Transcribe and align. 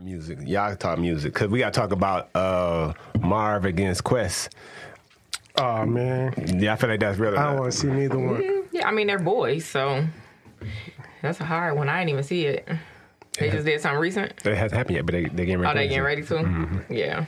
Music, 0.00 0.38
y'all 0.46 0.74
talk 0.74 0.98
music 0.98 1.34
because 1.34 1.48
we 1.48 1.58
got 1.58 1.74
to 1.74 1.78
talk 1.78 1.92
about 1.92 2.30
uh, 2.34 2.94
Marv 3.20 3.66
against 3.66 4.02
Quest. 4.02 4.54
Oh 5.58 5.84
man, 5.84 6.32
Yeah, 6.58 6.72
I 6.72 6.76
feel 6.76 6.88
like 6.88 6.98
that's 7.00 7.18
really. 7.18 7.36
I 7.36 7.50
don't 7.50 7.60
want 7.60 7.72
to 7.72 7.78
see 7.78 7.88
neither 7.88 8.18
one. 8.18 8.64
Yeah, 8.72 8.88
I 8.88 8.90
mean 8.90 9.06
they're 9.06 9.18
boys, 9.18 9.66
so 9.66 10.02
that's 11.20 11.40
a 11.40 11.44
hard 11.44 11.76
one. 11.76 11.90
I 11.90 12.00
didn't 12.00 12.08
even 12.08 12.24
see 12.24 12.46
it. 12.46 12.66
They 13.38 13.50
just 13.50 13.66
did 13.66 13.82
something 13.82 14.00
recent. 14.00 14.32
It 14.46 14.56
hasn't 14.56 14.78
happened 14.78 14.96
yet, 14.96 15.04
but 15.04 15.12
they 15.12 15.24
they 15.24 15.44
getting 15.44 15.58
ready. 15.58 15.78
Oh, 15.78 15.82
they 15.82 15.88
getting 15.88 16.04
ready 16.04 16.22
to? 16.22 16.34
Mm-hmm. 16.36 16.92
Yeah. 16.92 17.26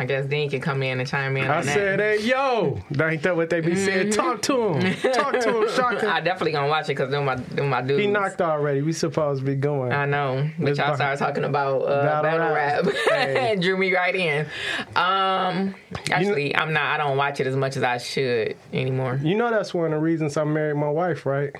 I 0.00 0.04
guess 0.04 0.26
Dean 0.26 0.48
can 0.48 0.60
come 0.60 0.82
in 0.84 1.00
and 1.00 1.08
chime 1.08 1.36
in 1.36 1.50
I 1.50 1.58
on 1.58 1.66
that. 1.66 1.74
said, 1.74 1.98
"Hey, 1.98 2.20
yo, 2.20 2.80
that 2.92 3.12
ain't 3.12 3.22
that 3.24 3.34
what 3.34 3.50
they 3.50 3.60
be 3.60 3.74
saying? 3.74 4.12
Talk 4.12 4.40
to 4.42 4.74
him, 4.74 4.94
talk 5.12 5.40
to 5.40 5.62
him, 5.62 5.68
Shaka." 5.74 6.08
I 6.12 6.20
definitely 6.20 6.52
gonna 6.52 6.68
watch 6.68 6.84
it 6.84 6.88
because 6.94 7.10
them 7.10 7.24
my 7.24 7.34
them 7.34 7.68
my 7.68 7.82
dudes. 7.82 8.00
He 8.00 8.06
knocked 8.06 8.40
already. 8.40 8.82
We 8.82 8.92
supposed 8.92 9.40
to 9.40 9.46
be 9.46 9.56
going. 9.56 9.92
I 9.92 10.04
know. 10.06 10.48
But 10.56 10.64
Let's 10.66 10.78
y'all 10.78 10.94
started 10.94 11.18
talking 11.18 11.42
about 11.44 11.82
uh, 11.82 12.22
Battle 12.22 12.54
rap. 12.54 12.86
Hey. 13.08 13.56
Drew 13.60 13.76
me 13.76 13.92
right 13.92 14.14
in. 14.14 14.46
Um, 14.94 15.74
actually, 16.10 16.54
I'm 16.54 16.72
not. 16.72 16.84
I 16.84 16.96
don't 16.96 17.16
watch 17.16 17.40
it 17.40 17.48
as 17.48 17.56
much 17.56 17.76
as 17.76 17.82
I 17.82 17.98
should 17.98 18.56
anymore. 18.72 19.18
You 19.22 19.34
know 19.34 19.50
that's 19.50 19.74
one 19.74 19.86
of 19.86 19.90
the 19.90 19.98
reasons 19.98 20.36
I 20.36 20.44
married 20.44 20.76
my 20.76 20.90
wife, 20.90 21.26
right? 21.26 21.50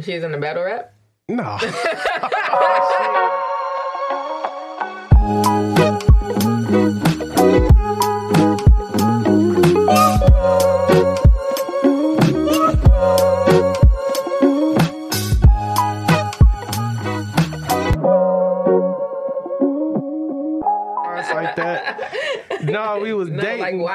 She's 0.00 0.22
in 0.22 0.32
the 0.32 0.38
battle 0.38 0.64
rap. 0.64 0.92
No. 1.28 1.58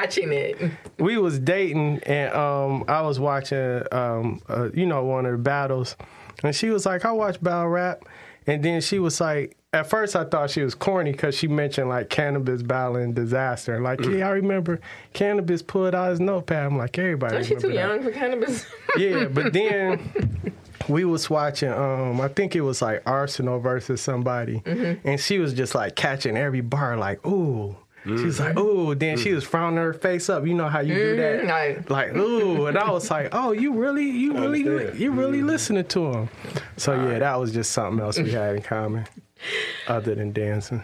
watching 0.08 0.32
it. 0.32 0.70
we 0.98 1.18
was 1.18 1.38
dating 1.38 2.00
and 2.04 2.32
um 2.34 2.84
I 2.88 3.02
was 3.02 3.20
watching 3.20 3.82
um 3.92 4.40
uh, 4.48 4.70
you 4.74 4.86
know 4.86 5.04
one 5.04 5.26
of 5.26 5.32
the 5.32 5.38
battles 5.38 5.96
and 6.42 6.54
she 6.54 6.70
was 6.70 6.86
like 6.86 7.04
I 7.04 7.12
watch 7.12 7.40
battle 7.42 7.68
rap 7.68 8.04
and 8.46 8.62
then 8.64 8.80
she 8.80 8.98
was 8.98 9.20
like 9.20 9.56
at 9.72 9.88
first 9.88 10.16
I 10.16 10.24
thought 10.24 10.50
she 10.50 10.62
was 10.62 10.74
corny 10.74 11.12
because 11.12 11.34
she 11.36 11.46
mentioned 11.46 11.88
like 11.90 12.08
Canibus 12.08 12.66
battle 12.66 12.96
and 12.96 13.14
Dizaster 13.14 13.80
like 13.82 14.00
yeah 14.04 14.26
I 14.28 14.30
remember 14.30 14.80
Canibus 15.14 15.66
pulled 15.66 15.94
out 15.94 16.10
his 16.10 16.20
notepad 16.20 16.64
I'm 16.66 16.78
like 16.78 16.98
everybody 16.98 17.44
too 17.44 17.56
that. 17.56 17.72
young 17.74 18.02
for 18.02 18.10
Canibus? 18.10 18.66
yeah 18.96 19.26
but 19.26 19.52
then 19.58 20.54
we 20.88 21.04
was 21.04 21.28
watching 21.28 21.70
um 21.70 22.20
I 22.20 22.28
think 22.28 22.56
it 22.56 22.62
was 22.62 22.80
like 22.80 23.04
Arsonal 23.04 23.60
versus 23.62 24.00
somebody 24.00 24.60
Mm-hmm. 24.64 25.06
and 25.06 25.20
she 25.20 25.38
was 25.38 25.52
just 25.52 25.74
like 25.74 25.96
catching 25.96 26.36
every 26.36 26.62
bar 26.62 26.96
like 26.96 27.24
ooh 27.26 27.76
She 28.16 28.24
was 28.24 28.40
like, 28.40 28.54
mm-hmm. 28.54 28.90
ooh. 28.90 28.94
Then 28.94 29.18
she 29.18 29.30
mm. 29.30 29.34
was 29.34 29.44
frowning 29.44 29.78
her 29.78 29.92
face 29.92 30.28
up. 30.28 30.46
You 30.46 30.54
know 30.54 30.68
how 30.68 30.80
you 30.80 30.94
do 30.94 31.16
that, 31.16 31.44
Mhm, 31.44 31.90
like- 31.90 32.16
ooh. 32.16 32.66
And 32.66 32.78
I 32.78 32.90
was 32.90 33.10
like, 33.10 33.28
oh, 33.32 33.52
you 33.52 33.74
really, 33.74 34.08
you 34.08 34.32
really, 34.34 34.60
you 34.60 35.10
really 35.12 35.38
mm-hmm. 35.38 35.46
listening 35.46 35.84
to 35.86 36.12
him. 36.12 36.28
So 36.76 36.94
yeah, 36.94 37.18
that 37.18 37.38
was 37.38 37.52
just 37.52 37.72
something 37.72 38.02
else 38.02 38.18
we 38.18 38.30
had 38.30 38.56
in 38.56 38.62
common, 38.62 39.06
other 39.88 40.14
than 40.14 40.32
dancing. 40.32 40.82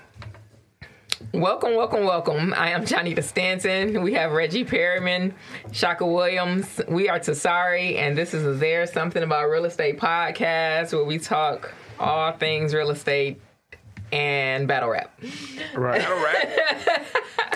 Welcome, 1.32 1.74
welcome, 1.74 2.04
welcome. 2.04 2.54
I 2.54 2.70
am 2.70 2.84
Johnny 2.84 3.20
Stanton. 3.20 4.02
We 4.02 4.12
have 4.12 4.32
Reggie 4.32 4.64
Perriman, 4.64 5.32
Shaka 5.72 6.06
Williams. 6.06 6.80
We 6.88 7.08
are 7.08 7.18
Tasari, 7.18 7.96
and 7.96 8.16
this 8.16 8.34
is 8.34 8.44
a 8.44 8.52
There 8.52 8.86
Something 8.86 9.22
About 9.22 9.48
Real 9.48 9.64
Estate 9.64 9.98
podcast 9.98 10.92
where 10.92 11.04
we 11.04 11.18
talk 11.18 11.72
all 11.98 12.32
things 12.32 12.74
real 12.74 12.90
estate 12.90 13.40
and 14.14 14.68
battle 14.68 14.90
rap. 14.90 15.10
Right. 15.74 16.06
All 16.08 16.14
right. 16.14 16.46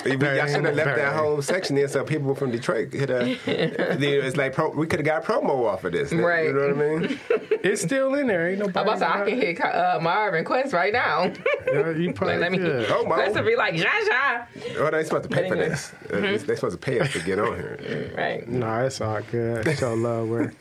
I 0.04 0.10
should 0.50 0.64
have 0.64 0.74
left 0.74 0.96
that 0.96 1.14
whole 1.16 1.42
section 1.42 1.76
there 1.76 1.86
so 1.88 2.02
people 2.02 2.34
from 2.34 2.50
Detroit 2.50 2.90
could 2.92 3.08
have. 3.10 3.26
it's 3.46 4.36
like 4.36 4.54
pro, 4.54 4.70
we 4.70 4.86
could 4.86 5.00
have 5.00 5.06
got 5.06 5.24
promo 5.24 5.66
off 5.66 5.84
of 5.84 5.92
this. 5.92 6.12
Right. 6.12 6.46
You 6.46 6.52
know 6.54 6.68
what 6.74 6.76
I 6.76 6.98
mean? 7.06 7.20
It's 7.60 7.82
still 7.82 8.14
in 8.14 8.28
there. 8.28 8.48
Ain't 8.50 8.62
I'm 8.62 8.68
about 8.68 9.00
to 9.00 9.10
I 9.12 9.24
can 9.28 9.36
hit 9.36 9.60
uh, 9.60 9.98
Marvin 10.00 10.44
Quest 10.44 10.72
right 10.72 10.92
now. 10.92 11.32
Yeah, 11.66 11.90
you 11.90 12.12
probably 12.12 12.36
Let 12.38 12.52
me. 12.52 12.58
could. 12.58 12.86
Oh, 12.88 13.04
my. 13.04 13.16
Quest 13.16 13.34
will 13.34 13.42
be 13.44 13.56
like, 13.56 13.74
ja, 13.76 13.90
ja. 14.06 14.44
Oh, 14.78 14.90
they 14.92 15.02
supposed 15.02 15.24
to 15.24 15.28
pay 15.28 15.48
for 15.48 15.54
Anyway. 15.56 15.70
this. 15.70 15.92
Uh, 16.08 16.20
They 16.46 16.54
supposed 16.54 16.74
to 16.74 16.78
pay 16.78 17.00
us 17.00 17.12
to 17.14 17.18
get 17.20 17.40
on 17.40 17.56
here. 17.56 18.12
Right. 18.16 18.48
Nah, 18.48 18.82
it's 18.84 19.00
all 19.00 19.20
good. 19.32 19.76
Show 19.76 19.94
love, 19.94 20.28
word. 20.28 20.54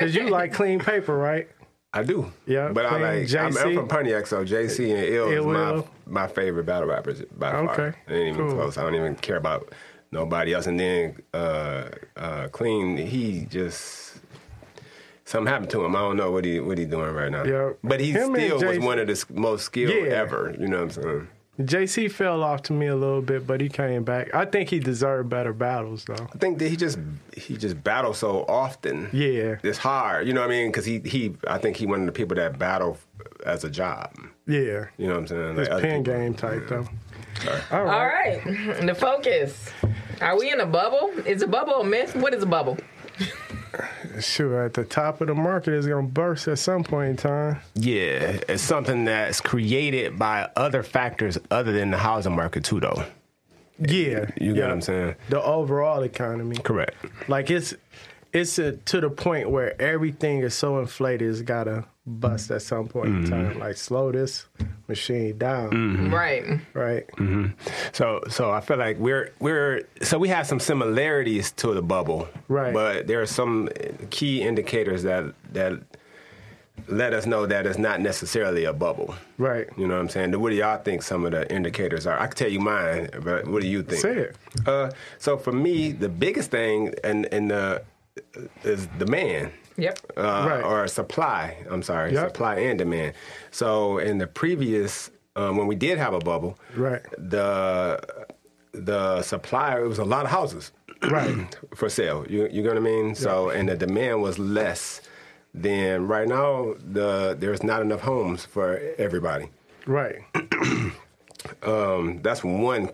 Cause 0.00 0.12
you 0.16 0.28
like 0.28 0.52
clean 0.52 0.80
paper, 0.80 1.16
right? 1.16 1.48
I 1.94 2.02
do. 2.02 2.32
Yeah, 2.46 2.70
But 2.72 2.86
I 2.86 2.98
like. 2.98 3.34
I'm, 3.34 3.56
I'm 3.56 3.74
from 3.74 3.88
Pontiac, 3.88 4.26
so 4.26 4.44
JC 4.44 4.94
and 4.94 5.04
Ill 5.14 5.28
is 5.30 5.44
my 5.44 5.84
my 6.06 6.26
favorite 6.26 6.64
battle 6.64 6.88
rappers 6.88 7.22
by 7.36 7.50
far. 7.52 7.70
Okay, 7.70 7.98
It 8.08 8.12
ain't 8.14 8.34
even 8.34 8.46
cool. 8.48 8.54
close. 8.56 8.78
I 8.78 8.82
don't 8.82 8.94
even 8.94 9.14
care 9.16 9.36
about 9.36 9.72
nobody 10.10 10.54
else. 10.54 10.66
And 10.66 10.80
then 10.80 11.16
uh, 11.34 11.88
uh, 12.16 12.48
Clean, 12.48 12.96
he 12.96 13.46
just 13.50 14.20
something 15.26 15.52
happened 15.52 15.70
to 15.70 15.84
him. 15.84 15.94
I 15.94 15.98
don't 16.00 16.16
know 16.16 16.30
what 16.30 16.44
he 16.46 16.60
what 16.60 16.78
he 16.78 16.86
doing 16.86 17.12
right 17.14 17.30
now. 17.30 17.44
Yeah. 17.44 17.72
But 17.84 18.00
he 18.00 18.12
Him 18.12 18.34
still 18.34 18.62
was 18.62 18.78
one 18.78 18.98
of 18.98 19.06
the 19.06 19.24
most 19.32 19.64
skilled 19.66 19.94
Yeah. 20.06 20.12
ever. 20.14 20.54
You 20.58 20.68
know 20.68 20.78
what 20.84 20.96
I'm 20.96 21.02
saying? 21.02 21.28
JC 21.62 22.10
fell 22.10 22.42
off 22.42 22.62
to 22.64 22.72
me 22.72 22.86
a 22.86 22.96
little 22.96 23.22
bit, 23.22 23.46
but 23.46 23.60
he 23.60 23.68
came 23.68 24.04
back. 24.04 24.34
I 24.34 24.44
think 24.44 24.68
he 24.68 24.78
deserved 24.78 25.28
better 25.28 25.52
battles, 25.52 26.04
though. 26.04 26.14
I 26.34 26.38
think 26.38 26.58
that 26.58 26.68
he 26.68 26.76
just 26.76 26.98
he 27.36 27.56
just 27.56 27.82
battles 27.82 28.18
so 28.18 28.44
often. 28.48 29.08
Yeah, 29.12 29.56
It's 29.62 29.78
hard, 29.78 30.26
you 30.26 30.32
know 30.34 30.40
what 30.42 30.50
I 30.50 30.52
mean? 30.52 30.68
Because 30.70 30.84
he, 30.84 30.98
he, 31.00 31.34
I 31.48 31.58
think 31.58 31.76
he 31.76 31.86
one 31.86 32.00
of 32.00 32.06
the 32.06 32.12
people 32.12 32.36
that 32.36 32.58
battle 32.58 32.98
as 33.46 33.64
a 33.64 33.70
job. 33.70 34.12
yeah. 34.46 34.86
You 34.98 35.06
know 35.08 35.14
what 35.14 35.18
I'm 35.20 35.26
saying? 35.28 35.56
His 35.56 35.68
Like 35.68 35.70
other 35.70 35.82
pen 35.82 36.04
people. 36.04 36.18
game 36.20 36.34
type, 36.34 36.68
though. 36.68 36.86
All 37.70 37.78
All 37.80 37.84
right. 38.06 38.44
right. 38.44 38.86
The 38.86 38.94
focus. 38.94 39.70
Are 40.20 40.38
we 40.38 40.50
in 40.52 40.60
a 40.60 40.66
bubble? 40.66 41.10
Is 41.26 41.42
a 41.42 41.46
bubble 41.48 41.80
a 41.80 41.84
myth? 41.84 42.14
What 42.14 42.34
is 42.34 42.42
a 42.42 42.46
bubble? 42.46 42.76
Sure, 44.20 44.64
at 44.64 44.74
the 44.74 44.84
top 44.84 45.20
of 45.20 45.28
the 45.28 45.34
market 45.34 45.74
is 45.74 45.86
going 45.86 46.06
to 46.06 46.12
burst 46.12 46.48
at 46.48 46.58
some 46.58 46.84
point 46.84 47.10
in 47.10 47.16
time. 47.16 47.60
Yeah, 47.74 48.38
it's 48.48 48.62
something 48.62 49.04
that's 49.04 49.40
created 49.40 50.18
by 50.18 50.50
other 50.56 50.82
factors 50.82 51.38
other 51.50 51.72
than 51.72 51.90
the 51.90 51.98
housing 51.98 52.34
market 52.34 52.64
too, 52.64 52.80
though. 52.80 53.04
Yeah. 53.78 54.26
You 54.36 54.54
get 54.54 54.56
yeah. 54.56 54.62
what 54.62 54.70
I'm 54.70 54.80
saying? 54.80 55.14
The 55.28 55.42
overall 55.42 56.02
economy. 56.02 56.56
Correct. 56.56 56.94
Like, 57.28 57.50
it's 57.50 57.74
it's 58.32 58.58
a, 58.58 58.72
to 58.72 59.00
the 59.00 59.10
point 59.10 59.50
where 59.50 59.80
everything 59.80 60.40
is 60.40 60.54
so 60.54 60.78
inflated, 60.78 61.30
it's 61.30 61.42
got 61.42 61.64
to 61.64 61.84
bust 62.06 62.50
at 62.50 62.62
some 62.62 62.88
point 62.88 63.08
in 63.08 63.24
Mm-hmm. 63.24 63.32
time. 63.32 63.58
Like, 63.60 63.76
slow 63.76 64.10
this 64.12 64.46
machine 64.88 65.38
down, 65.38 66.10
Right. 66.10 66.44
right? 66.74 67.04
So, 67.92 68.20
so 68.28 68.50
I 68.50 68.60
feel 68.60 68.76
like 68.78 68.98
we're 68.98 69.32
we're 69.38 69.82
so 70.02 70.18
we 70.18 70.28
have 70.28 70.46
some 70.46 70.58
similarities 70.60 71.52
to 71.52 71.72
the 71.74 71.82
bubble, 71.82 72.28
Right. 72.48 72.72
But 72.74 73.06
there 73.06 73.20
are 73.22 73.26
some 73.26 73.68
key 74.10 74.42
indicators 74.42 75.02
that 75.04 75.32
that 75.52 75.74
let 76.88 77.12
us 77.12 77.26
know 77.26 77.46
that 77.46 77.66
it's 77.66 77.78
not 77.78 78.00
necessarily 78.00 78.64
a 78.64 78.72
bubble. 78.72 79.14
Right. 79.38 79.68
You 79.76 79.86
know 79.86 79.94
what 79.94 80.00
I'm 80.00 80.08
saying? 80.08 80.40
What 80.40 80.50
do 80.50 80.56
y'all 80.56 80.78
think 80.82 81.02
some 81.02 81.24
of 81.24 81.30
the 81.32 81.50
indicators 81.54 82.06
are? 82.06 82.18
I 82.18 82.26
can 82.26 82.36
tell 82.36 82.50
you 82.50 82.58
mine, 82.60 83.10
but 83.22 83.46
what 83.46 83.62
do 83.62 83.68
you 83.68 83.82
think? 83.84 84.00
Say 84.00 84.16
it. 84.18 84.36
Uh, 84.66 84.90
so 85.18 85.36
for 85.36 85.52
me, 85.52 85.92
the 85.92 86.08
biggest 86.08 86.50
thing 86.50 86.92
and 87.04 87.26
and 87.32 87.50
the 87.50 87.82
is 88.64 88.86
demand. 88.98 89.52
Yep. 89.76 89.98
Uh, 90.16 90.46
Right. 90.48 90.62
Or 90.64 90.86
supply. 90.88 91.56
I'm 91.70 91.82
sorry, 91.82 92.12
Yep. 92.12 92.28
supply 92.28 92.56
and 92.56 92.78
demand. 92.78 93.14
So 93.50 93.98
in 93.98 94.18
the 94.18 94.26
previous, 94.26 95.10
um, 95.36 95.56
when 95.56 95.66
we 95.66 95.74
did 95.76 95.98
have 95.98 96.14
a 96.14 96.18
bubble, 96.20 96.58
Right. 96.76 97.02
the 97.18 98.00
the 98.74 99.20
supplier 99.22 99.84
it 99.84 99.88
was 99.88 99.98
a 99.98 100.04
lot 100.04 100.24
of 100.24 100.30
houses, 100.30 100.72
Right. 101.10 101.34
for 101.74 101.88
sale. 101.88 102.24
You 102.28 102.48
you 102.50 102.62
know 102.62 102.70
what 102.70 102.78
I 102.78 102.80
mean? 102.80 103.14
So 103.14 103.50
and 103.50 103.68
the 103.68 103.76
demand 103.76 104.22
was 104.22 104.38
less. 104.38 105.00
Than 105.54 106.08
right 106.08 106.26
now, 106.26 106.76
the 106.92 107.36
there's 107.38 107.62
not 107.62 107.82
enough 107.82 108.00
homes 108.00 108.46
for 108.46 108.80
everybody. 108.96 109.50
Right. 109.86 110.20
Um, 111.64 112.20
that's 112.22 112.44
one 112.44 112.88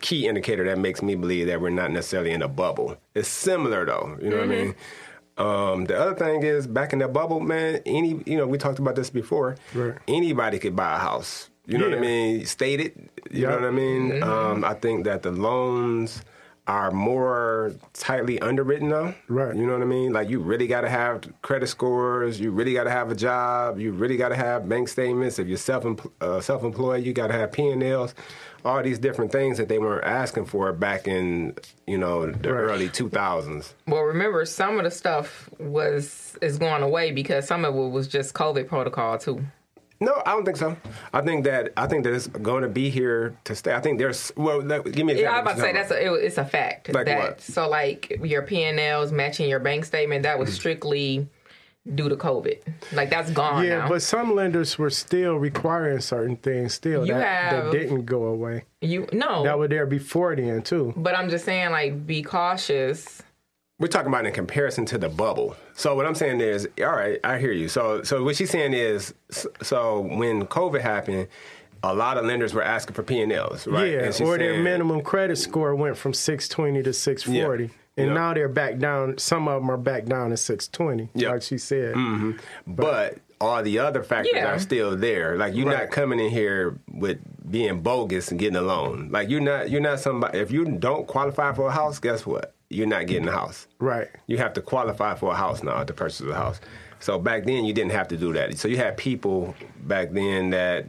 key 0.00 0.26
indicator 0.26 0.64
that 0.64 0.78
makes 0.78 1.02
me 1.02 1.14
believe 1.14 1.46
that 1.48 1.60
we're 1.60 1.68
not 1.70 1.90
necessarily 1.90 2.30
in 2.30 2.40
a 2.42 2.48
bubble. 2.48 2.96
It's 3.14 3.28
similar 3.28 3.84
though, 3.84 4.16
you 4.22 4.30
know 4.30 4.36
what 4.38 4.44
I 4.46 4.48
mean? 4.48 4.74
Um, 5.40 5.84
the 5.86 5.98
other 5.98 6.14
thing 6.14 6.42
is 6.42 6.66
back 6.66 6.92
in 6.92 6.98
that 7.00 7.12
bubble, 7.12 7.40
man. 7.40 7.80
Any, 7.86 8.22
you 8.26 8.36
know, 8.36 8.46
we 8.46 8.58
talked 8.58 8.78
about 8.78 8.94
this 8.94 9.10
before. 9.10 9.56
Right. 9.74 9.94
Anybody 10.06 10.58
could 10.58 10.76
buy 10.76 10.94
a 10.96 10.98
house. 10.98 11.48
You 11.66 11.78
know 11.78 11.84
what 11.86 11.94
I 11.94 11.96
Yeah. 11.96 12.02
mean? 12.02 12.46
Stated. 12.46 13.08
You 13.30 13.46
know 13.46 13.54
what 13.54 13.64
I 13.64 13.70
mean? 13.70 14.22
Um, 14.22 14.64
I 14.64 14.74
think 14.74 15.04
that 15.04 15.22
the 15.22 15.30
loans 15.30 16.22
are 16.70 16.92
more 16.92 17.74
tightly 17.94 18.38
underwritten 18.40 18.88
now. 18.90 19.12
Right. 19.26 19.56
You 19.56 19.66
know 19.66 19.72
what 19.72 19.82
I 19.82 19.86
mean? 19.86 20.12
Like 20.12 20.28
you 20.30 20.38
really 20.38 20.68
got 20.68 20.82
to 20.82 20.88
have 20.88 21.28
credit 21.42 21.66
scores. 21.66 22.38
You 22.38 22.52
really 22.52 22.74
got 22.74 22.84
to 22.84 22.90
have 22.92 23.10
a 23.10 23.16
job. 23.16 23.80
You 23.80 23.90
really 23.90 24.16
got 24.16 24.28
to 24.28 24.36
have 24.36 24.68
bank 24.68 24.86
statements. 24.88 25.40
If 25.40 25.48
you're 25.48 25.58
self 25.58 25.84
uh, 26.20 26.40
self 26.40 26.62
employed, 26.62 27.04
you 27.04 27.12
got 27.12 27.26
to 27.26 27.32
have 27.32 27.50
P 27.50 27.68
and 27.70 27.82
Ls. 27.82 28.14
All 28.64 28.80
these 28.84 28.98
different 29.00 29.32
things 29.32 29.56
that 29.58 29.68
they 29.68 29.78
weren't 29.78 30.04
asking 30.04 30.44
for 30.44 30.72
back 30.72 31.08
in 31.08 31.56
you 31.88 31.98
know 31.98 32.30
the 32.30 32.52
Right. 32.52 32.70
early 32.70 32.88
2000s. 32.88 33.72
Well, 33.88 34.02
remember 34.02 34.44
some 34.44 34.78
of 34.78 34.84
the 34.84 34.90
stuff 34.92 35.50
was 35.58 36.38
is 36.40 36.56
going 36.58 36.82
away 36.84 37.10
because 37.10 37.48
some 37.48 37.64
of 37.64 37.74
it 37.74 37.90
was 37.90 38.06
just 38.06 38.32
COVID 38.34 38.68
protocol 38.68 39.18
too. 39.18 39.44
No, 40.00 40.22
I 40.24 40.32
don't 40.32 40.44
think 40.44 40.56
so. 40.56 40.76
I 41.12 41.20
think 41.20 41.44
that 41.44 41.72
I 41.76 41.86
think 41.86 42.04
that 42.04 42.14
it's 42.14 42.26
going 42.26 42.62
to 42.62 42.68
be 42.68 42.88
here 42.90 43.36
to 43.44 43.54
stay. 43.54 43.74
I 43.74 43.80
think 43.80 43.98
there's 43.98 44.32
well, 44.36 44.58
let, 44.62 44.84
give 44.90 45.04
me. 45.04 45.12
an 45.12 45.18
Yeah, 45.18 45.30
I 45.38 45.42
was 45.42 45.52
example. 45.52 45.52
about 45.52 45.54
to 45.56 45.60
say 45.60 45.72
that's 45.72 45.90
a, 45.90 46.14
it, 46.20 46.24
it's 46.24 46.38
a 46.38 46.44
fact. 46.44 46.92
Like 46.92 47.06
that 47.06 47.18
what? 47.18 47.40
so 47.42 47.68
like 47.68 48.18
your 48.24 48.42
P 48.42 48.62
and 48.64 48.80
Ls 48.80 49.12
matching 49.12 49.48
your 49.50 49.60
bank 49.60 49.84
statement 49.84 50.22
that 50.22 50.38
was 50.38 50.48
Mm-hmm. 50.48 50.54
strictly 50.56 51.28
due 51.94 52.08
to 52.08 52.16
COVID. 52.16 52.58
Like 52.92 53.10
that's 53.10 53.30
gone 53.30 53.64
Yeah, 53.64 53.78
now. 53.78 53.88
but 53.88 54.02
some 54.02 54.34
lenders 54.34 54.78
were 54.78 54.90
still 54.90 55.36
requiring 55.36 56.00
certain 56.00 56.36
things 56.36 56.74
still 56.74 57.06
You 57.06 57.14
that, 57.14 57.52
have- 57.52 57.64
that 57.66 57.72
didn't 57.72 58.04
go 58.04 58.24
away. 58.24 58.64
you 58.80 59.06
no, 59.12 59.44
That 59.44 59.58
were 59.58 59.68
there 59.68 59.86
before 59.86 60.34
then 60.36 60.62
too. 60.62 60.92
but 60.96 61.14
I'm 61.16 61.28
just 61.30 61.44
saying 61.44 61.70
like 61.72 62.06
be 62.06 62.22
cautious. 62.22 63.22
We're 63.80 63.88
talking 63.88 64.08
about 64.08 64.26
in 64.26 64.32
comparison 64.32 64.84
to 64.86 64.98
the 64.98 65.08
bubble. 65.08 65.56
So 65.74 65.94
what 65.96 66.06
I'm 66.06 66.14
saying 66.14 66.40
is, 66.42 66.68
all 66.80 66.90
right, 66.92 67.18
I 67.24 67.38
hear 67.38 67.50
you. 67.52 67.66
So 67.68 68.02
so 68.02 68.22
what 68.22 68.36
she's 68.36 68.50
saying 68.50 68.74
is, 68.74 69.12
so 69.62 70.00
when 70.00 70.46
COVID 70.46 70.80
happened, 70.82 71.26
a 71.82 71.94
lot 71.94 72.18
of 72.18 72.26
lenders 72.26 72.52
were 72.52 72.62
asking 72.62 72.94
for 72.94 73.02
P 73.02 73.20
and 73.22 73.32
Ls, 73.32 73.66
right? 73.66 73.90
Yeah, 73.90 73.98
And 74.04 74.14
she's 74.14 74.26
or 74.28 74.36
their 74.36 74.62
minimum 74.62 75.00
credit 75.00 75.36
score 75.36 75.74
went 75.74 75.96
from 75.96 76.12
620 76.12 76.82
to 76.82 76.92
640. 76.92 77.64
Yeah. 77.64 77.70
And 77.96 78.08
Yeah. 78.08 78.14
now 78.14 78.34
they're 78.34 78.48
back 78.48 78.78
down. 78.78 79.16
Some 79.18 79.48
of 79.48 79.62
them 79.62 79.70
are 79.70 79.76
back 79.78 80.04
down 80.04 80.28
to 80.30 80.36
620, 80.36 81.08
Yeah. 81.14 81.28
Mm-hmm. 81.28 81.32
like 81.32 81.42
she 81.42 81.56
said. 81.58 81.94
but 82.66 83.18
all 83.40 83.62
the 83.62 83.78
other 83.78 84.02
factors 84.02 84.32
Yeah. 84.34 84.52
are 84.54 84.58
still 84.58 84.94
there. 84.96 85.36
Like 85.36 85.54
you're 85.54 85.66
Right. 85.66 85.78
not 85.84 85.90
coming 85.90 86.20
in 86.20 86.28
here 86.28 86.76
with 86.92 87.18
being 87.50 87.80
bogus 87.80 88.30
and 88.30 88.38
getting 88.38 88.56
a 88.56 88.62
loan. 88.62 89.08
Like 89.10 89.30
you're 89.30 89.40
not 89.40 89.70
you're 89.70 89.80
not 89.80 90.00
somebody. 90.00 90.38
If 90.38 90.50
you 90.52 90.66
don't 90.66 91.06
qualify 91.06 91.54
for 91.54 91.68
a 91.68 91.72
house, 91.72 91.98
guess 91.98 92.26
what? 92.26 92.52
You're 92.70 92.86
not 92.86 93.06
getting 93.08 93.26
a 93.28 93.32
house. 93.32 93.66
Right. 93.80 94.08
You 94.28 94.38
have 94.38 94.52
to 94.54 94.62
qualify 94.62 95.16
for 95.16 95.32
a 95.32 95.36
house 95.36 95.62
now 95.62 95.82
to 95.84 95.92
purchase 95.92 96.20
a 96.20 96.32
house. 96.34 96.60
So 97.00 97.18
back 97.18 97.44
then 97.44 97.64
you 97.64 97.72
didn't 97.72 97.92
have 97.92 98.08
to 98.08 98.16
do 98.16 98.32
that. 98.34 98.56
So 98.58 98.68
you 98.68 98.76
had 98.76 98.96
people 98.96 99.54
back 99.82 100.12
then 100.12 100.50
that 100.50 100.84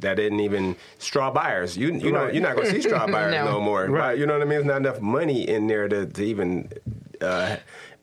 that 0.00 0.14
didn't 0.14 0.40
even 0.40 0.76
straw 0.98 1.30
buyers. 1.32 1.76
You 1.76 1.92
you 1.92 2.12
know 2.12 2.28
you're 2.28 2.42
not 2.42 2.54
going 2.54 2.68
to 2.68 2.72
see 2.74 2.82
straw 2.82 3.06
buyers 3.10 3.32
No. 3.32 3.44
no. 3.46 3.60
more. 3.60 3.86
Right. 3.86 3.90
Right. 4.08 4.18
You 4.18 4.26
know 4.26 4.34
what 4.34 4.42
I 4.42 4.44
mean? 4.44 4.50
There's 4.58 4.66
not 4.66 4.76
enough 4.76 5.00
money 5.00 5.48
in 5.48 5.66
there 5.66 5.88
to, 5.88 6.06
to 6.06 6.22
even 6.22 6.70
uh, 7.20 7.56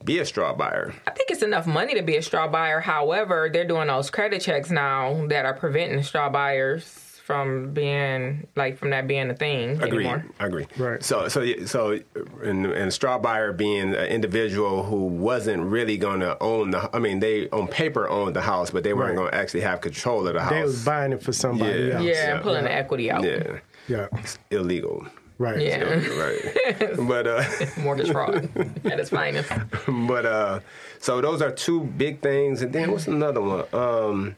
be 0.03 0.17
a 0.19 0.25
straw 0.25 0.53
buyer. 0.53 0.93
I 1.07 1.11
think 1.11 1.29
it's 1.29 1.43
enough 1.43 1.67
money 1.67 1.93
to 1.93 2.01
be 2.01 2.17
a 2.17 2.23
straw 2.23 2.47
buyer. 2.47 2.79
However, 2.79 3.49
they're 3.53 3.63
doing 3.67 3.87
those 3.87 4.09
credit 4.09 4.41
checks 4.41 4.71
now 4.71 5.27
that 5.27 5.45
are 5.45 5.53
preventing 5.53 6.01
straw 6.03 6.29
buyers 6.29 7.10
from 7.31 7.73
being 7.73 8.47
like 8.55 8.77
from 8.77 8.89
that 8.91 9.07
being 9.07 9.29
a 9.29 9.33
thing 9.35 9.81
Agree. 9.81 10.05
anymore. 10.05 10.25
I 10.39 10.45
agree. 10.45 10.67
Right. 10.77 11.03
So, 11.03 11.27
so, 11.27 11.45
so, 11.65 11.99
and, 12.43 12.65
and 12.65 12.91
straw 12.93 13.17
buyer 13.17 13.53
being 13.53 13.93
an 13.95 14.05
individual 14.05 14.83
who 14.83 15.05
wasn't 15.05 15.63
really 15.63 15.97
going 15.97 16.19
to 16.21 16.37
own 16.41 16.71
the. 16.71 16.89
I 16.95 16.99
mean, 16.99 17.19
they 17.19 17.49
on 17.49 17.67
paper 17.67 18.07
owned 18.09 18.35
the 18.35 18.41
house, 18.41 18.71
but 18.71 18.83
they 18.83 18.93
weren't 18.93 19.11
Right. 19.11 19.15
going 19.17 19.31
to 19.31 19.37
actually 19.37 19.61
have 19.61 19.81
control 19.81 20.27
of 20.27 20.33
the 20.33 20.41
house. 20.41 20.51
They 20.51 20.63
was 20.63 20.85
buying 20.85 21.13
it 21.13 21.23
for 21.23 21.33
somebody 21.33 21.83
Yeah. 21.83 21.93
else. 21.95 22.03
Yeah, 22.05 22.11
Yeah. 22.11 22.33
and 22.35 22.41
pulling 22.43 22.63
the 22.65 22.71
equity 22.71 23.09
out. 23.11 23.23
yeah, 23.23 23.59
Yeah. 23.87 24.07
it's 24.13 24.37
illegal. 24.51 25.05
Right. 25.37 25.59
Yeah. 25.59 25.83
right. 26.19 26.97
But 27.07 27.25
uh, 27.25 27.43
Mortgage 27.79 28.11
fraud 28.11 28.47
at 28.85 28.99
its 28.99 29.09
finest. 29.09 29.51
but 29.87 30.25
uh, 30.25 30.59
so 30.99 31.19
those 31.19 31.41
are 31.41 31.49
two 31.51 31.81
big 31.97 32.21
things, 32.21 32.61
and 32.61 32.71
then 32.71 32.91
what's 32.91 33.07
another 33.07 33.41
one? 33.41 33.63
Um, 33.73 34.35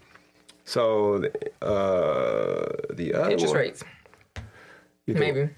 so 0.66 1.24
uh, 1.62 2.72
the 2.94 3.14
other 3.14 3.32
Interest 3.32 3.48
one, 3.48 3.58
rates, 3.58 3.84
maybe. 5.08 5.50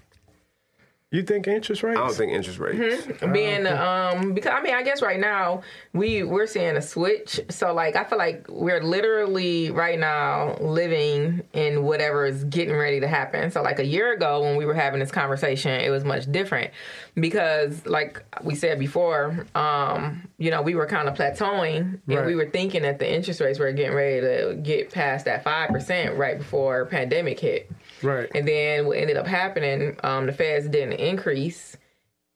You 1.16 1.22
think 1.22 1.46
interest 1.48 1.82
rates? 1.82 1.98
I 1.98 2.06
don't 2.06 2.14
think 2.14 2.32
interest 2.32 2.58
rates. 2.58 3.06
being 3.32 3.66
um 3.66 4.34
because 4.34 4.52
I 4.52 4.60
mean 4.60 4.74
I 4.74 4.82
guess 4.82 5.00
right 5.00 5.18
now 5.18 5.62
we 5.94 6.22
we're 6.22 6.46
seeing 6.46 6.76
a 6.76 6.82
switch 6.82 7.40
so 7.48 7.72
like 7.72 7.96
I 7.96 8.04
feel 8.04 8.18
like 8.18 8.44
we're 8.50 8.82
literally 8.82 9.70
right 9.70 9.98
now 9.98 10.56
living 10.60 11.42
in 11.54 11.84
whatever 11.84 12.26
is 12.26 12.44
getting 12.44 12.76
ready 12.76 13.00
to 13.00 13.08
happen 13.08 13.50
so 13.50 13.62
like 13.62 13.78
a 13.78 13.84
year 13.86 14.12
ago 14.12 14.42
when 14.42 14.56
we 14.56 14.66
were 14.66 14.74
having 14.74 15.00
this 15.00 15.10
conversation 15.10 15.70
it 15.80 15.88
was 15.90 16.04
much 16.04 16.30
different 16.30 16.70
because 17.14 17.86
like 17.86 18.22
we 18.42 18.54
said 18.54 18.78
before 18.78 19.46
um 19.54 20.22
you 20.36 20.50
know 20.50 20.60
we 20.60 20.74
were 20.74 20.86
kind 20.86 21.08
of 21.08 21.14
plateauing 21.14 21.80
and 21.80 22.00
Right. 22.06 22.26
we 22.26 22.34
were 22.34 22.50
thinking 22.50 22.82
that 22.82 22.98
the 22.98 23.10
interest 23.10 23.40
rates 23.40 23.58
were 23.58 23.72
getting 23.72 23.94
ready 23.96 24.20
to 24.20 24.54
get 24.62 24.90
past 24.92 25.24
that 25.24 25.44
5% 25.44 26.16
right 26.18 26.36
before 26.38 26.84
pandemic 26.86 27.40
hit 27.40 27.70
Right. 28.02 28.30
and 28.34 28.46
then 28.46 28.86
what 28.86 28.98
ended 28.98 29.16
up 29.16 29.26
happening, 29.26 29.96
um, 30.04 30.26
the 30.26 30.32
feds 30.32 30.68
didn't 30.68 30.94
increase, 30.94 31.76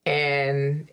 and 0.06 0.88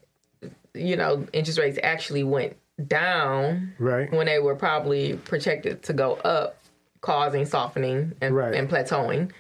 you 0.74 0.96
know 0.96 1.26
interest 1.34 1.60
rates 1.60 1.80
actually 1.84 2.24
went 2.24 2.56
down 2.88 3.74
Right. 3.80 4.12
when 4.12 4.28
they 4.28 4.40
were 4.40 4.56
probably 4.56 5.14
projected 5.18 5.82
to 5.84 5.94
go 5.94 6.14
up, 6.16 6.58
causing 7.02 7.46
softening 7.46 8.14
and, 8.22 8.36
Right. 8.36 8.54
and 8.54 8.70
plateauing. 8.70 9.32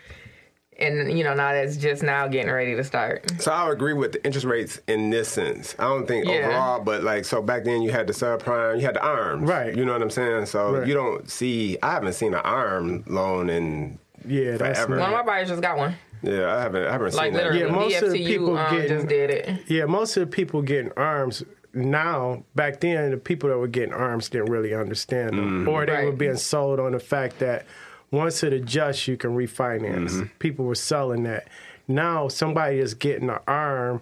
And 0.79 1.17
you 1.17 1.23
know 1.23 1.33
now 1.33 1.53
that's 1.53 1.75
just 1.77 2.03
now 2.03 2.27
getting 2.27 2.51
ready 2.51 2.75
to 2.75 2.83
start. 2.83 3.25
So 3.41 3.51
I 3.51 3.71
agree 3.71 3.93
with 3.93 4.11
the 4.11 4.23
interest 4.23 4.45
rates 4.45 4.79
in 4.87 5.09
this 5.09 5.27
sense. 5.27 5.75
I 5.79 5.83
don't 5.85 6.07
think 6.07 6.25
Yeah. 6.25 6.33
overall, 6.47 6.79
but 6.81 7.01
like 7.03 7.25
so 7.25 7.41
back 7.41 7.63
then 7.63 7.81
you 7.81 7.89
had 7.91 8.05
the 8.07 8.13
subprime, 8.13 8.75
you 8.79 8.85
had 8.85 8.95
the 8.95 9.01
arms, 9.03 9.49
Right. 9.49 9.75
You 9.75 9.85
know 9.85 9.93
what 9.93 10.01
I'm 10.03 10.11
saying? 10.11 10.45
So 10.45 10.73
Right. 10.77 10.87
you 10.87 10.93
don't 10.93 11.29
see. 11.29 11.77
I 11.81 11.93
haven't 11.93 12.13
seen 12.13 12.33
an 12.35 12.41
arm 12.43 13.03
loan 13.07 13.49
in 13.49 13.97
Yeah, 14.27 14.57
that's 14.57 14.79
Forever. 14.79 14.99
One 14.99 15.09
of 15.13 15.15
my 15.15 15.23
buyers 15.23 15.49
just 15.49 15.61
got 15.61 15.77
one. 15.77 15.95
yeah. 16.21 16.55
I 16.55 16.61
haven't. 16.61 16.85
I 16.87 16.91
haven't 16.91 17.13
Like 17.15 17.25
seen 17.27 17.33
that. 17.33 17.43
literally, 17.53 17.59
Yeah, 17.61 17.71
most 17.71 18.01
of 18.01 18.11
the 18.11 18.25
people 18.25 18.57
um, 18.57 18.75
getting- 18.75 18.89
just 18.97 19.07
did 19.07 19.29
it. 19.29 19.59
Yeah, 19.67 19.85
most 19.85 20.17
of 20.17 20.21
the 20.29 20.35
people 20.35 20.61
getting 20.61 20.91
arms 20.97 21.43
now, 21.73 22.43
back 22.55 22.79
then, 22.79 23.11
the 23.11 23.17
people 23.17 23.49
that 23.49 23.57
were 23.57 23.67
getting 23.67 23.93
arms 23.93 24.29
didn't 24.29 24.49
really 24.49 24.73
understand 24.73 25.31
them. 25.37 25.59
Mm-hmm. 25.61 25.69
Or 25.69 25.85
they 25.85 26.05
were 26.05 26.11
being 26.11 26.37
sold 26.37 26.79
on 26.79 26.93
the 26.93 26.99
fact 26.99 27.39
that 27.39 27.65
once 28.09 28.41
it 28.43 28.51
adjusts, 28.53 29.07
you 29.07 29.15
can 29.17 29.35
refinance. 29.35 30.09
Mm-hmm. 30.11 30.23
People 30.39 30.65
were 30.65 30.75
selling 30.75 31.23
that. 31.23 31.47
Now, 31.87 32.29
somebody 32.29 32.79
is 32.79 32.93
getting 32.95 33.29
an 33.29 33.39
arm 33.47 34.01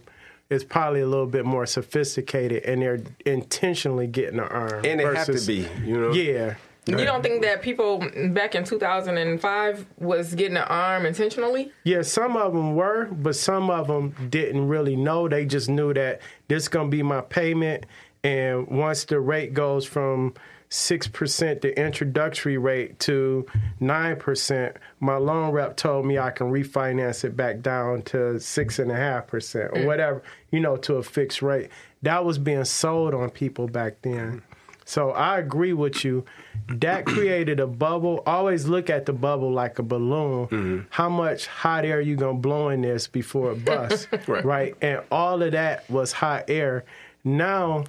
is 0.50 0.64
probably 0.64 1.02
a 1.02 1.08
little 1.08 1.26
bit 1.26 1.44
more 1.44 1.66
sophisticated 1.66 2.64
and 2.66 2.82
they're 2.82 3.02
intentionally 3.26 4.08
getting 4.08 4.40
an 4.40 4.46
arm. 4.46 4.86
and 4.86 5.00
they 5.00 5.04
have 5.04 5.26
to 5.26 5.46
be. 5.46 5.68
You 5.84 6.00
know. 6.00 6.12
Yeah. 6.14 6.56
You 6.88 7.06
don't 7.06 7.24
think 7.24 7.42
that 7.42 7.62
people 7.62 8.08
back 8.30 8.54
in 8.54 8.64
2005 8.64 9.86
was 9.98 10.36
getting 10.36 10.58
an 10.58 10.64
arm 10.64 11.06
intentionally? 11.06 11.72
Yeah, 11.84 12.04
some 12.04 12.38
of 12.38 12.54
them 12.54 12.76
were, 12.76 13.06
but 13.06 13.36
some 13.36 13.70
of 13.72 13.88
them 13.88 14.14
didn't 14.30 14.68
really 14.68 14.96
know. 14.96 15.28
They 15.28 15.46
just 15.46 15.68
knew 15.68 15.94
that 15.96 16.22
this 16.48 16.64
is 16.64 16.70
going 16.70 16.92
to 16.92 16.96
be 16.96 17.02
my 17.02 17.22
payment. 17.22 17.86
And 18.24 18.68
once 18.68 19.06
the 19.06 19.20
rate 19.20 19.54
goes 19.54 19.86
from 19.86 20.36
6%, 20.70 21.62
the 21.62 21.80
introductory 21.80 22.58
rate, 22.58 23.00
to 23.00 23.46
9%, 23.82 24.76
my 25.00 25.16
loan 25.16 25.52
rep 25.52 25.78
told 25.78 26.06
me 26.06 26.20
I 26.20 26.32
can 26.32 26.52
refinance 26.52 27.24
it 27.24 27.36
back 27.36 27.62
down 27.62 28.02
to 28.04 28.18
6.5% 28.18 29.56
or 29.56 29.70
mm. 29.70 29.86
whatever, 29.86 30.24
you 30.52 30.60
know, 30.60 30.76
to 30.78 30.96
a 30.96 31.04
fixed 31.04 31.42
rate. 31.42 31.70
That 32.02 32.26
was 32.26 32.38
being 32.38 32.66
sold 32.66 33.14
on 33.14 33.30
people 33.30 33.68
back 33.68 34.02
then. 34.02 34.44
So 34.86 35.12
I 35.12 35.40
agree 35.40 35.74
with 35.74 36.06
you. 36.06 36.24
That 36.70 37.06
created 37.06 37.60
a 37.60 37.68
bubble. 37.68 38.22
Always 38.26 38.68
look 38.68 38.90
at 38.90 39.06
the 39.06 39.14
bubble 39.14 39.52
like 39.52 39.80
a 39.80 39.84
balloon. 39.84 40.48
Mm-hmm. 40.48 40.80
How 40.92 41.10
much 41.10 41.48
hot 41.48 41.86
air 41.86 42.00
you 42.00 42.16
gonna 42.16 42.38
blow 42.38 42.70
in 42.70 42.82
this 42.82 43.08
before 43.08 43.52
it 43.52 43.66
busts, 43.66 44.08
right. 44.28 44.76
And 44.82 45.02
all 45.12 45.42
of 45.42 45.52
that 45.52 45.90
was 45.90 46.12
hot 46.12 46.46
air. 46.50 46.86
Now, 47.24 47.86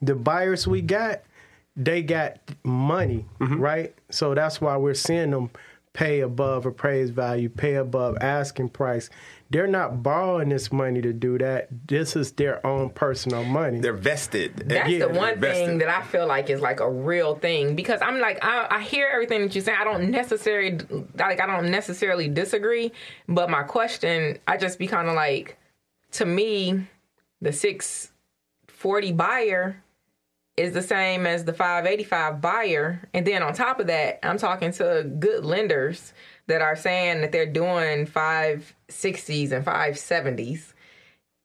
the 0.00 0.14
buyers 0.14 0.66
we 0.66 0.80
got, 0.80 1.22
they 1.76 2.02
got 2.02 2.38
money, 2.62 3.26
mm-hmm. 3.40 3.60
right? 3.60 3.94
So 4.10 4.34
that's 4.34 4.60
why 4.60 4.76
we're 4.76 4.94
seeing 4.94 5.32
them 5.32 5.50
pay 5.92 6.20
above 6.20 6.66
appraised 6.66 7.14
value, 7.14 7.48
pay 7.48 7.74
above 7.74 8.18
asking 8.20 8.68
price. 8.68 9.10
They're 9.48 9.68
not 9.68 10.02
borrowing 10.02 10.48
this 10.48 10.72
money 10.72 11.00
to 11.02 11.12
do 11.12 11.38
that. 11.38 11.68
This 11.86 12.16
is 12.16 12.32
their 12.32 12.64
own 12.66 12.90
personal 12.90 13.44
money. 13.44 13.78
They're 13.78 13.92
vested. 13.92 14.56
That's 14.56 14.90
Yeah, 14.90 15.06
the 15.06 15.08
one 15.08 15.40
thing 15.40 15.78
that 15.78 15.88
I 15.88 16.02
feel 16.02 16.26
like 16.26 16.50
is 16.50 16.60
like 16.60 16.80
a 16.80 16.90
real 16.90 17.36
thing 17.36 17.76
because 17.76 18.00
I'm 18.02 18.18
like 18.18 18.44
I, 18.44 18.66
I 18.70 18.82
hear 18.82 19.08
everything 19.08 19.42
that 19.42 19.54
you're 19.54 19.62
saying. 19.62 19.78
I 19.80 19.84
don't 19.84 20.10
necessarily 20.10 20.78
like 21.16 21.40
I 21.40 21.46
don't 21.46 21.70
necessarily 21.70 22.28
disagree, 22.28 22.90
but 23.28 23.48
my 23.48 23.62
question 23.62 24.38
I 24.48 24.56
just 24.56 24.78
be 24.78 24.88
kind 24.88 25.08
of 25.08 25.14
like 25.14 25.58
to 26.12 26.26
me 26.26 26.86
the 27.40 27.52
640 27.52 29.12
buyer 29.12 29.82
is 30.56 30.72
the 30.72 30.82
same 30.82 31.26
as 31.26 31.44
the 31.44 31.52
585 31.52 32.40
buyer 32.40 33.06
and 33.12 33.26
then 33.26 33.42
on 33.42 33.52
top 33.52 33.78
of 33.78 33.86
that 33.88 34.18
I'm 34.22 34.38
talking 34.38 34.72
to 34.72 35.04
good 35.18 35.44
lenders 35.44 36.14
that 36.48 36.62
are 36.62 36.76
saying 36.76 37.20
that 37.20 37.32
they're 37.32 37.46
doing 37.46 38.06
560s 38.06 39.52
and 39.52 39.64
570s 39.64 40.72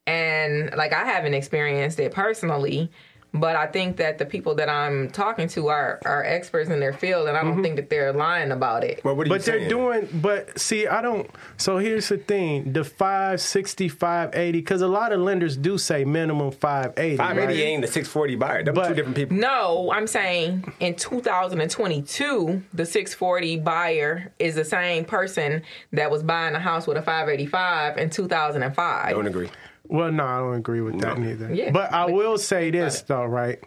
and 0.08 0.74
like 0.76 0.94
I 0.94 1.06
haven't 1.06 1.34
experienced 1.34 2.00
it 2.00 2.12
personally, 2.12 2.92
But 3.34 3.56
I 3.56 3.68
think 3.68 3.98
that 3.98 4.18
the 4.18 4.26
people 4.26 4.56
that 4.56 4.68
I'm 4.68 5.10
talking 5.10 5.48
to 5.50 5.70
are 5.70 6.00
are 6.04 6.24
experts 6.24 6.70
in 6.70 6.82
their 6.82 6.92
field, 6.92 7.30
and 7.30 7.38
I 7.38 7.44
don't 7.44 7.54
mm-hmm. 7.54 7.64
think 7.64 7.76
that 7.78 7.90
they're 7.90 8.12
lying 8.12 8.52
about 8.52 8.84
it. 8.84 9.02
Well, 9.06 9.16
what 9.16 9.26
are 9.26 9.30
you 9.30 9.36
But 9.36 9.46
they're 9.46 9.60
saying? 9.60 9.70
doing, 9.70 10.10
but 10.14 10.60
see, 10.60 10.86
I 10.86 11.02
don't. 11.02 11.30
So 11.56 11.78
here's 11.78 12.10
the 12.10 12.18
thing: 12.18 12.74
the 12.74 12.84
560, 12.84 13.88
580, 13.88 14.60
because 14.60 14.82
a 14.82 14.88
lot 14.88 15.14
of 15.14 15.22
lenders 15.22 15.56
do 15.56 15.78
say 15.78 16.04
minimum 16.04 16.52
580. 16.52 17.18
580 17.18 17.62
right? 17.62 17.68
ain't 17.68 17.82
the 17.82 17.88
640 17.88 18.36
buyer. 18.36 18.64
Them 18.64 18.76
But- 18.76 18.90
two 18.90 18.96
different 18.96 19.16
people. 19.16 19.38
No, 19.38 19.92
I'm 19.94 20.08
saying 20.08 20.74
in 20.82 20.96
2022, 20.96 22.62
the 22.74 22.86
640 22.86 23.58
buyer 23.60 24.32
is 24.40 24.56
the 24.56 24.66
same 24.66 25.06
person 25.06 25.62
that 25.94 26.12
was 26.12 26.22
buying 26.22 26.56
a 26.56 26.60
house 26.60 26.86
with 26.86 26.98
a 26.98 27.02
585 27.02 27.98
in 27.98 28.10
2005. 28.10 29.12
Don't 29.12 29.28
agree. 29.28 29.50
Well, 29.92 30.12
no, 30.12 30.26
I 30.26 30.38
don't 30.40 30.56
agree 30.56 30.82
with 30.82 31.00
that 31.02 31.18
No. 31.18 31.24
neither. 31.26 31.54
Yeah, 31.54 31.72
but 31.72 31.94
I 31.94 32.06
but- 32.06 32.14
will 32.16 32.38
say 32.38 32.72
this 32.72 33.02
though, 33.02 33.26
right? 33.26 33.60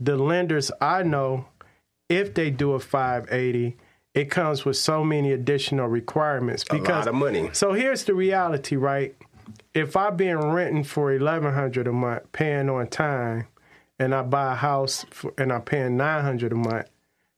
The 0.00 0.16
lenders 0.16 0.70
I 0.80 1.02
know, 1.02 1.46
if 2.08 2.32
they 2.34 2.50
do 2.50 2.72
a 2.72 2.80
580, 2.80 3.76
it 4.14 4.30
comes 4.30 4.64
with 4.64 4.76
so 4.76 5.02
many 5.04 5.32
additional 5.32 5.88
requirements 5.88 6.64
A 6.70 6.74
because 6.74 7.06
lot 7.06 7.08
of 7.08 7.14
money. 7.16 7.50
So 7.52 7.72
here's 7.72 8.04
the 8.04 8.14
reality, 8.14 8.76
right? 8.76 9.14
If 9.74 9.96
I've 9.96 10.16
been 10.16 10.38
renting 10.38 10.84
for 10.84 11.12
eleven 11.12 11.52
hundred 11.52 11.88
a 11.88 11.92
month, 11.92 12.30
paying 12.30 12.70
on 12.70 12.86
time, 12.86 13.48
and 13.98 14.14
I 14.14 14.22
buy 14.22 14.52
a 14.52 14.56
house 14.56 15.04
for, 15.10 15.32
and 15.36 15.52
I'm 15.52 15.62
paying 15.62 15.96
nine 15.96 16.22
hundred 16.22 16.52
a 16.52 16.56
month, 16.56 16.86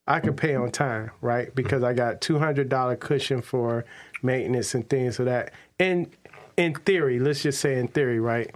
I 0.07 0.21
can 0.21 0.35
pay 0.37 0.55
on 0.55 0.71
time, 0.71 1.11
right? 1.23 1.55
Because 1.55 1.83
I 1.83 1.95
got 1.95 2.21
two 2.21 2.39
hundred 2.39 2.69
dollar 2.69 2.95
cushion 2.97 3.41
for 3.41 3.87
maintenance 4.23 4.75
and 4.75 4.87
things 4.89 5.19
of 5.19 5.25
that. 5.25 5.53
And 5.81 6.11
in 6.57 6.75
theory, 6.75 7.19
let's 7.19 7.43
just 7.43 7.61
say 7.61 7.79
in 7.79 7.89
theory, 7.89 8.21
right? 8.21 8.55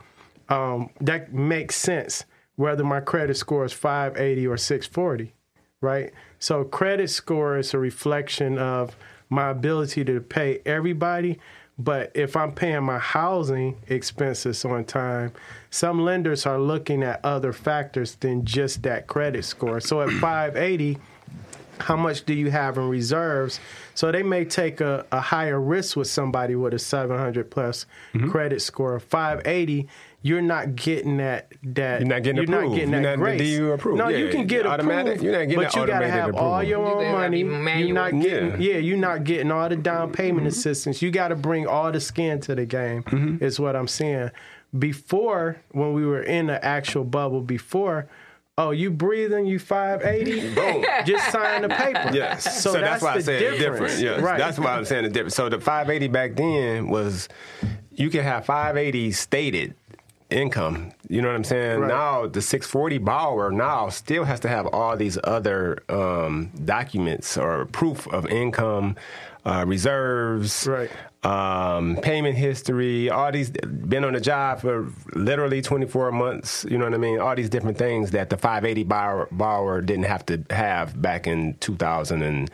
Um, 0.48 0.90
that 1.00 1.32
makes 1.32 1.76
sense 1.76 2.24
whether 2.56 2.84
my 2.84 3.00
credit 3.00 3.36
score 3.36 3.64
is 3.64 3.72
580 3.72 4.46
or 4.46 4.56
640, 4.56 5.32
right? 5.80 6.12
So 6.38 6.64
credit 6.64 7.08
score 7.08 7.56
is 7.56 7.72
a 7.72 7.78
reflection 7.78 8.58
of 8.58 8.96
my 9.30 9.48
ability 9.48 10.04
to 10.04 10.20
pay 10.20 10.60
everybody. 10.66 11.38
But 11.78 12.10
if 12.14 12.36
I'm 12.36 12.52
paying 12.52 12.82
my 12.82 12.98
housing 12.98 13.76
expenses 13.88 14.66
on 14.66 14.84
time, 14.84 15.32
some 15.70 16.02
lenders 16.02 16.44
are 16.44 16.60
looking 16.60 17.02
at 17.02 17.24
other 17.24 17.54
factors 17.54 18.16
than 18.16 18.44
just 18.44 18.82
that 18.82 19.06
credit 19.06 19.46
score. 19.46 19.80
So 19.80 20.02
at 20.02 20.10
580, 20.10 20.98
how 21.80 21.96
much 21.96 22.24
do 22.24 22.34
you 22.34 22.50
have 22.50 22.76
in 22.78 22.88
reserves? 22.88 23.58
So 23.94 24.12
they 24.12 24.22
may 24.22 24.44
take 24.44 24.80
a, 24.80 25.04
a 25.12 25.20
higher 25.20 25.60
risk 25.60 25.96
with 25.96 26.08
somebody 26.08 26.54
with 26.54 26.74
a 26.74 26.78
700 26.78 27.50
plus 27.50 27.86
Mm-hmm. 28.14 28.30
credit 28.30 28.60
score. 28.62 28.98
580, 29.00 29.88
you're 30.22 30.42
not 30.42 30.76
getting 30.76 31.16
that. 31.18 31.52
that 31.62 32.00
You're 32.00 32.08
not 32.08 32.22
getting 32.22 32.36
you're 32.36 32.44
approved. 32.44 32.70
Not 32.70 32.74
getting 32.76 32.92
You're 32.92 33.02
that 33.02 33.18
not 33.18 33.24
grace. 33.24 33.56
DU 33.58 33.72
approved. 33.72 33.98
No, 33.98 34.08
you 34.08 34.28
can 34.28 34.46
get 34.46 34.66
automatic. 34.66 35.06
approved, 35.16 35.22
You're 35.24 35.32
not 35.32 35.38
getting 35.48 35.56
but 35.56 35.74
you 35.74 35.80
gotta 35.86 35.92
automated 35.92 36.10
have 36.14 36.34
all 36.36 36.62
your 36.62 36.78
own 36.86 37.02
gotta 37.04 37.12
money. 37.18 37.42
be 37.44 37.86
You're 37.86 37.94
not 37.94 38.10
getting, 38.20 38.50
Yeah. 38.60 38.72
yeah, 38.74 38.78
you're 38.78 38.96
not 38.98 39.24
getting 39.24 39.50
all 39.50 39.68
the 39.68 39.76
down 39.76 40.12
payment 40.12 40.40
Mm-hmm. 40.40 40.46
assistance. 40.48 41.00
You 41.02 41.10
got 41.10 41.28
to 41.28 41.36
bring 41.36 41.66
all 41.66 41.90
the 41.92 42.00
skin 42.00 42.40
to 42.42 42.54
the 42.54 42.66
game. 42.66 43.02
Mm-hmm. 43.04 43.42
Is 43.44 43.58
what 43.58 43.74
I'm 43.76 43.88
saying. 43.88 44.30
Before, 44.78 45.56
when 45.72 45.92
we 45.94 46.04
were 46.06 46.22
in 46.22 46.46
the 46.46 46.64
actual 46.64 47.04
bubble, 47.04 47.40
before. 47.40 48.06
Oh, 48.60 48.72
you 48.72 48.90
breathing? 48.90 49.46
You 49.46 49.58
580? 49.58 50.54
Boom. 50.54 50.84
Just 51.06 51.32
sign 51.32 51.62
the 51.62 51.70
paper. 51.70 52.10
Yes. 52.12 52.62
So, 52.62 52.72
that's, 52.72 53.02
why 53.02 53.12
I 53.12 53.16
the 53.16 53.22
said 53.22 53.42
it's 53.42 53.58
difference. 53.58 53.92
different. 53.94 54.16
Yes. 54.18 54.20
Right. 54.20 54.38
That's 54.38 54.58
why 54.58 54.76
I'm 54.76 54.84
saying 54.84 55.06
it's 55.06 55.14
different. 55.14 55.32
So 55.32 55.48
the 55.48 55.58
580 55.58 56.08
back 56.08 56.36
then 56.36 56.88
was 56.88 57.28
you 57.94 58.10
could 58.10 58.22
have 58.22 58.44
580 58.44 59.12
stated 59.12 59.74
income. 60.28 60.92
You 61.08 61.22
know 61.22 61.28
what 61.28 61.36
I'm 61.36 61.44
saying? 61.44 61.80
Right. 61.80 61.88
Now 61.88 62.26
the 62.26 62.42
640 62.42 62.98
borrower 62.98 63.50
now 63.50 63.88
still 63.88 64.24
has 64.24 64.40
to 64.40 64.48
have 64.48 64.66
all 64.66 64.94
these 64.94 65.18
other 65.24 65.78
um, 65.88 66.50
documents 66.64 67.38
or 67.38 67.64
proof 67.64 68.06
of 68.08 68.26
income, 68.26 68.96
uh, 69.46 69.64
reserves, 69.66 70.66
Right. 70.66 70.90
Um, 71.22 71.96
payment 71.96 72.36
history, 72.36 73.10
all 73.10 73.30
these 73.30 73.50
been 73.50 74.04
on 74.04 74.14
the 74.14 74.20
job 74.20 74.60
for 74.60 74.90
literally 75.14 75.60
24 75.60 76.12
months. 76.12 76.64
You 76.68 76.78
know 76.78 76.84
what 76.84 76.94
I 76.94 76.98
mean? 76.98 77.20
All 77.20 77.34
these 77.36 77.50
different 77.50 77.76
things 77.76 78.12
that 78.12 78.30
the 78.30 78.36
580 78.36 78.84
borrower, 78.84 79.28
borrower 79.30 79.82
didn't 79.82 80.04
have 80.04 80.24
to 80.26 80.42
have 80.50 81.00
back 81.00 81.26
in 81.26 81.54
2000 81.60 82.22
and 82.22 82.50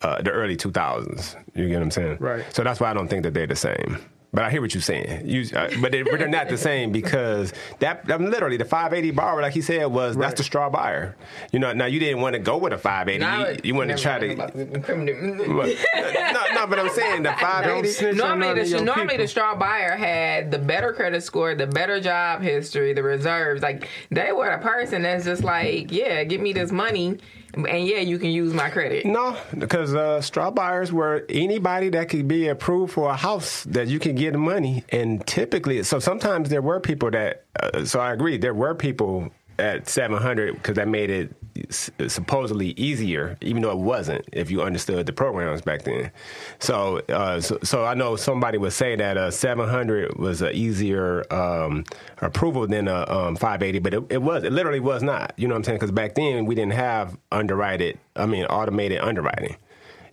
uh, 0.00 0.22
the 0.22 0.30
early 0.30 0.56
2000s. 0.56 1.36
You 1.54 1.68
get 1.68 1.74
what 1.74 1.82
I'm 1.82 1.90
saying? 1.90 2.16
Right. 2.18 2.44
So 2.54 2.64
that's 2.64 2.80
why 2.80 2.90
I 2.90 2.94
don't 2.94 3.08
think 3.08 3.24
that 3.24 3.34
they're 3.34 3.46
the 3.46 3.56
same. 3.56 3.98
But 4.34 4.44
I 4.44 4.50
hear 4.50 4.62
what 4.62 4.72
you're 4.74 4.80
saying. 4.80 5.28
You, 5.28 5.44
uh, 5.54 5.68
but, 5.82 5.92
they, 5.92 6.02
but 6.02 6.18
they're 6.18 6.26
not 6.26 6.48
the 6.48 6.56
same 6.56 6.90
because 6.90 7.52
that 7.80 8.06
I 8.08 8.16
mean, 8.16 8.30
literally 8.30 8.56
the 8.56 8.64
580 8.64 9.10
borrower, 9.10 9.42
like 9.42 9.52
he 9.52 9.60
said, 9.60 9.84
was 9.86 10.16
Right. 10.16 10.22
that's 10.28 10.38
the 10.38 10.42
straw 10.44 10.70
buyer. 10.70 11.14
You 11.52 11.58
know, 11.58 11.74
now 11.74 11.84
you 11.84 12.00
didn't 12.00 12.22
want 12.22 12.32
to 12.32 12.38
go 12.38 12.56
with 12.56 12.72
a 12.72 12.78
580. 12.78 13.18
Now 13.18 13.40
you, 13.40 13.44
it- 13.44 13.64
you 13.66 13.74
wanted 13.74 13.96
to 13.98 14.02
try 14.02 14.18
to. 14.18 14.26
I'm 14.28 14.32
about 14.40 14.54
to 14.54 14.74
incriminate- 14.74 15.20
no, 15.22 16.40
no, 16.54 16.66
but 16.66 16.78
I'm 16.78 16.88
saying 16.90 17.24
the 17.24 17.28
Don't 17.38 17.38
580. 17.40 17.88
snitch 17.88 18.10
on 18.12 18.16
none 18.16 18.38
normally, 18.40 18.64
the, 18.70 18.80
normally 18.82 19.02
people. 19.08 19.24
the 19.24 19.28
straw 19.28 19.54
buyer 19.54 19.96
had 19.96 20.50
the 20.50 20.58
better 20.58 20.92
credit 20.94 21.22
score, 21.22 21.54
the 21.54 21.66
better 21.66 22.00
job 22.00 22.40
history, 22.40 22.94
the 22.94 23.02
reserves. 23.02 23.62
Like 23.62 23.88
they 24.10 24.32
were 24.32 24.48
a 24.48 24.60
person 24.62 25.02
that's 25.02 25.24
just 25.26 25.44
like, 25.44 25.92
yeah, 25.92 26.24
give 26.24 26.40
me 26.40 26.52
this 26.54 26.72
money, 26.72 27.18
and 27.54 27.86
yeah, 27.86 27.98
you 27.98 28.18
can 28.18 28.30
use 28.30 28.54
my 28.54 28.70
credit. 28.70 29.04
No, 29.04 29.36
because 29.56 29.94
uh, 29.94 30.20
straw 30.20 30.50
buyers 30.50 30.92
were 30.92 31.24
anybody 31.28 31.90
that 31.90 32.08
could 32.08 32.26
be 32.26 32.48
approved 32.48 32.92
for 32.92 33.10
a 33.10 33.16
house 33.16 33.64
that 33.64 33.88
you 33.88 33.98
can 33.98 34.14
get 34.14 34.34
money. 34.34 34.84
And 34.90 35.26
typically, 35.26 35.82
so 35.82 35.98
sometimes 35.98 36.48
there 36.48 36.62
were 36.62 36.80
people 36.80 37.10
that, 37.10 37.44
uh, 37.60 37.84
so 37.84 38.00
I 38.00 38.12
agree, 38.12 38.38
there 38.38 38.54
were 38.54 38.74
people 38.74 39.30
at 39.58 39.88
700 39.88 40.54
because 40.54 40.76
that 40.76 40.88
made 40.88 41.10
it 41.10 41.34
supposedly 41.70 42.70
easier, 42.70 43.36
even 43.40 43.62
though 43.62 43.70
it 43.72 43.78
wasn't 43.78 44.24
if 44.32 44.50
you 44.50 44.62
understood 44.62 45.06
the 45.06 45.12
programs 45.12 45.60
back 45.60 45.82
then. 45.82 46.10
So, 46.58 46.98
uh, 47.08 47.40
so, 47.40 47.58
so 47.62 47.84
I 47.84 47.94
know 47.94 48.16
somebody 48.16 48.58
would 48.58 48.72
say 48.72 48.96
that 48.96 49.16
uh, 49.16 49.30
700 49.30 50.18
was 50.18 50.42
an 50.42 50.54
easier 50.54 51.24
um, 51.32 51.84
approval 52.20 52.66
than 52.66 52.88
a 52.88 53.04
um, 53.08 53.36
580, 53.36 53.78
but 53.80 53.94
it, 53.94 54.02
it 54.10 54.22
was, 54.22 54.44
it 54.44 54.52
literally 54.52 54.80
was 54.80 55.02
not. 55.02 55.32
You 55.36 55.48
know 55.48 55.54
what 55.54 55.58
I'm 55.58 55.64
saying? 55.64 55.78
Because 55.78 55.92
back 55.92 56.14
then 56.14 56.46
we 56.46 56.54
didn't 56.54 56.74
have 56.74 57.16
underwritten, 57.30 57.98
I 58.16 58.26
mean, 58.26 58.44
automated 58.46 58.98
underwriting. 58.98 59.56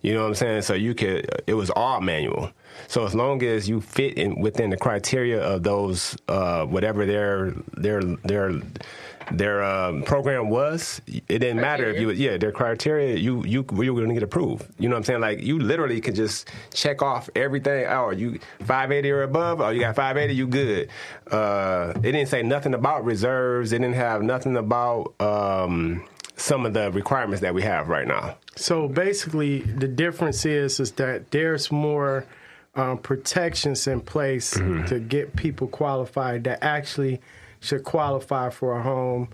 You 0.02 0.14
know 0.14 0.22
what 0.22 0.28
I'm 0.28 0.34
saying? 0.34 0.62
So 0.62 0.74
you 0.74 0.94
could, 0.94 1.42
it 1.46 1.54
was 1.54 1.70
all 1.70 2.00
manual. 2.00 2.50
So 2.88 3.04
as 3.04 3.14
long 3.14 3.42
as 3.42 3.68
you 3.68 3.80
fit 3.80 4.14
in 4.14 4.40
within 4.40 4.70
the 4.70 4.76
criteria 4.76 5.42
of 5.42 5.62
those, 5.62 6.16
uh, 6.28 6.64
whatever 6.64 7.04
their 7.04 7.52
their 7.76 8.02
their 8.02 8.52
their 9.32 9.62
um, 9.62 10.02
program 10.02 10.48
was, 10.50 11.00
it 11.06 11.24
didn't 11.28 11.60
matter 11.60 11.90
if 11.90 12.00
you, 12.00 12.10
yeah, 12.10 12.36
their 12.36 12.52
criteria, 12.52 13.16
you 13.16 13.44
you 13.44 13.64
you 13.78 13.94
were 13.94 14.00
going 14.00 14.08
to 14.08 14.14
get 14.14 14.22
approved. 14.22 14.66
You 14.78 14.88
know 14.88 14.94
what 14.94 14.98
I'm 15.00 15.04
saying? 15.04 15.20
Like 15.20 15.40
you 15.40 15.58
literally 15.58 16.00
could 16.00 16.14
just 16.14 16.48
check 16.72 17.02
off 17.02 17.28
everything. 17.34 17.86
Oh, 17.88 18.10
you 18.10 18.38
580 18.60 19.10
or 19.10 19.22
above? 19.22 19.60
Oh, 19.60 19.70
you 19.70 19.80
got 19.80 19.94
580, 19.96 20.34
you 20.34 20.46
good. 20.46 20.88
Uh, 21.30 21.92
it 21.96 22.12
didn't 22.12 22.28
say 22.28 22.42
nothing 22.42 22.74
about 22.74 23.04
reserves. 23.04 23.72
It 23.72 23.78
didn't 23.78 23.94
have 23.94 24.22
nothing 24.22 24.56
about 24.56 25.14
um, 25.20 26.06
some 26.36 26.66
of 26.66 26.72
the 26.74 26.90
requirements 26.92 27.40
that 27.42 27.54
we 27.54 27.62
have 27.62 27.88
right 27.88 28.06
now. 28.08 28.36
So 28.56 28.88
basically, 28.88 29.60
the 29.60 29.88
difference 29.88 30.44
is 30.44 30.80
is 30.80 30.92
that 30.92 31.30
there's 31.30 31.70
more 31.70 32.26
um, 32.74 32.98
protections 32.98 33.86
in 33.86 34.00
place 34.00 34.54
Mm-hmm. 34.54 34.86
to 34.86 35.00
get 35.00 35.34
people 35.36 35.66
qualified 35.66 36.44
that 36.44 36.62
actually 36.62 37.20
should 37.60 37.84
qualify 37.84 38.50
for 38.50 38.78
a 38.78 38.82
home. 38.82 39.28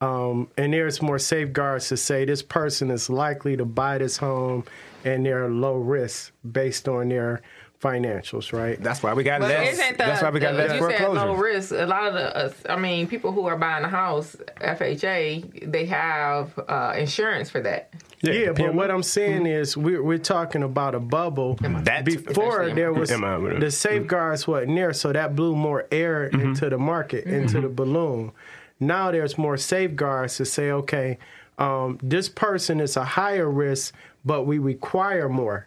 Um, 0.00 0.50
and 0.56 0.72
there's 0.72 1.00
more 1.00 1.18
safeguards 1.18 1.88
to 1.88 1.96
say 1.96 2.24
this 2.24 2.42
person 2.42 2.90
is 2.90 3.08
likely 3.08 3.56
to 3.56 3.64
buy 3.64 3.98
this 3.98 4.16
home 4.16 4.64
and 5.04 5.24
they're 5.24 5.48
low 5.48 5.76
risk 5.76 6.32
based 6.50 6.88
on 6.88 7.08
their 7.08 7.42
financials, 7.82 8.52
right? 8.52 8.80
That's 8.80 9.02
why 9.02 9.12
we 9.12 9.24
got 9.24 9.40
But 9.40 9.50
less. 9.50 9.72
isn't 9.74 9.98
the, 9.98 10.04
that's 10.04 10.22
why 10.22 10.30
we 10.30 10.40
got 10.40 10.52
the- 10.52 10.58
less 10.58 10.80
you 10.80 10.88
said 10.90 11.08
low 11.08 11.34
risk? 11.34 11.72
A 11.72 11.84
lot 11.86 12.06
of 12.06 12.14
the, 12.14 12.36
uh, 12.36 12.52
I 12.72 12.76
mean, 12.76 13.06
people 13.08 13.32
who 13.32 13.46
are 13.46 13.56
buying 13.56 13.84
a 13.84 13.88
house, 13.88 14.36
FHA, 14.60 15.70
they 15.70 15.86
have 15.86 16.58
uh, 16.68 16.94
insurance 16.96 17.50
for 17.50 17.60
that. 17.62 17.92
Yeah, 18.22 18.52
but 18.52 18.74
what 18.74 18.90
I'm 18.90 19.02
saying 19.02 19.46
is 19.46 19.76
we're, 19.76 20.02
we're 20.02 20.18
talking 20.18 20.62
about 20.62 20.94
a 20.94 21.00
bubble. 21.00 21.56
That's- 21.60 22.04
Before 22.16 22.70
there 22.72 22.92
was 22.92 23.10
Am 23.10 23.24
I 23.24 23.36
with 23.36 23.52
it? 23.54 23.60
the 23.60 23.70
safeguards 23.70 24.46
wasn't 24.46 24.76
there, 24.76 24.92
so 24.92 25.12
that 25.12 25.34
blew 25.34 25.56
more 25.56 25.86
air 25.90 26.30
Mm-hmm. 26.32 26.40
into 26.40 26.70
the 26.70 26.78
market, 26.78 27.24
into 27.24 27.60
the 27.60 27.68
balloon. 27.68 28.30
Now 28.78 29.10
there's 29.10 29.36
more 29.38 29.56
safeguards 29.56 30.36
to 30.36 30.44
say, 30.44 30.70
okay, 30.70 31.18
um, 31.58 31.98
this 32.02 32.28
person 32.28 32.80
is 32.80 32.96
a 32.96 33.04
higher 33.04 33.50
risk, 33.50 33.92
but 34.24 34.42
we 34.46 34.58
require 34.58 35.28
more. 35.28 35.66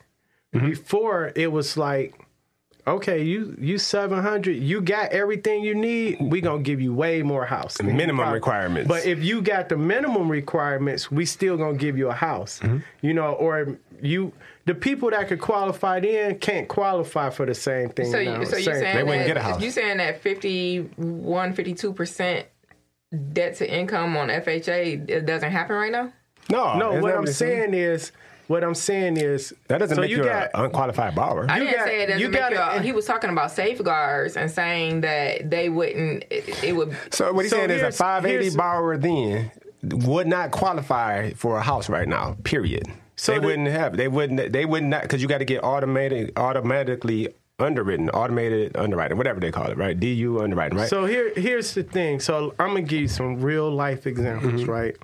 Mm-hmm. 0.56 0.70
Before 0.70 1.32
it 1.36 1.52
was 1.52 1.78
like, 1.78 2.16
okay, 2.88 3.24
you 3.24 3.56
you 3.60 3.78
700, 3.78 4.52
you 4.52 4.82
got 4.82 5.12
everything 5.12 5.64
you 5.64 5.76
need. 5.76 6.18
We 6.22 6.42
gonna 6.42 6.64
give 6.64 6.80
you 6.82 6.94
way 6.94 7.22
more 7.24 7.46
house. 7.46 7.82
Minimum 7.82 8.18
probably- 8.18 8.34
requirements. 8.36 8.88
But 8.88 9.06
if 9.06 9.24
you 9.24 9.42
got 9.42 9.70
the 9.70 9.78
minimum 9.78 10.30
requirements, 10.30 11.12
we 11.12 11.26
still 11.26 11.58
gonna 11.58 11.78
give 11.78 11.98
you 11.98 12.10
a 12.10 12.14
house. 12.14 12.60
Mm-hmm. 12.60 12.78
You 13.02 13.14
know, 13.14 13.34
or 13.34 13.78
you 14.02 14.32
the 14.66 14.76
people 14.76 15.10
that 15.12 15.28
could 15.28 15.40
qualify 15.40 16.00
then 16.00 16.40
can't 16.40 16.68
qualify 16.68 17.30
for 17.30 17.46
the 17.46 17.54
same 17.56 17.90
thing. 17.90 18.12
So, 18.12 18.22
now. 18.22 18.40
you, 18.40 18.46
so 18.46 18.58
you 18.58 18.64
Same- 18.64 18.74
saying 18.76 18.96
They 18.98 19.04
wouldn't 19.04 19.22
that, 19.22 19.28
get 19.28 19.38
a 19.38 19.42
house. 19.42 19.62
You 19.62 19.72
saying 19.72 19.98
that 19.98 20.22
51, 20.22 21.54
52 21.54 21.94
percent 21.94 22.48
debt 23.34 23.56
to 23.58 23.72
income 23.72 24.18
on 24.18 24.30
FHA 24.30 25.10
it 25.10 25.26
doesn't 25.26 25.52
happen 25.52 25.76
right 25.76 25.92
now? 25.92 26.12
No, 26.50 26.78
No, 26.78 27.00
what 27.02 27.16
I'm 27.16 27.26
saying 27.28 27.74
is, 27.74 28.12
what 28.48 28.64
I'm 28.64 28.75
saying 28.75 29.18
is 29.18 29.54
that 29.68 29.80
doesn't 29.80 29.96
so 29.96 30.02
make 30.02 30.12
you, 30.12 30.24
got, 30.24 30.50
an 30.54 30.66
unqualified 30.66 31.16
borrower. 31.16 31.46
I 31.50 31.58
You 31.58 31.64
didn't 31.66 31.78
got- 31.78 31.86
say 31.88 32.04
it 32.04 32.06
doesn't 32.08 32.22
you 32.22 32.30
make 32.30 32.42
you. 32.50 32.56
gotta- 32.56 32.80
A, 32.80 32.82
he 32.82 32.92
was 32.92 33.06
talking 33.06 33.30
about 33.30 33.52
safeguards 33.52 34.38
and 34.38 34.50
saying 34.52 35.02
that 35.02 35.50
they 35.50 35.70
wouldn't. 35.70 36.25
It, 36.30 36.64
it 36.64 36.75
would. 36.75 36.96
so 37.12 37.34
what 37.34 37.46
he's 37.46 37.52
So 37.52 37.58
saying 37.58 37.72
is 37.72 37.82
a 37.82 37.92
580 37.92 38.56
borrower 38.56 38.98
then 38.98 39.52
would 39.84 40.28
not 40.28 40.52
qualify 40.52 41.32
for 41.34 41.58
a 41.58 41.62
house 41.62 41.90
right 41.90 42.08
now. 42.08 42.36
Period. 42.44 42.84
So 43.16 43.32
they 43.34 43.40
the- 43.40 43.46
wouldn't 43.48 43.68
have. 43.70 43.98
They 43.98 44.08
wouldn't. 44.08 44.52
They 44.52 44.66
would 44.66 44.84
not 44.84 44.90
not, 44.90 45.02
because 45.04 45.22
you 45.22 45.28
got 45.28 45.40
to 45.40 45.46
get 45.46 45.64
automated, 45.64 46.34
automatically 46.38 47.30
underwritten, 47.60 48.10
automated 48.10 48.75
underwriting, 48.75 49.18
whatever 49.18 49.40
they 49.40 49.52
call 49.52 49.68
it, 49.72 49.78
right? 49.78 49.98
DU 50.00 50.42
underwriting, 50.42 50.78
right? 50.78 50.90
So 50.90 51.06
here, 51.06 51.32
here's 51.36 51.74
the 51.74 51.84
thing. 51.84 52.20
So 52.20 52.54
I'm 52.60 52.68
gonna 52.68 52.82
give 52.82 53.00
you 53.02 53.08
some 53.08 53.42
real 53.42 53.72
life 53.72 54.06
examples, 54.06 54.62
Mm-hmm. 54.62 54.70
right? 54.72 54.96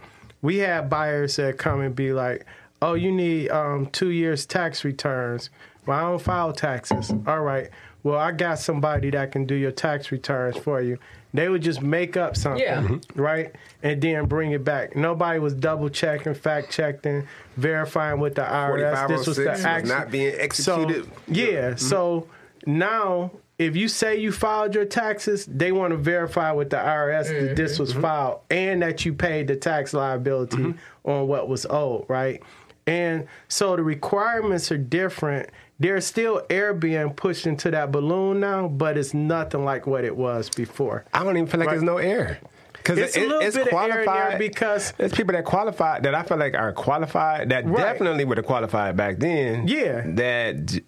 We 0.42 0.58
have 0.58 0.90
buyers 0.90 1.36
that 1.38 1.58
come 1.58 1.80
and 1.82 1.96
be 1.96 2.12
like, 2.14 2.46
"Oh, 2.82 2.94
you 2.94 3.12
need 3.12 3.50
um, 3.50 3.88
two 3.88 4.10
years 4.10 4.46
tax 4.46 4.84
returns." 4.84 5.50
Well, 5.86 5.98
I 5.98 6.02
don't 6.10 6.22
file 6.22 6.54
taxes. 6.54 7.12
All 7.28 7.42
right. 7.42 7.70
Well, 8.04 8.18
I 8.18 8.32
got 8.32 8.60
somebody 8.60 9.10
that 9.12 9.32
can 9.32 9.46
do 9.46 9.56
your 9.56 9.72
tax 9.72 10.12
returns 10.12 10.58
for 10.58 10.82
you. 10.82 10.98
They 11.34 11.50
would 11.50 11.62
just 11.62 11.82
make 11.82 12.18
up 12.18 12.36
something, 12.36 12.62
Yeah. 12.62 12.82
Mhm. 12.82 13.02
right, 13.16 13.56
and 13.84 14.02
then 14.02 14.26
bring 14.26 14.52
it 14.52 14.64
back. 14.66 14.96
Nobody 14.96 15.40
was 15.40 15.54
double 15.54 15.88
checking, 15.90 16.34
fact 16.34 16.72
checking, 16.72 17.28
verifying 17.58 18.20
with 18.20 18.36
the 18.36 18.42
IRS. 18.44 19.08
This 19.08 19.28
was 19.28 19.38
the 19.38 19.44
4506 19.46 19.82
was 19.84 19.90
not 19.92 20.12
being 20.12 20.34
executed. 20.38 21.06
So, 21.06 21.12
yeah. 21.28 21.76
So 21.76 22.28
now, 22.66 23.32
if 23.60 23.76
you 23.76 23.88
say 23.88 24.18
you 24.20 24.32
filed 24.32 24.74
your 24.76 24.86
taxes, 24.86 25.46
they 25.46 25.72
want 25.72 25.92
to 25.92 25.98
verify 25.98 26.52
with 26.52 26.70
the 26.72 26.78
IRS 26.78 27.30
that 27.30 27.56
this 27.56 27.80
was 27.80 27.94
filed 27.94 28.40
and 28.50 28.82
that 28.82 29.06
you 29.06 29.14
paid 29.14 29.48
the 29.48 29.56
tax 29.56 29.94
liability 29.94 30.74
on 31.06 31.28
what 31.28 31.48
was 31.48 31.66
owed, 31.70 32.06
right? 32.08 32.42
And 32.88 33.28
so 33.48 33.76
the 33.76 33.84
requirements 33.84 34.72
are 34.72 34.78
different. 34.78 35.50
There's 35.80 36.06
still 36.06 36.44
air 36.50 36.74
being 36.74 37.12
pushed 37.12 37.48
into 37.48 37.72
that 37.72 37.92
balloon 37.92 38.40
now, 38.40 38.68
but 38.68 38.98
it's 38.98 39.14
nothing 39.14 39.64
like 39.66 39.88
what 39.88 40.04
it 40.04 40.16
was 40.16 40.50
before. 40.50 41.06
I 41.14 41.24
don't 41.24 41.38
even 41.38 41.48
feel 41.48 41.60
like 41.60 41.68
Right. 41.68 41.74
there's 41.74 41.84
no 41.84 41.98
air. 41.98 42.40
Because 42.74 42.98
It's 42.98 43.16
a 43.16 43.20
little 43.22 43.40
bit 43.40 43.56
of 43.56 43.74
air 43.74 44.00
in 44.00 44.06
there 44.06 44.36
because- 44.40 44.94
there's 44.98 45.12
people 45.12 45.34
that 45.34 45.46
qualify 45.46 46.00
that 46.00 46.16
I 46.16 46.24
feel 46.24 46.38
like 46.38 46.56
are 46.56 46.74
qualified 46.74 47.50
that 47.50 47.66
Right. 47.68 47.78
definitely 47.78 48.26
would 48.26 48.38
have 48.38 48.46
qualified 48.48 48.98
back 48.98 49.20
then. 49.20 49.68
Yeah. 49.68 50.02
that 50.06 50.80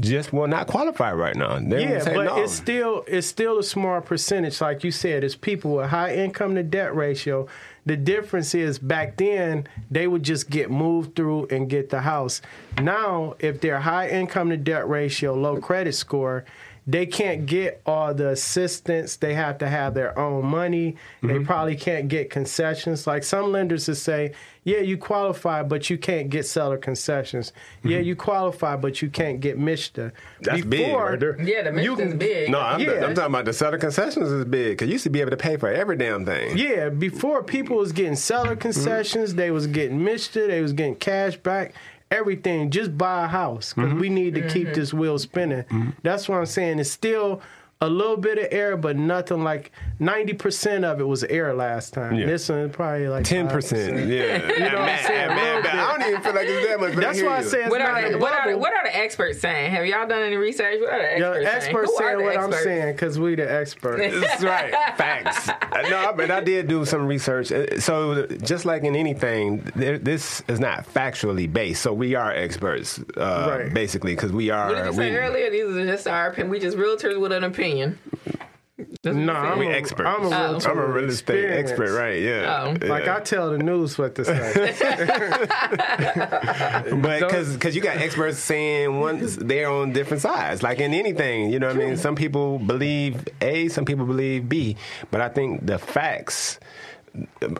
just 0.00 0.32
will 0.32 0.46
not 0.46 0.68
qualify 0.68 1.12
right 1.12 1.34
now. 1.34 1.58
They 1.60 1.82
Yeah, 1.82 2.04
but 2.04 2.24
no. 2.26 2.36
it's 2.36 2.52
still 2.52 3.04
it's 3.08 3.26
still 3.26 3.58
a 3.58 3.62
small 3.64 4.00
percentage, 4.00 4.60
like 4.60 4.84
you 4.84 4.92
said. 4.92 5.24
It's 5.24 5.34
people 5.34 5.74
with 5.76 5.86
high 5.86 6.14
income 6.14 6.54
to 6.54 6.62
debt 6.62 6.94
ratio. 6.94 7.48
The 7.86 7.96
difference 7.96 8.54
is 8.54 8.78
back 8.78 9.16
then 9.16 9.66
they 9.90 10.06
would 10.06 10.22
just 10.22 10.48
get 10.48 10.70
moved 10.70 11.14
through 11.14 11.48
and 11.48 11.68
get 11.68 11.90
the 11.90 12.00
house. 12.00 12.40
Now, 12.80 13.34
if 13.38 13.60
they're 13.60 13.80
high 13.80 14.08
income 14.08 14.50
to 14.50 14.56
debt 14.56 14.88
ratio, 14.88 15.34
low 15.34 15.58
credit 15.60 15.94
score, 15.94 16.44
they 16.86 17.06
can't 17.06 17.46
get 17.46 17.80
all 17.86 18.12
the 18.12 18.28
assistance. 18.28 19.16
They 19.16 19.34
have 19.34 19.58
to 19.58 19.68
have 19.68 19.94
their 19.94 20.18
own 20.18 20.44
money. 20.44 20.96
They 21.22 21.28
Mm-hmm. 21.28 21.44
probably 21.44 21.76
can't 21.76 22.08
get 22.08 22.28
concessions. 22.30 23.06
Like 23.06 23.24
some 23.24 23.50
lenders 23.52 23.88
will 23.88 23.94
say, 23.94 24.32
"Yeah, 24.64 24.80
you 24.80 24.98
qualify, 24.98 25.62
but 25.62 25.88
you 25.88 25.96
can't 25.96 26.28
get 26.28 26.44
seller 26.46 26.76
concessions. 26.76 27.52
Yeah, 27.82 27.98
you 28.00 28.14
qualify, 28.16 28.76
but 28.76 29.00
you 29.00 29.08
can't 29.08 29.40
get 29.40 29.58
MSHDA." 29.58 30.12
Mm-hmm. 30.12 30.42
That's 30.42 30.64
big 30.66 30.94
right 30.94 31.18
there. 31.18 31.40
Yeah, 31.40 31.62
the 31.70 31.82
you 31.82 31.92
mission 31.96 32.06
is 32.06 32.10
can- 32.10 32.18
big. 32.18 32.50
no, 32.50 32.60
I'm, 32.60 32.80
Yeah. 32.80 33.04
I'm 33.04 33.14
talking 33.14 33.32
about 33.34 33.46
the 33.46 33.52
seller 33.54 33.78
concessions 33.78 34.30
is 34.30 34.44
big 34.44 34.72
because 34.72 34.88
you 34.88 34.92
used 34.92 35.04
to 35.04 35.10
be 35.10 35.20
able 35.22 35.30
to 35.30 35.36
pay 35.38 35.56
for 35.56 35.70
every 35.70 35.96
damn 35.96 36.26
thing. 36.26 36.56
Yeah, 36.58 36.90
before 36.90 37.42
people 37.42 37.76
was 37.78 37.92
getting 37.92 38.16
seller 38.16 38.56
concessions, 38.56 39.34
they 39.34 39.50
was 39.50 39.66
getting 39.66 40.00
MSHDA, 40.00 40.48
they 40.48 40.60
was 40.60 40.72
getting 40.74 40.96
cash 40.96 41.36
back, 41.38 41.72
everything. 42.14 42.70
Just 42.70 42.96
buy 42.96 43.24
a 43.24 43.28
house 43.28 43.72
because 43.74 43.94
we 43.94 44.08
need 44.08 44.34
to 44.36 44.48
keep 44.48 44.64
Mm-hmm. 44.68 44.74
this 44.80 44.94
wheel 44.94 45.18
spinning. 45.18 45.94
That's 46.02 46.28
what 46.28 46.38
I'm 46.38 46.46
saying. 46.46 46.78
It's 46.78 46.90
still 46.90 47.40
a 47.84 47.88
little 47.88 48.16
bit 48.16 48.38
of 48.38 48.46
air, 48.50 48.76
but 48.76 48.96
nothing 48.96 49.42
like 49.44 49.70
ninety 49.98 50.32
percent 50.32 50.84
of 50.84 51.00
it 51.00 51.04
was 51.04 51.24
air 51.24 51.54
last 51.54 51.92
time. 51.94 52.14
Yeah. 52.16 52.26
This 52.26 52.48
one 52.48 52.70
probably 52.70 53.08
like 53.08 53.24
Ten 53.24 53.48
percent, 53.48 54.08
yeah. 54.08 54.48
you 54.52 54.58
know 54.58 54.80
what 54.80 54.88
I'm 54.88 55.04
saying? 55.04 55.30
A 55.30 55.34
little. 55.34 55.80
I 55.80 55.96
don't 55.98 56.08
even 56.10 56.22
feel 56.22 56.34
like 56.34 56.46
it's 56.48 56.66
that 56.68 56.80
much. 56.80 56.94
but 56.94 57.00
That's 57.00 57.18
hear 57.18 57.26
why 57.28 57.36
I 57.36 57.40
you. 57.40 57.48
say 57.48 57.60
it's 57.62 57.70
What 57.70 57.78
not 57.78 57.88
are, 57.90 58.06
a 58.06 58.12
the, 58.12 58.18
what, 58.18 58.32
are 58.32 58.50
the, 58.52 58.58
what 58.58 58.72
are 58.72 58.84
the 58.84 58.96
experts 58.96 59.40
saying? 59.40 59.70
Have 59.70 59.86
y'all 59.86 60.06
done 60.08 60.22
any 60.22 60.36
research? 60.36 60.78
What 60.80 60.92
are 60.92 60.98
the 60.98 61.12
experts 61.12 61.44
saying? 61.44 61.56
experts 61.56 61.90
Who 61.90 61.96
are 61.96 62.08
saying 62.08 62.18
the 62.18 62.24
what 62.24 62.36
I'm 62.38 62.52
saying 62.52 62.92
because 62.94 63.18
we 63.18 63.34
the 63.34 63.52
experts. 63.52 64.20
That's 64.20 64.42
right. 64.42 64.72
Facts. 64.96 65.50
No, 65.90 66.12
but 66.16 66.30
I 66.30 66.40
did 66.40 66.68
do 66.68 66.84
some 66.84 67.06
research. 67.06 67.50
Uh, 67.52 67.78
So, 67.80 68.26
just 68.26 68.64
like 68.64 68.84
in 68.84 68.94
anything, 68.96 69.58
this 69.74 70.42
is 70.48 70.60
not 70.60 70.86
factually 70.86 71.52
based. 71.52 71.82
So, 71.82 71.92
we 71.92 72.14
are 72.14 72.32
experts, 72.32 73.00
uh, 73.16 73.46
Right. 73.58 73.74
basically, 73.74 74.14
because 74.14 74.32
we 74.32 74.50
are. 74.50 74.68
What 74.68 74.76
did 74.76 74.86
you 74.86 74.92
say 74.92 75.10
we, 75.10 75.16
earlier? 75.16 75.50
These 75.50 75.76
are 75.76 75.84
just 75.86 76.06
our 76.06 76.28
opinion. 76.28 76.50
We 76.50 76.60
just 76.60 76.76
realtors 76.78 77.20
with 77.20 77.32
an 77.32 77.44
opinion. 77.44 77.73
That's 77.80 79.04
what 79.04 79.14
you 79.14 79.20
No. 79.26 79.32
I'm 79.34 79.58
We 79.60 79.66
a, 79.68 79.70
experts. 79.70 80.08
I'm 80.08 80.24
a, 80.24 80.28
Oh. 80.30 80.58
I'm 80.64 80.78
a 80.78 80.86
real 80.86 81.08
estate 81.08 81.44
experience. 81.44 81.70
expert, 81.70 81.96
right? 81.96 82.20
Yeah. 82.20 82.74
Oh. 82.82 82.86
Like 82.86 83.04
Yeah. 83.04 83.16
I 83.16 83.20
tell 83.20 83.50
the 83.50 83.58
news 83.58 83.96
what 83.98 84.14
to 84.16 84.24
say. 84.24 84.34
But 87.00 87.20
because 87.28 87.76
you 87.76 87.82
got 87.82 87.96
experts 87.98 88.38
saying 88.38 88.98
one, 88.98 89.20
they're 89.46 89.70
on 89.70 89.92
different 89.92 90.22
sides. 90.22 90.62
Like 90.62 90.78
in 90.80 90.94
anything, 90.94 91.50
you 91.52 91.58
know 91.58 91.68
what 91.68 91.76
I 91.76 91.78
mean? 91.78 91.96
Some 91.96 92.14
people 92.16 92.58
believe 92.58 93.24
A, 93.40 93.68
some 93.68 93.84
people 93.84 94.06
believe 94.06 94.48
B. 94.48 94.76
But 95.10 95.20
I 95.20 95.28
think 95.28 95.66
the 95.66 95.78
facts 95.78 96.58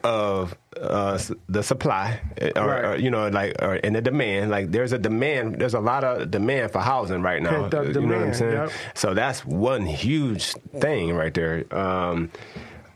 of 0.03 0.57
uh, 0.81 1.19
the 1.49 1.63
supply, 1.63 2.21
uh, 2.41 2.51
or, 2.57 2.67
Right. 2.67 2.85
or, 2.85 2.97
you 2.97 3.11
know, 3.11 3.29
like, 3.29 3.55
or, 3.63 3.75
and 3.85 3.95
the 3.95 4.01
demand. 4.01 4.51
Like, 4.51 4.71
there's 4.73 4.93
a 4.93 4.99
demand. 4.99 5.57
There's 5.61 5.75
a 5.75 5.81
lot 5.81 6.05
of 6.05 6.31
demand 6.31 6.73
for 6.73 6.81
housing 6.81 7.23
right 7.23 7.43
now. 7.43 7.65
You 7.73 7.93
know 7.93 8.17
what 8.19 8.27
I'm 8.27 8.35
saying? 8.35 8.53
yep. 8.53 8.71
So 8.95 9.15
that's 9.15 9.45
one 9.45 9.87
huge 9.87 10.53
thing 10.79 11.15
right 11.15 11.33
there. 11.33 11.65
Um, 11.77 12.31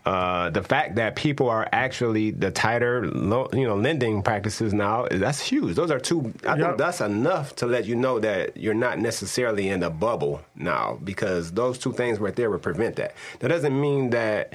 uh, 0.05 0.49
the 0.49 0.63
fact 0.63 0.95
that 0.95 1.15
people 1.15 1.49
are 1.49 1.67
actually 1.71 2.31
the 2.31 2.49
tighter, 2.49 3.05
lo- 3.05 3.49
you 3.53 3.65
know, 3.67 3.75
lending 3.75 4.23
practices 4.23 4.73
now 4.73 5.05
that's 5.11 5.39
huge. 5.39 5.75
Those 5.75 5.91
are 5.91 5.99
two. 5.99 6.33
I 6.47 6.55
Yep. 6.55 6.65
think 6.65 6.77
that's 6.77 7.01
enough 7.01 7.55
to 7.57 7.67
let 7.67 7.85
you 7.85 7.95
know 7.95 8.17
that 8.19 8.57
you're 8.57 8.73
not 8.73 8.97
necessarily 8.99 9.69
in 9.69 9.83
a 9.83 9.89
bubble 9.89 10.41
now 10.55 10.97
because 11.03 11.51
those 11.51 11.77
two 11.77 11.91
things 11.93 12.17
right 12.17 12.35
there 12.35 12.49
would 12.49 12.61
prevent 12.63 12.95
that. 12.95 13.13
That 13.39 13.49
doesn't 13.49 13.79
mean 13.79 14.09
that 14.11 14.53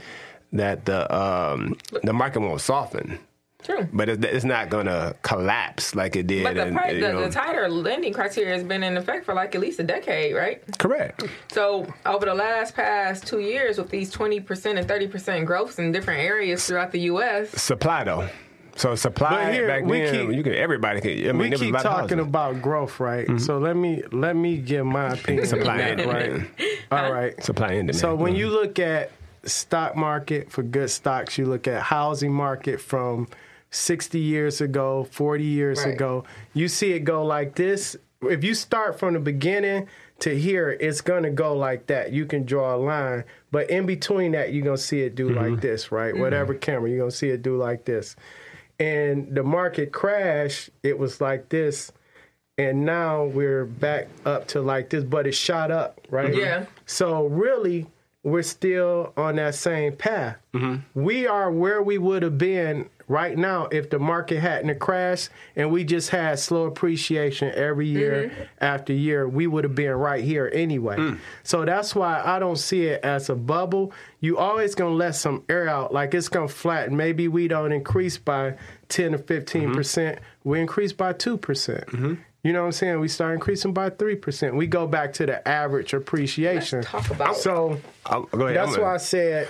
that 0.54 0.84
the 0.86 1.14
um, 1.14 1.76
the 2.02 2.12
market 2.12 2.40
won't 2.40 2.60
soften, 2.60 3.18
True. 3.62 3.86
but 3.92 4.08
it's 4.08 4.44
not 4.44 4.70
going 4.70 4.86
to 4.86 5.14
collapse 5.22 5.94
like 5.94 6.16
it 6.16 6.26
did. 6.26 6.44
But 6.44 6.54
the, 6.54 6.66
in- 6.68 6.74
pri- 6.74 6.90
you 6.92 7.00
the, 7.00 7.12
know. 7.12 7.20
the 7.22 7.30
tighter 7.30 7.68
lending 7.68 8.12
criteria 8.12 8.54
has 8.54 8.62
been 8.64 8.82
in 8.82 8.96
effect 8.96 9.24
for 9.24 9.34
like 9.34 9.54
at 9.54 9.60
least 9.60 9.80
a 9.80 9.84
decade, 9.84 10.34
right? 10.34 10.62
correct. 10.78 11.24
So 11.52 11.86
over 12.06 12.24
the 12.26 12.34
last 12.34 12.74
past 12.74 13.26
two 13.26 13.40
years, 13.40 13.78
with 13.78 13.90
these 13.90 14.10
twenty 14.10 14.40
percent 14.40 14.78
and 14.78 14.88
thirty 14.88 15.06
percent 15.08 15.44
growths 15.46 15.78
in 15.78 15.92
different 15.92 16.20
areas 16.20 16.66
throughout 16.66 16.92
the 16.92 17.00
U.S., 17.12 17.50
Supply 17.60 18.04
though. 18.04 18.28
So 18.76 18.96
supply 18.96 19.44
But 19.44 19.52
here, 19.54 19.68
back 19.68 19.84
we 19.84 20.00
then, 20.00 20.26
keep- 20.28 20.36
you 20.36 20.42
could 20.42 20.54
everybody 20.56 21.00
could. 21.00 21.12
I 21.28 21.32
mean, 21.32 21.38
we 21.38 21.42
there 21.44 21.50
was 21.52 21.60
a 21.60 21.64
keep 21.66 21.74
lot 21.74 21.82
talking 21.84 22.18
houses. 22.18 22.28
about 22.28 22.60
growth, 22.60 22.98
right? 22.98 23.40
So 23.40 23.58
let 23.58 23.76
me 23.76 24.02
let 24.10 24.34
me 24.34 24.56
give 24.56 24.84
my 24.84 25.12
opinion 25.12 25.46
Supply 25.46 25.74
on 25.74 25.80
and 25.80 26.00
that, 26.00 26.06
right? 26.08 26.46
All 26.90 27.12
right. 27.12 27.40
Supply 27.44 27.68
and 27.74 27.86
demand. 27.86 27.96
So 28.00 28.16
when 28.16 28.34
you 28.34 28.48
look 28.50 28.80
at 28.80 29.12
stock 29.46 29.96
market 29.96 30.50
for 30.50 30.62
good 30.62 30.90
stocks, 30.90 31.38
you 31.38 31.46
look 31.46 31.66
at 31.68 31.82
housing 31.82 32.32
market 32.32 32.80
from 32.80 33.28
60 33.70 34.18
years 34.18 34.60
ago, 34.60 35.04
40 35.10 35.44
years 35.44 35.84
Right. 35.84 35.94
ago, 35.94 36.24
you 36.52 36.68
see 36.68 36.92
it 36.92 37.00
go 37.00 37.24
like 37.24 37.54
this. 37.56 37.96
If 38.22 38.44
you 38.44 38.54
start 38.54 38.98
from 38.98 39.14
the 39.14 39.20
beginning 39.20 39.88
to 40.20 40.38
here, 40.38 40.76
it's 40.80 41.00
going 41.00 41.24
to 41.24 41.30
go 41.30 41.56
like 41.56 41.88
that. 41.88 42.12
You 42.12 42.24
can 42.24 42.44
draw 42.44 42.74
a 42.74 42.78
line, 42.78 43.24
but 43.50 43.68
in 43.70 43.84
between 43.84 44.32
that, 44.32 44.52
you're 44.52 44.64
going 44.64 44.76
to 44.76 44.82
see 44.82 45.02
it 45.02 45.14
do 45.14 45.28
mm-hmm. 45.28 45.52
like 45.52 45.60
this, 45.60 45.90
right? 45.92 46.12
Mm-hmm. 46.12 46.22
Whatever 46.22 46.54
camera, 46.54 46.88
you're 46.88 46.98
going 46.98 47.10
to 47.10 47.16
see 47.16 47.30
it 47.30 47.42
do 47.42 47.56
like 47.56 47.84
this. 47.84 48.16
And 48.78 49.34
the 49.34 49.42
market 49.42 49.92
crash, 49.92 50.70
it 50.82 50.98
was 50.98 51.20
like 51.20 51.48
this 51.48 51.92
and 52.56 52.84
now 52.84 53.24
we're 53.24 53.64
back 53.64 54.08
up 54.24 54.46
to 54.48 54.60
like 54.60 54.90
this, 54.90 55.04
but 55.04 55.26
it 55.26 55.34
shot 55.34 55.70
up, 55.70 56.00
right? 56.10 56.34
Yeah. 56.34 56.66
So 56.86 57.26
really, 57.26 57.86
we're 58.24 58.42
still 58.42 59.12
on 59.18 59.36
that 59.36 59.54
same 59.54 59.94
path. 59.94 60.36
Mm-hmm. 60.54 61.00
We 61.00 61.26
are 61.26 61.52
where 61.52 61.82
we 61.82 61.98
would 61.98 62.22
have 62.22 62.38
been 62.38 62.88
right 63.06 63.36
now 63.36 63.66
if 63.66 63.90
the 63.90 63.98
market 63.98 64.40
hadn't 64.40 64.78
crashed 64.78 65.28
and 65.56 65.70
we 65.70 65.84
just 65.84 66.08
had 66.08 66.38
slow 66.38 66.64
appreciation 66.64 67.52
every 67.54 67.86
year 67.86 68.30
mm-hmm. 68.30 68.42
after 68.60 68.94
year. 68.94 69.28
We 69.28 69.46
would 69.46 69.62
have 69.64 69.74
been 69.74 69.92
right 69.92 70.24
here 70.24 70.50
anyway. 70.54 70.96
Mm. 70.96 71.18
So 71.42 71.66
that's 71.66 71.94
why 71.94 72.22
I 72.24 72.38
don't 72.38 72.56
see 72.56 72.86
it 72.86 73.04
as 73.04 73.28
a 73.28 73.34
bubble. 73.34 73.92
You 74.20 74.38
always 74.38 74.74
gonna 74.74 74.94
let 74.94 75.16
some 75.16 75.44
air 75.50 75.68
out, 75.68 75.92
like 75.92 76.14
it's 76.14 76.30
gonna 76.30 76.48
flatten. 76.48 76.96
Maybe 76.96 77.28
we 77.28 77.46
don't 77.46 77.72
increase 77.72 78.16
by 78.16 78.56
ten 78.88 79.14
or 79.14 79.18
15 79.18 79.62
mm-hmm. 79.62 79.74
percent. 79.74 80.18
We 80.44 80.60
increase 80.60 80.94
by 80.94 81.12
two 81.12 81.36
percent. 81.36 81.84
You 81.92 82.52
know 82.52 82.60
what 82.60 82.66
I'm 82.66 82.72
saying? 82.72 83.00
We 83.00 83.08
start 83.08 83.34
increasing 83.34 83.74
by 83.74 83.90
three 83.90 84.16
percent. 84.16 84.54
We 84.54 84.66
go 84.66 84.86
back 84.86 85.12
to 85.14 85.26
the 85.26 85.46
average 85.46 85.92
appreciation. 85.92 86.78
Let's 86.78 86.90
talk 86.90 87.10
about- 87.10 87.36
so. 87.36 87.80
Oh, 88.06 88.22
go 88.22 88.46
ahead. 88.46 88.56
That's 88.56 88.78
why 88.78 88.94
I 88.94 88.98
said 88.98 89.48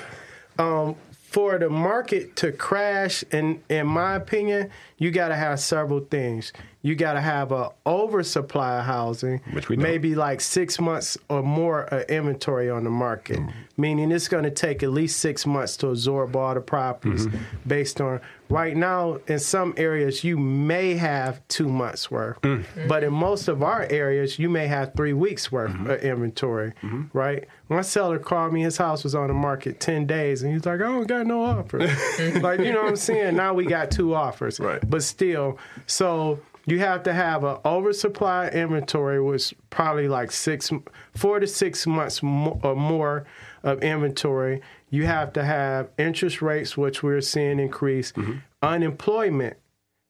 um, 0.58 0.96
for 1.12 1.58
the 1.58 1.68
market 1.68 2.36
to 2.36 2.52
crash, 2.52 3.24
in 3.32 3.62
in 3.68 3.86
my 3.86 4.14
opinion, 4.14 4.70
you 4.98 5.10
got 5.10 5.28
to 5.28 5.34
have 5.36 5.60
several 5.60 6.00
things. 6.00 6.52
You 6.84 6.94
got 6.94 7.14
to 7.14 7.20
have 7.22 7.50
a 7.50 7.70
oversupply 7.86 8.78
of 8.80 8.84
housing, 8.84 9.40
Which 9.52 9.70
we 9.70 9.76
don't. 9.76 9.82
maybe 9.82 10.14
like 10.14 10.42
six 10.42 10.78
months 10.78 11.16
or 11.30 11.42
more 11.42 11.84
of 11.84 12.02
inventory 12.10 12.68
on 12.68 12.84
the 12.84 12.90
market, 12.90 13.38
Mm. 13.38 13.52
meaning 13.78 14.12
it's 14.12 14.28
going 14.28 14.44
to 14.44 14.50
take 14.50 14.82
at 14.82 14.90
least 14.90 15.18
six 15.18 15.46
months 15.46 15.78
to 15.78 15.88
absorb 15.88 16.36
all 16.36 16.52
the 16.52 16.60
properties 16.60 17.26
Mm-hmm. 17.26 17.38
based 17.66 18.02
on. 18.02 18.20
Right 18.50 18.76
now, 18.76 19.18
in 19.26 19.38
some 19.38 19.72
areas, 19.78 20.22
you 20.22 20.36
may 20.36 20.94
have 20.96 21.40
two 21.48 21.68
months 21.70 22.10
worth, 22.10 22.38
Mm. 22.42 22.64
but 22.86 23.02
in 23.02 23.14
most 23.14 23.48
of 23.48 23.62
our 23.62 23.86
areas, 23.88 24.38
you 24.38 24.50
may 24.50 24.66
have 24.66 24.92
three 24.94 25.14
weeks 25.14 25.50
worth 25.50 25.72
Mm-hmm. 25.72 25.90
of 25.90 26.02
inventory, 26.02 26.74
right? 27.14 27.46
My 27.70 27.80
seller 27.80 28.18
called 28.18 28.52
me, 28.52 28.60
his 28.60 28.76
house 28.76 29.02
was 29.04 29.14
on 29.14 29.28
the 29.28 29.34
market 29.34 29.80
10 29.80 30.04
days, 30.06 30.42
and 30.42 30.52
he's 30.52 30.66
like, 30.66 30.80
I 30.80 30.84
don't 30.84 31.06
got 31.06 31.26
no 31.26 31.42
offers. 31.42 31.90
like, 32.42 32.60
you 32.60 32.72
know 32.74 32.82
what 32.82 32.90
I'm 32.90 32.96
saying? 32.96 33.36
Now 33.36 33.54
we 33.54 33.64
got 33.64 33.90
two 33.90 34.14
offers. 34.14 34.60
Right. 34.60 34.82
But 34.88 35.02
still, 35.02 35.56
so 35.86 36.38
you 36.66 36.78
have 36.78 37.02
to 37.04 37.12
have 37.12 37.44
an 37.44 37.58
oversupply 37.64 38.48
inventory, 38.48 39.20
which 39.20 39.54
probably 39.70 40.08
like 40.08 40.32
six, 40.32 40.70
four 41.14 41.40
to 41.40 41.46
six 41.46 41.86
months 41.86 42.22
mo- 42.22 42.58
or 42.62 42.74
more 42.74 43.26
of 43.62 43.82
inventory. 43.82 44.62
You 44.90 45.06
have 45.06 45.32
to 45.34 45.44
have 45.44 45.90
interest 45.98 46.40
rates, 46.40 46.76
which 46.76 47.02
we're 47.02 47.20
seeing 47.20 47.58
increase, 47.58 48.12
mm-hmm. 48.12 48.38
unemployment. 48.62 49.56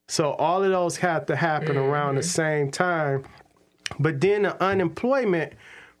So 0.07 0.33
all 0.33 0.63
of 0.63 0.71
those 0.71 0.97
have 0.97 1.25
to 1.27 1.35
happen 1.35 1.75
mm-hmm. 1.75 1.89
around 1.89 2.15
the 2.15 2.23
same 2.23 2.71
time. 2.71 3.25
But 3.99 4.21
then 4.21 4.43
the 4.43 4.61
unemployment 4.63 5.53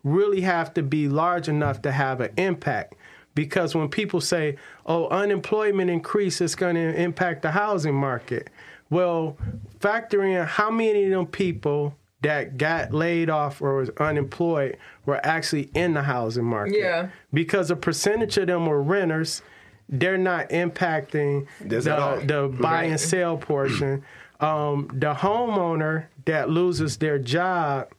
really 0.03 0.41
have 0.41 0.73
to 0.75 0.83
be 0.83 1.09
large 1.09 1.49
enough 1.49 1.81
to 1.81 1.91
have 1.91 2.21
an 2.21 2.31
impact. 2.37 2.95
Because 3.33 3.75
when 3.75 3.89
people 3.89 4.21
say, 4.21 4.55
oh, 4.85 5.09
unemployment 5.09 5.89
increase 5.89 6.39
it's 6.39 6.55
going 6.55 6.75
to 6.75 6.95
impact 7.01 7.41
the 7.41 7.51
housing 7.51 7.95
market, 7.95 8.49
well, 8.89 9.37
factor 9.85 10.23
in 10.23 10.45
how 10.47 10.71
many 10.71 11.03
of 11.05 11.11
them 11.11 11.27
people 11.27 11.95
that 12.21 12.57
got 12.57 12.91
laid 12.91 13.29
off 13.29 13.61
or 13.61 13.77
was 13.77 13.91
unemployed 13.97 14.77
were 15.05 15.23
actually 15.23 15.69
in 15.75 15.93
the 15.93 16.01
housing 16.01 16.43
market. 16.43 16.75
Yeah. 16.79 17.09
Because 17.31 17.69
a 17.69 17.75
percentage 17.75 18.35
of 18.37 18.47
them 18.47 18.65
were 18.65 18.81
renters, 18.81 19.43
they're 19.87 20.17
not 20.17 20.49
impacting 20.49 21.45
That's 21.61 21.85
at 21.85 21.99
all. 21.99 22.19
the, 22.19 22.25
the 22.25 22.47
buy 22.59 22.85
and 22.85 22.99
sell 22.99 23.37
portion. 23.37 24.03
Um, 24.39 24.89
the 24.91 25.13
homeowner 25.13 26.05
that 26.25 26.49
loses 26.49 26.97
their 26.97 27.19
job 27.19 27.89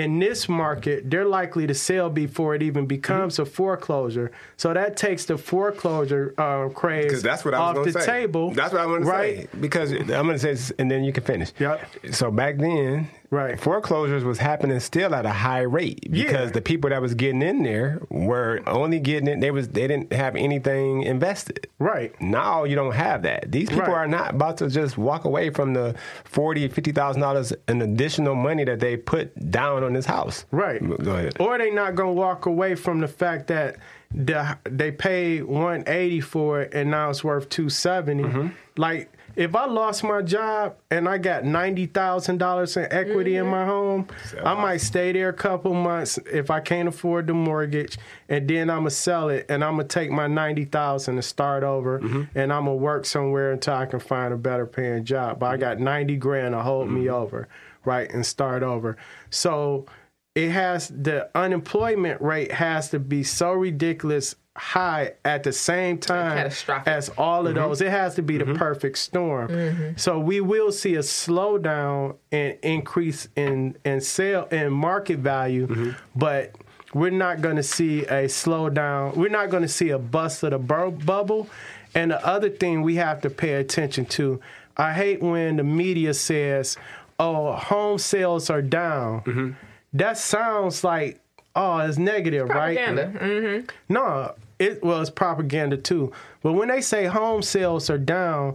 in 0.00 0.18
this 0.18 0.48
market, 0.48 1.08
they're 1.10 1.24
likely 1.24 1.66
to 1.66 1.74
sell 1.74 2.10
before 2.10 2.54
it 2.54 2.62
even 2.62 2.86
becomes 2.86 3.38
a 3.38 3.44
foreclosure. 3.44 4.32
So 4.56 4.74
that 4.74 4.96
takes 4.96 5.24
the 5.26 5.38
foreclosure 5.38 6.34
uh, 6.38 6.68
craze 6.70 7.22
that's 7.22 7.44
what 7.44 7.54
I 7.54 7.58
off 7.58 7.76
was 7.76 7.94
the 7.94 8.00
say. 8.00 8.06
table. 8.06 8.52
That's 8.52 8.72
what 8.72 8.82
I 8.82 8.86
want 8.86 9.04
to 9.04 9.10
right? 9.10 9.50
say. 9.50 9.58
Because 9.60 9.92
I'm 9.92 10.06
going 10.06 10.30
to 10.30 10.38
say, 10.38 10.52
this, 10.52 10.72
and 10.78 10.90
then 10.90 11.04
you 11.04 11.12
can 11.12 11.22
finish. 11.22 11.52
Yep. 11.58 11.88
So 12.12 12.30
back 12.30 12.56
then, 12.58 13.08
Right. 13.30 13.58
foreclosures 13.60 14.24
was 14.24 14.38
happening 14.38 14.80
still 14.80 15.14
at 15.14 15.24
a 15.24 15.30
high 15.30 15.60
rate 15.60 16.08
because 16.10 16.46
Yeah. 16.48 16.52
the 16.52 16.60
people 16.60 16.90
that 16.90 17.00
was 17.00 17.14
getting 17.14 17.42
in 17.42 17.62
there 17.62 18.00
were 18.08 18.60
only 18.66 18.98
getting 18.98 19.28
it. 19.28 19.40
They 19.40 19.52
was 19.52 19.68
they 19.68 19.86
didn't 19.86 20.12
have 20.12 20.34
anything 20.34 21.02
invested. 21.02 21.68
Right. 21.78 22.12
Now 22.20 22.64
you 22.64 22.74
don't 22.74 22.94
have 22.94 23.22
that. 23.22 23.52
These 23.52 23.68
people 23.68 23.84
Right. 23.86 23.98
are 23.98 24.08
not 24.08 24.30
about 24.34 24.56
to 24.58 24.68
just 24.68 24.98
walk 24.98 25.24
away 25.24 25.50
from 25.50 25.74
the 25.74 25.94
forty, 26.24 26.66
fifty 26.68 26.90
thousand 26.90 27.22
dollars 27.22 27.52
in 27.68 27.80
additional 27.82 28.34
money 28.34 28.64
that 28.64 28.80
they 28.80 28.96
put 28.96 29.32
down 29.50 29.84
on 29.84 29.92
this 29.92 30.06
house. 30.06 30.44
Right. 30.50 30.80
Go 31.02 31.12
ahead. 31.14 31.36
Or 31.38 31.56
they 31.56 31.70
not 31.70 31.94
gonna 31.94 32.12
walk 32.12 32.46
away 32.46 32.74
from 32.74 33.00
the 33.00 33.08
fact 33.08 33.46
that 33.46 33.76
the, 34.12 34.58
they 34.64 34.90
paid 34.90 35.44
one 35.44 35.84
eighty 35.86 36.20
for 36.20 36.62
it 36.62 36.74
and 36.74 36.90
now 36.90 37.10
it's 37.10 37.22
worth 37.22 37.48
two 37.48 37.66
Mm-hmm. 37.66 38.48
Like 38.76 39.12
if 39.36 39.54
I 39.54 39.66
lost 39.66 40.04
my 40.04 40.22
job 40.22 40.76
and 40.90 41.08
I 41.08 41.18
got 41.18 41.44
ninety 41.44 41.86
thousand 41.86 42.38
dollars 42.38 42.76
in 42.76 42.86
equity 42.90 43.36
in 43.36 43.44
mm-hmm. 43.44 43.50
my 43.50 43.64
home, 43.64 44.08
I 44.44 44.54
might 44.54 44.78
stay 44.78 45.12
there 45.12 45.28
a 45.28 45.34
couple 45.34 45.74
months 45.74 46.18
if 46.32 46.50
I 46.50 46.60
can't 46.60 46.88
afford 46.88 47.26
the 47.26 47.34
mortgage, 47.34 47.98
and 48.28 48.48
then 48.48 48.70
I'm 48.70 48.80
gonna 48.80 48.90
sell 48.90 49.28
it 49.28 49.46
and 49.48 49.64
I'm 49.64 49.76
gonna 49.76 49.88
take 49.88 50.10
my 50.10 50.26
ninety 50.26 50.64
thousand 50.64 51.16
and 51.16 51.24
start 51.24 51.62
over, 51.62 52.00
mm-hmm. 52.00 52.22
and 52.34 52.52
I'm 52.52 52.64
gonna 52.64 52.76
work 52.76 53.06
somewhere 53.06 53.52
until 53.52 53.74
I 53.74 53.86
can 53.86 54.00
find 54.00 54.34
a 54.34 54.36
better 54.36 54.66
paying 54.66 55.04
job. 55.04 55.38
But 55.38 55.46
I 55.46 55.52
mm-hmm. 55.52 55.60
got 55.60 55.80
ninety 55.80 56.16
grand 56.16 56.54
to 56.54 56.62
hold 56.62 56.90
me 56.90 57.08
over, 57.08 57.48
right, 57.84 58.10
and 58.12 58.24
start 58.24 58.62
over. 58.62 58.96
So 59.30 59.86
it 60.34 60.50
has 60.50 60.88
the 60.88 61.28
unemployment 61.34 62.20
rate 62.20 62.52
has 62.52 62.90
to 62.90 62.98
be 62.98 63.22
so 63.22 63.52
ridiculous 63.52 64.36
high 64.60 65.14
at 65.24 65.42
the 65.42 65.52
same 65.52 65.96
time 65.96 66.50
as 66.84 67.08
all 67.16 67.46
of 67.46 67.54
mm-hmm. 67.54 67.62
those. 67.62 67.80
It 67.80 67.90
has 67.90 68.14
to 68.16 68.22
be 68.22 68.36
the 68.36 68.44
mm-hmm. 68.44 68.56
perfect 68.56 68.98
storm. 68.98 69.94
So 69.96 70.18
we 70.18 70.42
will 70.42 70.70
see 70.70 70.96
a 70.96 71.00
slowdown 71.00 72.16
and 72.30 72.58
increase 72.62 73.26
in 73.36 73.76
in 73.86 74.02
sale 74.02 74.46
and 74.50 74.72
market 74.72 75.20
value, 75.20 75.66
mm-hmm. 75.66 75.90
but 76.14 76.54
we're 76.92 77.10
not 77.10 77.40
going 77.40 77.56
to 77.56 77.62
see 77.62 78.02
a 78.02 78.26
slowdown. 78.26 79.16
We're 79.16 79.30
not 79.30 79.48
going 79.48 79.62
to 79.62 79.68
see 79.68 79.90
a 79.90 79.98
bust 79.98 80.42
of 80.42 80.50
the 80.50 80.58
bur- 80.58 80.90
bubble. 80.90 81.48
And 81.94 82.10
the 82.10 82.24
other 82.24 82.50
thing 82.50 82.82
we 82.82 82.96
have 82.96 83.22
to 83.22 83.30
pay 83.30 83.54
attention 83.54 84.04
to, 84.06 84.40
I 84.76 84.92
hate 84.92 85.22
when 85.22 85.56
the 85.56 85.64
media 85.64 86.12
says, 86.12 86.76
"Oh, 87.18 87.52
home 87.52 87.98
sales 87.98 88.50
are 88.50 88.62
down." 88.62 89.56
That 89.94 90.18
sounds 90.18 90.84
like 90.84 91.20
oh, 91.56 91.78
it's 91.78 91.98
negative, 91.98 92.48
right? 92.48 92.78
Mm-hmm. 92.78 93.66
No, 93.88 94.34
it 94.60 94.82
was 94.84 95.10
propaganda 95.10 95.76
too. 95.76 96.12
But 96.42 96.52
when 96.52 96.68
they 96.68 96.82
say 96.82 97.06
home 97.06 97.42
sales 97.42 97.90
are 97.90 97.98
down, 97.98 98.54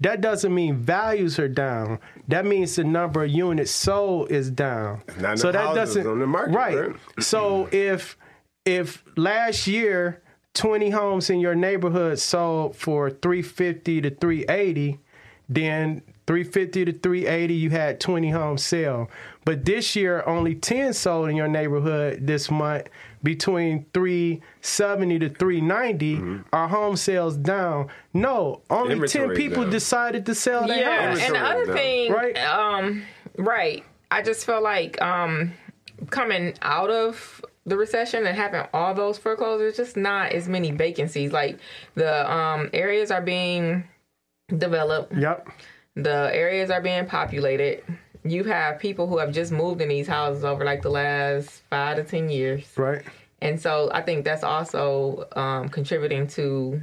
that 0.00 0.20
doesn't 0.20 0.52
mean 0.52 0.76
values 0.76 1.38
are 1.38 1.48
down. 1.48 2.00
That 2.28 2.44
means 2.44 2.76
the 2.76 2.84
number 2.84 3.24
of 3.24 3.30
units 3.30 3.70
sold 3.70 4.32
is 4.32 4.50
down. 4.50 5.02
So 5.36 5.52
that 5.52 5.74
doesn't 5.74 6.06
on 6.06 6.18
the 6.18 6.26
market, 6.26 6.54
right. 6.54 6.76
right? 6.88 6.96
So 7.20 7.68
if 7.70 8.18
if 8.64 9.04
last 9.16 9.66
year 9.66 10.20
20 10.54 10.90
homes 10.90 11.30
in 11.30 11.38
your 11.38 11.54
neighborhood 11.54 12.18
sold 12.18 12.76
for 12.76 13.10
350 13.10 14.00
to 14.02 14.10
380, 14.10 14.98
then 15.48 16.02
350 16.26 16.84
to 16.86 16.92
380 16.92 17.54
you 17.54 17.70
had 17.70 18.00
20 18.00 18.30
homes 18.30 18.64
sell. 18.64 19.10
But 19.44 19.64
this 19.64 19.94
year 19.94 20.22
only 20.26 20.54
10 20.54 20.92
sold 20.94 21.28
in 21.28 21.36
your 21.36 21.48
neighborhood 21.48 22.26
this 22.26 22.50
month 22.50 22.88
between 23.22 23.86
370 23.94 25.18
to 25.18 25.28
390 25.28 26.44
are 26.52 26.68
home 26.68 26.96
sales 26.96 27.36
down. 27.36 27.88
No, 28.12 28.62
only 28.70 29.06
10 29.06 29.34
people 29.34 29.62
down. 29.64 29.72
decided 29.72 30.26
to 30.26 30.34
sell 30.34 30.66
their 30.66 30.78
Yeah, 30.78 31.08
house. 31.10 31.20
and 31.20 31.34
the 31.34 31.40
other 31.40 31.66
down. 31.66 31.76
thing, 31.76 32.12
Right. 32.12 32.38
Um, 32.38 33.02
right. 33.36 33.84
I 34.10 34.22
just 34.22 34.46
feel 34.46 34.62
like 34.62 35.00
um, 35.02 35.52
coming 36.10 36.54
out 36.62 36.90
of 36.90 37.44
the 37.66 37.76
recession 37.76 38.26
and 38.26 38.36
having 38.36 38.62
all 38.74 38.94
those 38.94 39.16
foreclosures, 39.18 39.76
just 39.76 39.96
not 39.96 40.32
as 40.32 40.48
many 40.48 40.70
vacancies. 40.70 41.32
Like 41.32 41.58
the 41.94 42.30
um, 42.30 42.68
areas 42.74 43.10
are 43.10 43.22
being 43.22 43.84
developed, 44.56 45.14
Yep. 45.16 45.48
The 45.96 46.30
areas 46.32 46.70
are 46.70 46.80
being 46.80 47.06
populated. 47.06 47.84
You 48.24 48.44
have 48.44 48.78
people 48.78 49.06
who 49.06 49.18
have 49.18 49.32
just 49.32 49.52
moved 49.52 49.80
in 49.80 49.88
these 49.88 50.06
houses 50.06 50.44
over 50.44 50.64
like 50.64 50.82
the 50.82 50.90
last 50.90 51.62
five 51.70 51.96
to 51.96 52.04
ten 52.04 52.28
years. 52.28 52.66
Right. 52.76 53.02
And 53.40 53.60
so 53.60 53.90
I 53.92 54.00
think 54.00 54.24
that's 54.24 54.42
also 54.42 55.28
um, 55.36 55.68
contributing 55.68 56.26
to 56.28 56.80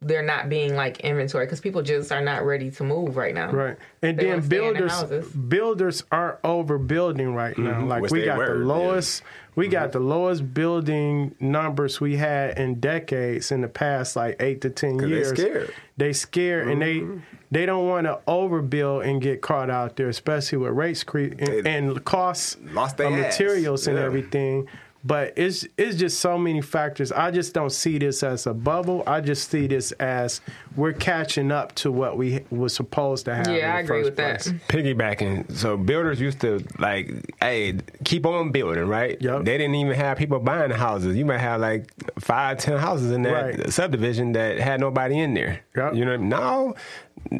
there 0.00 0.22
not 0.22 0.48
being 0.48 0.76
like 0.76 1.00
inventory 1.00 1.46
because 1.46 1.60
people 1.60 1.82
just 1.82 2.12
are 2.12 2.20
not 2.20 2.44
ready 2.44 2.70
to 2.70 2.84
move 2.84 3.16
right 3.16 3.34
now. 3.34 3.50
Right. 3.50 3.76
And 4.02 4.18
They 4.18 4.24
then 4.24 4.34
wanna 4.34 4.42
stay 4.42 4.66
in 4.66 4.74
their 4.74 4.88
builders 4.88 5.28
builders 5.30 6.04
aren't 6.12 6.42
overbuilding 6.42 7.34
right 7.34 7.56
now. 7.56 7.84
Like 7.84 8.02
Which 8.02 8.12
we 8.12 8.24
got 8.24 8.38
were, 8.38 8.58
the 8.58 8.66
yeah. 8.66 9.28
We 9.56 9.66
got 9.68 9.90
mm-hmm. 9.90 9.98
the 9.98 10.04
lowest 10.04 10.54
building 10.54 11.34
numbers 11.40 12.00
we 12.00 12.16
had 12.16 12.56
in 12.58 12.78
decades 12.78 13.50
in 13.50 13.62
the 13.62 13.68
past 13.68 14.14
like 14.14 14.36
8 14.40 14.60
to 14.60 14.70
10 14.70 14.98
years. 15.00 15.32
they 15.32 15.36
scared. 15.36 15.74
They 15.96 16.12
scared 16.12 16.68
and 16.68 16.80
they 16.80 16.96
mm-hmm. 16.98 17.18
they 17.50 17.66
don't 17.66 17.88
want 17.88 18.06
to 18.06 18.20
overbuild 18.28 19.08
and 19.08 19.20
get 19.20 19.40
caught 19.40 19.70
out 19.70 19.96
there 19.96 20.08
especially 20.08 20.58
with 20.58 20.72
rates 20.72 21.02
cre- 21.02 21.34
and, 21.38 21.66
and 21.66 22.04
costs 22.04 22.56
lost 22.72 23.00
of 23.00 23.12
ass. 23.12 23.18
materials 23.18 23.86
and 23.88 23.96
Yeah. 23.96 24.04
everything. 24.04 24.68
But 25.06 25.34
it's 25.36 25.64
it's 25.78 25.96
just 25.96 26.18
so 26.18 26.36
many 26.36 26.60
factors. 26.62 27.12
I 27.12 27.30
just 27.30 27.54
don't 27.54 27.70
see 27.70 27.96
this 27.98 28.22
as 28.24 28.46
a 28.48 28.52
bubble. 28.54 29.04
I 29.06 29.20
just 29.20 29.48
see 29.50 29.68
this 29.68 29.92
as 29.92 30.40
we're 30.74 30.94
catching 30.94 31.52
up 31.52 31.74
to 31.76 31.92
what 31.92 32.16
we 32.18 32.44
was 32.50 32.74
supposed 32.74 33.26
to 33.26 33.34
have. 33.36 33.46
in 33.46 33.54
Yeah, 33.54 33.76
I 33.76 33.80
agree 33.80 34.02
first 34.02 34.10
with 34.10 34.16
that. 34.16 34.40
piggybacking. 34.68 35.52
So 35.52 35.76
builders 35.76 36.20
used 36.20 36.40
to 36.40 36.64
like, 36.80 37.12
hey, 37.40 37.78
keep 38.04 38.26
on 38.26 38.50
building, 38.50 38.86
right? 38.88 39.16
Yep. 39.20 39.44
They 39.44 39.56
didn't 39.58 39.76
even 39.76 39.94
have 39.94 40.18
people 40.18 40.40
buying 40.40 40.72
houses. 40.72 41.14
You 41.16 41.24
might 41.24 41.38
have 41.38 41.60
like 41.60 41.88
five, 42.18 42.58
ten 42.58 42.78
houses 42.78 43.12
in 43.12 43.22
that 43.22 43.36
Right. 43.36 43.72
subdivision 43.72 44.32
that 44.32 44.58
had 44.58 44.80
nobody 44.80 45.18
in 45.20 45.34
there. 45.34 45.60
Yep. 45.76 45.94
You 45.94 46.04
know, 46.04 46.16
now 46.16 46.74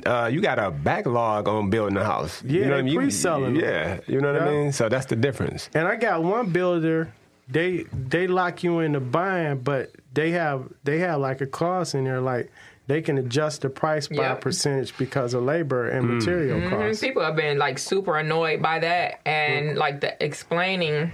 uh, 0.05 0.29
you 0.33 0.41
got 0.41 0.59
a 0.61 0.71
backlog 0.71 1.49
on 1.49 1.71
building 1.71 1.97
a 1.97 2.05
house. 2.05 2.43
Yeah, 2.45 2.53
you 2.53 2.65
know 2.67 2.71
what 2.73 2.79
I 2.79 2.83
mean? 2.83 2.97
Pre-selling 2.97 3.55
them. 3.55 3.63
Yeah, 3.65 4.01
you 4.07 4.21
know 4.21 4.33
what 4.33 4.43
I 4.43 4.51
mean. 4.51 4.73
So 4.73 4.89
that's 4.89 5.07
the 5.07 5.17
difference. 5.17 5.69
And 5.75 5.89
I 5.89 5.97
got 5.97 6.23
one 6.23 6.51
builder 6.51 7.13
they 7.49 7.85
they 7.93 8.27
lock 8.27 8.63
you 8.63 8.81
into 8.81 9.01
buying, 9.01 9.59
but 9.59 9.91
they 10.13 10.31
have 10.33 10.69
they 10.85 10.99
have 10.99 11.21
like 11.21 11.41
a 11.41 11.47
clause 11.47 11.95
in 11.95 12.05
there 12.05 12.21
like 12.21 12.51
they 12.89 13.03
can 13.03 13.19
adjust 13.19 13.63
the 13.63 13.69
price 13.71 14.07
by 14.07 14.27
a 14.27 14.37
percentage 14.37 14.97
because 14.97 15.35
of 15.35 15.43
labor 15.43 15.89
and 15.89 16.09
material 16.09 16.61
Mhm. 16.61 16.71
costs. 16.71 17.01
People 17.03 17.23
have 17.25 17.35
been 17.35 17.59
like 17.59 17.79
super 17.79 18.17
annoyed 18.17 18.63
by 18.63 18.79
that, 18.79 19.21
and 19.27 19.77
like 19.77 20.01
the 20.01 20.23
explaining 20.25 21.11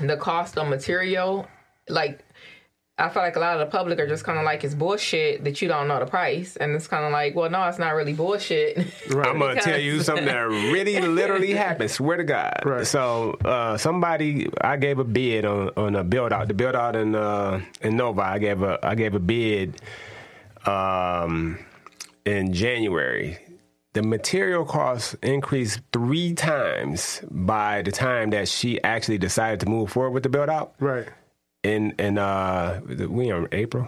the 0.00 0.16
cost 0.16 0.56
of 0.58 0.68
material. 0.68 1.48
Like, 1.88 2.20
I 3.00 3.08
feel 3.08 3.22
like 3.22 3.36
a 3.36 3.40
lot 3.40 3.58
of 3.58 3.60
the 3.60 3.76
public 3.76 3.98
are 3.98 4.06
just 4.06 4.24
kind 4.24 4.38
of 4.38 4.44
like 4.44 4.62
it's 4.62 4.74
bullshit 4.74 5.42
that 5.44 5.62
you 5.62 5.68
don't 5.68 5.88
know 5.88 5.98
the 5.98 6.06
price, 6.06 6.56
and 6.56 6.74
it's 6.74 6.86
kind 6.86 7.04
of 7.04 7.12
like, 7.12 7.34
well, 7.34 7.48
no, 7.48 7.66
it's 7.66 7.78
not 7.78 7.94
really 7.94 8.12
bullshit. 8.12 8.78
Right. 9.10 9.26
I'm 9.26 9.38
gonna 9.38 9.60
tell 9.60 9.80
you 9.80 10.02
something 10.02 10.26
that 10.26 10.40
really 10.48 11.00
literally 11.00 11.52
happened. 11.52 11.90
Swear 11.90 12.18
to 12.18 12.24
God. 12.24 12.62
Right. 12.64 12.86
So 12.86 13.32
uh, 13.44 13.76
somebody, 13.76 14.48
I 14.60 14.76
gave 14.76 14.98
a 14.98 15.04
bid 15.04 15.44
on, 15.44 15.70
on 15.76 15.96
a 15.96 16.04
build 16.04 16.32
out. 16.32 16.46
The 16.48 16.54
build 16.54 16.76
out 16.76 16.94
in 16.94 17.14
uh, 17.14 17.60
in 17.80 17.96
Novi, 17.96 18.20
I 18.20 18.38
gave 18.38 18.62
a 18.62 18.78
I 18.82 18.94
gave 18.94 19.14
a 19.14 19.18
bid 19.18 19.80
um, 20.66 21.58
in 22.24 22.52
January. 22.52 23.38
The 23.92 24.02
material 24.02 24.64
costs 24.64 25.16
increased 25.22 25.80
three 25.92 26.34
times 26.34 27.20
by 27.30 27.82
the 27.82 27.90
time 27.90 28.30
that 28.30 28.46
she 28.46 28.80
actually 28.84 29.18
decided 29.18 29.58
to 29.60 29.66
move 29.66 29.90
forward 29.90 30.10
with 30.10 30.22
the 30.22 30.28
build 30.28 30.48
out. 30.48 30.74
Right. 30.78 31.08
In 31.62 31.92
in 31.98 32.18
uh, 32.18 32.80
we 32.86 33.30
are 33.30 33.48
April. 33.52 33.86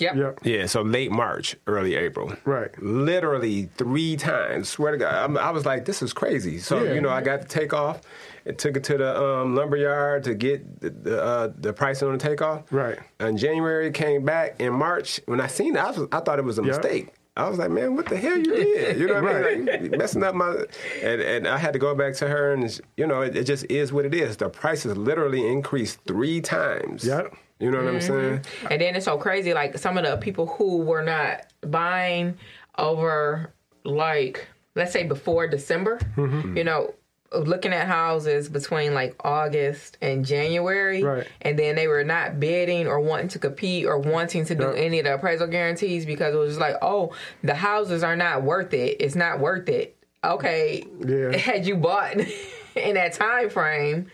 Yep. 0.00 0.16
Yep. 0.16 0.38
Yeah, 0.42 0.66
so 0.66 0.82
late 0.82 1.12
March, 1.12 1.54
early 1.68 1.94
April. 1.94 2.34
Right. 2.44 2.70
Literally 2.82 3.66
three 3.76 4.16
times. 4.16 4.68
Swear 4.68 4.90
to 4.90 4.98
God. 4.98 5.14
I'm, 5.14 5.38
I 5.38 5.50
was 5.52 5.64
like, 5.64 5.84
this 5.84 6.02
is 6.02 6.12
crazy. 6.12 6.58
So, 6.58 6.82
Yeah. 6.82 6.94
you 6.94 7.00
know, 7.00 7.10
I 7.10 7.20
got 7.20 7.42
the 7.42 7.46
takeoff. 7.46 8.00
and 8.44 8.58
took 8.58 8.76
it 8.76 8.82
to 8.84 8.98
the 8.98 9.22
um, 9.22 9.54
lumber 9.54 9.76
yard 9.76 10.24
to 10.24 10.34
get 10.34 10.80
the 10.80 10.90
the, 10.90 11.22
uh, 11.22 11.52
the 11.56 11.72
pricing 11.72 12.08
on 12.08 12.18
the 12.18 12.28
takeoff. 12.28 12.64
Right. 12.72 12.98
In 13.20 13.36
January, 13.38 13.90
came 13.92 14.24
back. 14.24 14.58
In 14.60 14.72
March, 14.72 15.20
when 15.26 15.40
I 15.40 15.46
seen 15.46 15.76
it, 15.76 15.78
I, 15.80 15.90
was, 15.92 16.08
I 16.10 16.18
thought 16.20 16.40
it 16.40 16.44
was 16.44 16.58
a 16.58 16.62
Yeah. 16.62 16.68
mistake. 16.68 17.13
I 17.36 17.48
was 17.48 17.58
like, 17.58 17.70
man, 17.70 17.96
what 17.96 18.06
the 18.06 18.16
hell 18.16 18.38
you 18.38 18.44
did? 18.44 18.96
You 18.98 19.08
know 19.08 19.20
what 19.20 19.34
I 19.34 19.54
mean? 19.56 19.66
Like, 19.66 19.90
messing 19.98 20.22
up 20.22 20.34
my. 20.36 20.54
And, 21.02 21.20
and 21.20 21.48
I 21.48 21.58
had 21.58 21.72
to 21.72 21.78
go 21.80 21.94
back 21.94 22.14
to 22.16 22.28
her, 22.28 22.52
and 22.52 22.80
you 22.96 23.06
know, 23.06 23.22
it, 23.22 23.36
it 23.36 23.44
just 23.44 23.66
is 23.68 23.92
what 23.92 24.04
it 24.04 24.14
is. 24.14 24.36
The 24.36 24.48
prices 24.48 24.96
literally 24.96 25.44
increased 25.46 25.98
three 26.06 26.40
times. 26.40 27.04
Yep. 27.04 27.34
You 27.60 27.70
know 27.70 27.78
what 27.82 27.94
I'm 27.94 28.00
saying? 28.00 28.40
And 28.70 28.80
then 28.80 28.94
it's 28.96 29.04
so 29.04 29.16
crazy, 29.16 29.54
like 29.54 29.78
some 29.78 29.96
of 29.98 30.04
the 30.04 30.16
people 30.16 30.46
who 30.46 30.78
were 30.78 31.02
not 31.02 31.46
buying 31.62 32.36
over, 32.78 33.52
like, 33.84 34.46
let's 34.74 34.92
say 34.92 35.04
before 35.04 35.46
December, 35.48 35.98
Mm-hmm. 36.16 36.56
you 36.56 36.64
know, 36.64 36.94
looking 37.38 37.72
at 37.72 37.86
houses 37.86 38.48
between 38.48 38.94
like 38.94 39.14
August 39.24 39.98
and 40.00 40.24
January. 40.24 41.02
Right. 41.02 41.26
And 41.42 41.58
then 41.58 41.76
they 41.76 41.88
were 41.88 42.04
not 42.04 42.38
bidding 42.40 42.86
or 42.86 43.00
wanting 43.00 43.28
to 43.28 43.38
compete 43.38 43.86
or 43.86 43.98
wanting 43.98 44.44
to 44.46 44.54
do 44.54 44.64
Yep. 44.64 44.74
any 44.76 44.98
of 45.00 45.04
the 45.04 45.14
appraisal 45.14 45.46
guarantees 45.46 46.06
because 46.06 46.34
it 46.34 46.38
was 46.38 46.50
just 46.50 46.60
like, 46.60 46.76
oh, 46.82 47.12
the 47.42 47.54
houses 47.54 48.02
are 48.02 48.16
not 48.16 48.42
worth 48.42 48.72
it. 48.74 48.96
It's 49.00 49.14
not 49.14 49.40
worth 49.40 49.68
it. 49.68 49.96
Okay. 50.22 50.84
Yeah. 51.04 51.36
Had 51.36 51.66
you 51.66 51.76
bought 51.76 52.14
in 52.76 52.94
that 52.94 53.12
time 53.14 53.50
frame, 53.50 54.06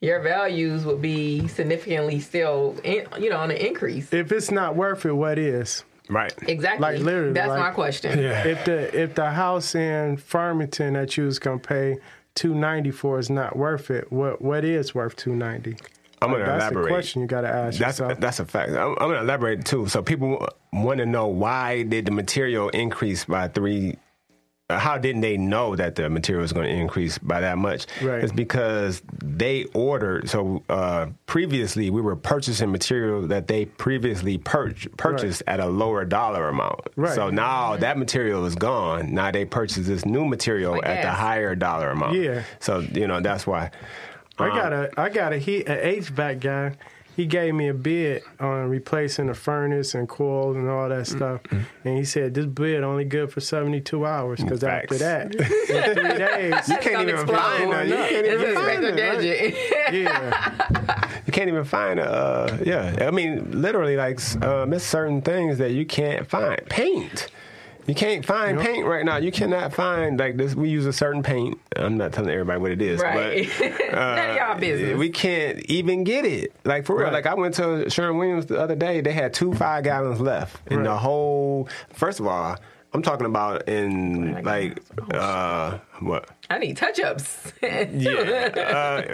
your 0.00 0.20
values 0.20 0.84
would 0.84 1.02
be 1.02 1.48
significantly 1.48 2.20
still, 2.20 2.76
in, 2.84 3.06
you 3.18 3.30
know, 3.30 3.36
on 3.38 3.50
an 3.50 3.56
increase. 3.56 4.12
If 4.12 4.30
it's 4.32 4.50
not 4.50 4.76
worth 4.76 5.04
it, 5.04 5.12
what 5.12 5.38
is? 5.38 5.84
Right. 6.08 6.32
Exactly. 6.46 6.80
Like, 6.80 7.00
literally, 7.00 7.32
That's 7.34 7.48
like- 7.50 7.58
my 7.58 7.70
question. 7.72 8.18
Yeah. 8.18 8.46
If 8.46 8.64
the 8.64 8.98
if 8.98 9.14
the 9.14 9.28
house 9.30 9.74
in 9.74 10.16
Farmington 10.16 10.94
that 10.94 11.16
you 11.18 11.24
was 11.24 11.38
gonna 11.38 11.58
pay 11.58 11.98
two 12.38 12.54
ninety 12.54 12.90
for 12.92 13.18
is 13.18 13.28
not 13.30 13.56
worth 13.56 13.90
it, 13.90 14.10
what 14.12 14.40
what 14.40 14.64
is 14.64 14.94
worth 14.94 15.16
two 15.16 15.34
ninety? 15.34 15.76
I'm 16.22 16.30
gonna 16.32 16.44
That's 16.44 16.62
elaborate. 16.64 16.82
the 16.84 16.88
question 16.88 17.20
you 17.22 17.26
got 17.28 17.42
to 17.42 17.48
ask 17.48 17.78
That's 17.78 17.98
yourself. 18.00 18.20
that's 18.20 18.40
a 18.40 18.44
fact. 18.44 18.70
I'm, 18.70 18.90
I'm 18.92 19.08
gonna 19.10 19.20
elaborate 19.20 19.64
too. 19.64 19.86
So 19.88 20.02
people 20.02 20.48
want 20.72 20.98
to 20.98 21.06
know 21.06 21.26
why 21.28 21.82
did 21.82 22.06
the 22.06 22.10
material 22.12 22.68
increase 22.70 23.24
by 23.24 23.48
three? 23.48 23.96
How 24.70 24.98
didn't 24.98 25.22
they 25.22 25.38
know 25.38 25.76
that 25.76 25.94
the 25.94 26.10
material 26.10 26.42
was 26.42 26.52
going 26.52 26.66
to 26.66 26.72
increase 26.74 27.16
by 27.16 27.40
that 27.40 27.56
much? 27.56 27.86
Right. 28.02 28.22
It's 28.22 28.32
because 28.34 29.00
they 29.24 29.64
ordered. 29.72 30.28
So 30.28 30.62
uh, 30.68 31.06
previously, 31.24 31.88
we 31.88 32.02
were 32.02 32.16
purchasing 32.16 32.70
material 32.70 33.26
that 33.28 33.46
they 33.48 33.64
previously 33.64 34.36
pur- 34.36 34.74
purchased 34.98 35.42
at 35.46 35.58
a 35.60 35.66
lower 35.66 36.04
dollar 36.04 36.48
amount. 36.48 36.80
Right. 36.96 37.14
So 37.14 37.30
now 37.30 37.78
that 37.78 37.96
material 37.96 38.44
is 38.44 38.56
gone. 38.56 39.14
Now 39.14 39.30
they 39.30 39.46
purchase 39.46 39.86
this 39.86 40.04
new 40.04 40.26
material 40.26 40.72
Like 40.72 40.84
at 40.86 41.00
the 41.02 41.12
higher 41.12 41.54
dollar 41.54 41.88
amount. 41.88 42.16
Yeah. 42.16 42.42
So 42.60 42.80
you 42.80 43.06
know 43.06 43.20
that's 43.20 43.46
why. 43.46 43.70
I 44.38 44.50
Um, 44.50 44.56
got 44.56 44.72
a 44.74 44.90
I 44.98 45.08
got 45.08 45.32
a 45.32 45.38
heat 45.38 45.66
a 45.66 45.96
HVAC 46.00 46.40
guy. 46.40 46.72
He 47.18 47.26
gave 47.26 47.52
me 47.52 47.66
a 47.66 47.74
bid 47.74 48.22
on 48.38 48.68
replacing 48.68 49.26
the 49.26 49.34
furnace 49.34 49.96
and 49.96 50.08
coils 50.08 50.54
and 50.56 50.68
all 50.68 50.88
that 50.88 51.04
stuff, 51.08 51.40
and 51.50 51.98
he 51.98 52.04
said 52.04 52.32
this 52.32 52.46
bid 52.46 52.84
only 52.84 53.04
good 53.04 53.32
for 53.32 53.40
seventy 53.40 53.80
two 53.80 54.06
hours 54.06 54.40
because 54.40 54.62
after 54.62 54.98
that, 54.98 55.34
in 55.34 55.94
three 55.94 56.16
days, 56.16 56.68
You 56.68 56.76
can't 56.78 57.08
even 57.08 57.26
find 57.26 57.72
a, 57.74 57.84
you 57.88 57.94
can't 57.96 58.24
even 58.26 58.54
find 58.54 58.84
Inspector 58.84 59.26
it, 59.26 59.54
right? 59.54 59.92
Yeah, 59.92 61.20
You 61.26 61.32
can't 61.32 61.48
even 61.48 61.64
find 61.64 61.98
a, 61.98 62.08
uh, 62.08 62.58
yeah. 62.64 63.08
I 63.08 63.10
mean, 63.10 63.62
literally, 63.62 63.96
like, 63.96 64.20
um, 64.44 64.70
there's 64.70 64.84
certain 64.84 65.20
things 65.20 65.58
that 65.58 65.72
you 65.72 65.84
can't 65.86 66.24
find. 66.24 66.64
Paint. 66.66 67.26
You 67.88 67.94
can't 67.94 68.22
find 68.24 68.60
paint 68.60 68.84
right 68.86 69.02
now. 69.02 69.16
You 69.16 69.32
cannot 69.32 69.72
find, 69.72 70.20
like, 70.20 70.36
this. 70.36 70.54
We 70.54 70.68
use 70.68 70.84
a 70.84 70.92
certain 70.92 71.22
paint. 71.22 71.58
I'm 71.74 71.96
not 71.96 72.12
telling 72.12 72.28
everybody 72.30 72.60
what 72.60 72.70
it 72.70 72.82
is, 72.82 73.00
Right. 73.00 73.48
but. 73.58 73.64
uh, 73.94 74.14
None 74.14 74.30
of 74.30 74.36
y'all 74.36 74.58
business. 74.58 74.98
We 74.98 75.08
can't 75.08 75.58
even 75.70 76.04
get 76.04 76.26
it. 76.26 76.52
Like, 76.64 76.84
for 76.84 76.96
real. 76.96 77.04
Right. 77.04 77.14
Like, 77.14 77.26
I 77.26 77.32
went 77.32 77.54
to 77.54 77.88
Sherwin 77.88 78.18
Williams 78.18 78.44
the 78.46 78.60
other 78.60 78.76
day. 78.76 79.00
They 79.00 79.12
had 79.12 79.32
two 79.32 79.54
five 79.54 79.84
gallons 79.84 80.20
left 80.20 80.60
in 80.70 80.82
the 80.82 80.96
whole. 80.98 81.66
First 81.94 82.20
of 82.20 82.26
all, 82.26 82.56
I'm 82.92 83.00
talking 83.02 83.26
about 83.26 83.68
in, 83.68 84.42
like, 84.44 84.80
uh, 85.14 85.78
what? 86.00 86.28
I 86.50 86.58
need 86.58 86.76
touch 86.76 87.00
ups. 87.00 87.52
Yeah, 87.62 88.12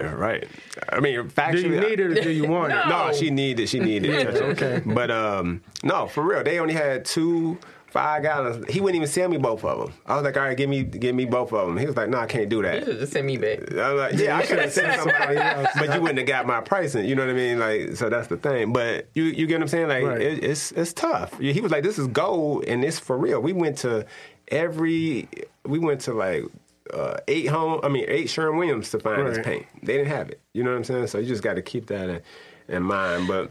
uh, 0.05 0.17
right. 0.17 0.47
I 0.91 0.99
mean, 1.01 1.29
do 1.53 1.61
you 1.61 1.81
need 1.81 2.01
it 2.01 2.01
or 2.01 2.15
do 2.15 2.31
you 2.31 2.47
want 2.49 2.73
it? 2.73 2.77
No. 2.89 3.07
no, 3.09 3.13
she 3.13 3.31
needed. 3.31 3.69
She 3.69 3.79
needed. 3.79 4.27
okay, 4.37 4.83
but 4.85 5.11
um, 5.13 5.61
no, 5.85 6.07
for 6.09 6.23
real. 6.25 6.43
They 6.43 6.59
only 6.59 6.75
had 6.75 7.05
two 7.05 7.59
five 7.95 8.23
gallons. 8.25 8.69
He 8.69 8.81
wouldn't 8.81 8.97
even 8.97 9.07
sell 9.09 9.29
me 9.29 9.39
both 9.39 9.65
of 9.65 9.79
them. 9.79 9.95
I 10.05 10.17
was 10.17 10.25
like, 10.25 10.37
all 10.37 10.43
right, 10.43 10.57
give 10.57 10.69
me, 10.69 10.83
give 10.83 11.15
me 11.15 11.25
both 11.27 11.53
of 11.53 11.67
them. 11.69 11.79
He 11.79 11.87
was 11.87 11.97
like, 11.97 12.09
no, 12.09 12.19
I 12.19 12.27
can't 12.27 12.49
do 12.49 12.57
you 12.57 12.63
that. 12.63 12.85
should 12.85 12.99
just 12.99 13.13
send 13.13 13.25
me 13.27 13.37
back. 13.37 13.73
I 13.73 13.93
was 13.93 14.01
like, 14.01 14.21
yeah, 14.21 14.37
I 14.37 14.45
should 14.45 14.59
have 14.59 14.73
sent 14.73 15.01
somebody 15.01 15.37
else. 15.37 15.67
else, 15.67 15.69
but 15.79 15.95
you 15.95 16.01
wouldn't 16.03 16.19
have 16.19 16.27
got 16.27 16.45
my 16.47 16.61
pricing. 16.61 17.05
You 17.05 17.15
know 17.15 17.23
what 17.25 17.31
I 17.31 17.35
mean? 17.35 17.59
Like, 17.61 17.97
so 17.97 18.11
that's 18.11 18.27
the 18.27 18.37
thing. 18.37 18.73
But 18.73 19.09
you, 19.15 19.23
you 19.23 19.47
get 19.47 19.55
what 19.55 19.63
I'm 19.63 19.69
saying? 19.69 19.89
Like, 19.89 20.05
Right. 20.05 20.21
it, 20.21 20.43
it's 20.45 20.73
it's 20.73 20.93
tough. 20.93 21.39
He 21.39 21.61
was 21.61 21.71
like, 21.71 21.85
this 21.85 21.99
is 21.99 22.09
gold, 22.09 22.65
and 22.67 22.85
it's 22.85 22.99
for 22.99 23.17
real. 23.17 23.41
We 23.41 23.53
went 23.53 23.79
to 23.79 24.05
every, 24.49 25.29
we 25.65 25.79
went 25.79 26.01
to 26.03 26.13
like. 26.15 26.45
Uh, 26.93 27.17
eight 27.29 27.47
home, 27.49 27.81
I 27.83 27.89
mean 27.89 28.05
eight 28.09 28.29
Sherwin 28.29 28.59
Williams 28.59 28.91
to 28.91 28.99
find 29.01 29.27
this 29.27 29.39
Right. 29.39 29.47
paint. 29.47 29.67
They 29.83 29.95
didn't 29.97 30.09
have 30.13 30.29
it. 30.29 30.39
You 30.53 30.63
know 30.63 30.71
what 30.73 30.77
I'm 30.77 30.85
saying? 30.85 31.07
So 31.07 31.17
you 31.19 31.27
just 31.27 31.43
got 31.43 31.55
to 31.55 31.63
keep 31.63 31.87
that 31.87 32.11
in, 32.11 32.21
in 32.69 32.83
mind. 32.83 33.27
But 33.27 33.51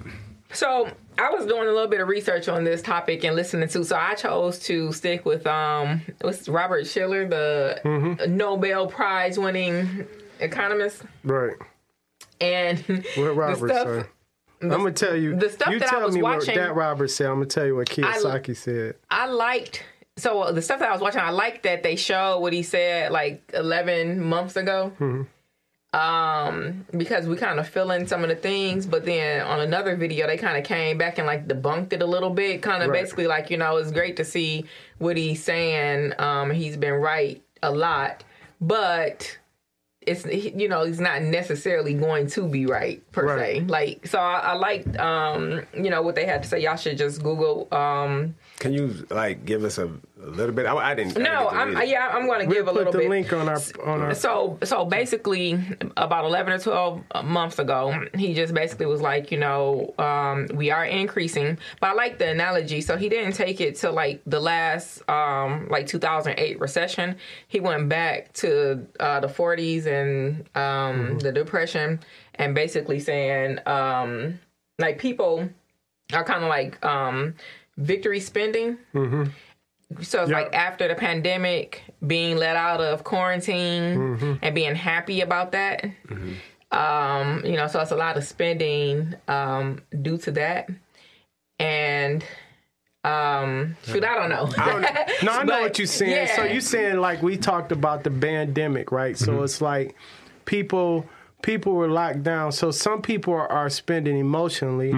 So 0.54 0.89
I 1.18 1.30
was 1.32 1.46
doing 1.46 1.68
a 1.68 1.72
little 1.72 1.88
bit 1.88 2.00
of 2.02 2.08
research 2.08 2.48
on 2.48 2.63
this 2.63 2.82
topic 2.82 3.24
and 3.24 3.36
listening 3.36 3.68
to. 3.70 3.84
So 3.84 3.96
I 3.96 4.13
chose 4.16 4.60
to 4.60 4.92
stick 4.94 5.26
with 5.26 5.46
um, 5.48 6.02
what's 6.22 6.48
Robert 6.48 6.86
Shiller, 6.88 7.28
the 7.28 7.82
Mm-hmm. 7.84 8.38
Nobel 8.38 8.88
Prize 8.88 9.38
winning 9.39 10.06
economist, 10.39 11.04
Right. 11.24 11.56
and 12.42 12.80
What 12.80 13.04
the 13.16 13.34
Robert 13.34 13.70
stuff. 13.70 13.88
say? 13.88 14.10
I'm 14.62 14.70
gonna 14.70 14.92
tell 14.92 15.16
you. 15.16 15.36
the 15.36 15.50
stuff 15.50 15.74
you 15.74 15.80
that 15.80 15.89
I 15.89 15.92
tell 15.92 16.06
was 16.06 16.16
me 16.16 16.22
watching- 16.22 16.56
what 16.56 16.63
that 16.68 16.74
Robert 16.76 17.10
said. 17.10 17.28
I'm 17.28 17.36
gonna 17.36 17.46
tell 17.48 17.66
you 17.66 17.76
what 17.76 17.89
Kiyosaki 17.89 18.56
said. 18.56 18.96
I 19.12 19.26
liked 19.28 19.84
so 20.16 20.52
the 20.54 20.62
stuff 20.62 20.80
that 20.80 20.89
I 20.89 20.94
was 20.94 21.02
watching. 21.02 21.20
I 21.20 21.32
liked 21.32 21.63
that 21.63 21.84
they 21.84 21.96
showed 21.98 22.39
what 22.39 22.54
he 22.54 22.63
said 22.63 23.12
like 23.12 23.42
11 23.54 24.24
months 24.24 24.56
ago. 24.56 24.94
Um, 25.94 26.86
because 26.98 27.28
we 27.28 27.36
kind 27.36 27.60
of 27.60 27.70
fill 27.70 27.92
in 27.92 28.08
some 28.08 28.24
of 28.24 28.30
the 28.30 28.36
things, 28.36 28.88
but 28.88 29.06
then 29.06 29.42
on 29.46 29.60
another 29.62 29.96
video 29.96 30.26
they 30.26 30.38
kind 30.38 30.58
of 30.58 30.64
came 30.64 30.98
back 30.98 31.20
and 31.20 31.28
like 31.28 31.48
debunked 31.48 31.94
it 31.94 32.02
a 32.02 32.06
little 32.06 32.32
bit. 32.32 32.62
Kind 32.64 32.82
of 32.82 32.90
Right. 32.90 33.02
basically 33.04 33.28
like 33.28 33.52
you 33.52 33.58
know 33.58 33.78
it's 33.78 33.92
great 33.92 34.18
to 34.18 34.26
see 34.26 34.66
what 34.98 35.18
he's 35.18 35.44
saying. 35.44 36.14
Um, 36.18 36.50
he's 36.50 36.78
been 36.78 36.94
right 36.96 37.42
a 37.62 37.70
lot, 37.72 38.24
but 38.60 39.38
it's 40.06 40.26
you 40.26 40.68
know 40.68 40.84
he's 40.84 41.00
not 41.00 41.22
necessarily 41.22 41.94
going 41.94 42.28
to 42.28 42.48
be 42.48 42.66
right 42.66 43.10
per 43.12 43.26
Right. 43.28 43.58
se. 43.58 43.66
Like 43.68 44.08
so, 44.08 44.18
I, 44.20 44.40
I 44.40 44.54
liked 44.54 44.98
um, 45.00 45.62
you 45.76 45.90
know 45.92 46.02
what 46.02 46.16
they 46.16 46.26
had 46.26 46.42
to 46.44 46.50
say. 46.50 46.60
Y'all 46.60 46.76
should 46.76 46.98
just 46.98 47.22
Google 47.22 47.68
um, 47.72 48.36
can 48.60 48.74
you 48.74 49.06
like 49.12 49.46
give 49.46 49.64
us 49.64 49.78
a, 49.78 49.92
a 50.24 50.30
little 50.30 50.54
bit? 50.56 50.66
I, 50.66 50.76
I 50.76 50.96
didn't. 50.96 51.12
I 51.12 51.14
didn't 51.16 51.24
no, 51.24 51.44
get 51.44 51.50
to 51.52 51.56
I'm 51.56 51.78
it. 51.78 51.88
yeah, 51.90 52.10
I'm 52.12 52.26
going 52.28 52.42
to 52.42 52.46
We'll 52.48 52.56
give 52.58 52.68
a 52.68 52.72
little 52.72 52.92
the 52.92 53.00
bit. 53.00 53.10
link 53.10 53.34
on 53.34 53.50
our 53.50 53.60
on 53.86 54.02
our. 54.02 54.16
So 54.16 54.58
so 54.64 54.86
basically, 54.86 55.60
about 55.98 56.26
eleven 56.26 56.54
or 56.54 56.60
twelve 56.60 57.04
months 57.24 57.60
ago, 57.60 57.94
he 58.16 58.34
just 58.34 58.54
basically 58.54 58.86
was 58.86 59.02
like, 59.02 59.32
you 59.32 59.38
know, 59.38 59.94
um, 60.00 60.48
we 60.54 60.72
are 60.72 60.86
increasing. 60.86 61.58
But 61.80 61.92
I 61.92 61.94
like 61.94 62.18
the 62.20 62.30
analogy. 62.30 62.82
So 62.82 62.98
he 62.98 63.10
didn't 63.10 63.34
take 63.34 63.62
it 63.62 63.76
to 63.78 63.92
like 63.92 64.22
the 64.26 64.40
last 64.40 65.08
um, 65.10 65.68
like 65.70 65.88
2008 65.88 66.60
recession. 66.60 67.18
He 67.48 67.60
went 67.60 67.90
back 67.90 68.34
to 68.34 68.88
uh, 69.00 69.20
the 69.20 69.28
40s 69.28 69.86
and 69.86 70.46
um, 70.56 71.20
the 71.20 71.32
depression, 71.32 72.00
and 72.36 72.56
basically 72.56 73.00
saying 73.00 73.60
um, 73.66 74.40
like 74.80 74.98
people 75.00 75.50
are 76.14 76.24
kind 76.24 76.44
of 76.44 76.50
like 76.50 76.84
um, 76.86 77.36
victory 77.78 78.20
spending. 78.20 78.78
Mm-hmm. 78.94 79.26
So 80.02 80.22
it's 80.22 80.32
Yeah. 80.32 80.40
like 80.42 80.54
after 80.54 80.88
the 80.88 80.96
pandemic, 80.96 81.84
being 82.06 82.38
let 82.38 82.56
out 82.56 82.82
of 82.82 83.04
quarantine 83.04 83.96
Mm-hmm. 83.98 84.34
and 84.42 84.56
being 84.56 84.76
happy 84.76 85.22
about 85.22 85.52
that. 85.54 85.86
Um, 86.72 87.46
you 87.46 87.54
know, 87.56 87.68
so 87.68 87.80
it's 87.82 87.92
a 87.92 87.96
lot 87.96 88.18
of 88.18 88.24
spending 88.24 89.14
um, 89.28 89.82
due 90.02 90.18
to 90.20 90.32
that. 90.32 90.70
And 91.60 92.24
um, 93.04 93.76
shoot, 93.86 94.04
I 94.04 94.16
don't 94.16 94.30
know. 94.30 94.50
I 94.58 94.70
don't, 94.72 94.82
No, 95.24 95.32
I 95.34 95.44
know 95.44 95.54
But, 95.54 95.62
what 95.62 95.78
you're 95.78 95.86
saying. 95.88 96.30
So 96.36 96.44
yeah. 96.44 96.54
you 96.54 96.62
saying 96.62 96.98
like 96.98 97.22
we 97.22 97.38
talked 97.38 97.72
about 97.72 98.04
the 98.04 98.12
pandemic, 98.12 98.92
right? 98.92 99.18
So 99.18 99.44
it's 99.44 99.62
like 99.62 99.96
people 100.46 101.06
people 101.44 101.74
were 101.74 101.90
locked 101.90 102.24
down. 102.24 102.52
So 102.54 102.72
some 102.72 103.02
people 103.02 103.34
are, 103.34 103.52
are 103.52 103.70
spending 103.70 104.18
emotionally. 104.18 104.94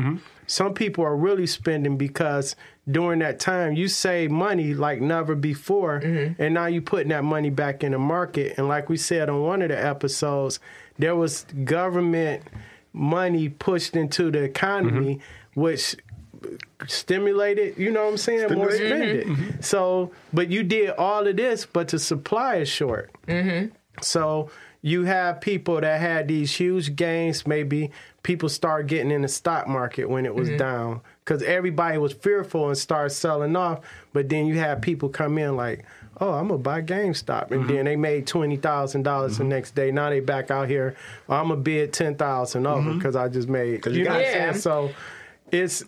Some 0.48 0.76
people 0.76 1.04
are 1.04 1.16
really 1.18 1.48
spending 1.48 1.98
because 1.98 2.56
during 2.90 3.20
that 3.20 3.40
time 3.40 3.74
you 3.74 3.88
save 3.88 4.30
money 4.30 4.74
like 4.74 5.02
never 5.02 5.36
before, 5.36 6.02
mm-hmm. 6.02 6.42
and 6.42 6.54
now 6.54 6.68
you 6.68 6.82
putting 6.82 7.10
that 7.10 7.24
money 7.24 7.50
back 7.50 7.84
in 7.84 7.92
the 7.92 8.00
market. 8.00 8.58
And 8.58 8.68
like 8.68 8.90
we 8.90 8.98
said 8.98 9.30
on 9.30 9.42
one 9.42 9.62
of 9.62 9.70
the 9.70 9.84
episodes, 9.86 10.60
there 10.98 11.16
was 11.16 11.46
government 11.64 12.44
money 12.94 13.50
pushed 13.50 13.96
into 13.96 14.32
the 14.32 14.44
economy, 14.44 15.16
mm-hmm. 15.16 15.62
which 15.62 15.96
stimulated, 16.88 17.78
you 17.78 17.92
know 17.92 18.04
what 18.04 18.12
I'm 18.12 18.18
saying, 18.18 18.54
more 18.54 18.70
mm-hmm. 18.70 18.76
spending. 18.76 19.62
So, 19.62 20.12
but 20.32 20.50
you 20.50 20.64
did 20.64 20.92
all 20.92 21.26
of 21.28 21.36
this, 21.36 21.66
but 21.66 21.88
the 21.88 22.00
supply 22.00 22.58
is 22.58 22.70
short. 22.70 23.12
Mm-hmm. 23.28 23.74
So 24.02 24.52
you 24.82 25.06
have 25.06 25.42
people 25.42 25.82
that 25.82 26.00
had 26.00 26.28
these 26.28 26.56
huge 26.56 26.96
gains. 26.96 27.48
Maybe 27.48 27.92
people 28.24 28.50
start 28.50 28.88
getting 28.88 29.12
in 29.12 29.24
the 29.24 29.28
stock 29.28 29.68
market 29.68 30.10
when 30.10 30.26
it 30.26 30.36
was 30.36 30.50
down 30.52 31.02
because 31.26 31.42
everybody 31.42 31.98
was 31.98 32.14
fearful 32.14 32.68
and 32.68 32.78
started 32.78 33.10
selling 33.10 33.56
off. 33.56 33.80
But 34.14 34.30
then 34.30 34.46
you 34.46 34.60
have 34.60 34.82
people 34.82 35.10
come 35.10 35.38
in 35.38 35.56
like, 35.58 35.84
oh, 36.22 36.34
I'm 36.34 36.48
gonna 36.48 36.60
buy 36.60 36.82
GameStop, 36.82 37.52
and 37.52 37.68
then 37.70 37.86
they 37.86 37.96
made 37.96 38.28
twenty 38.28 38.58
thousand 38.58 39.04
dollars 39.04 39.40
the 39.40 39.44
next 39.44 39.76
day. 39.76 39.92
Now 39.92 40.10
they 40.10 40.20
back 40.20 40.52
out 40.52 40.70
here. 40.70 40.96
I'm 41.28 41.50
gonna 41.50 41.58
bid 41.58 41.92
ten 41.94 42.16
thousand 42.16 42.68
over 42.68 42.94
because 42.94 43.16
I 43.16 43.28
just 43.28 43.50
made. 43.50 43.86
You, 43.86 43.92
you 43.92 44.04
know 44.04 44.12
got 44.12 44.18
what 44.18 44.28
I'm 44.28 44.34
saying? 44.34 44.54
So 44.56 44.92
it's 45.52 45.84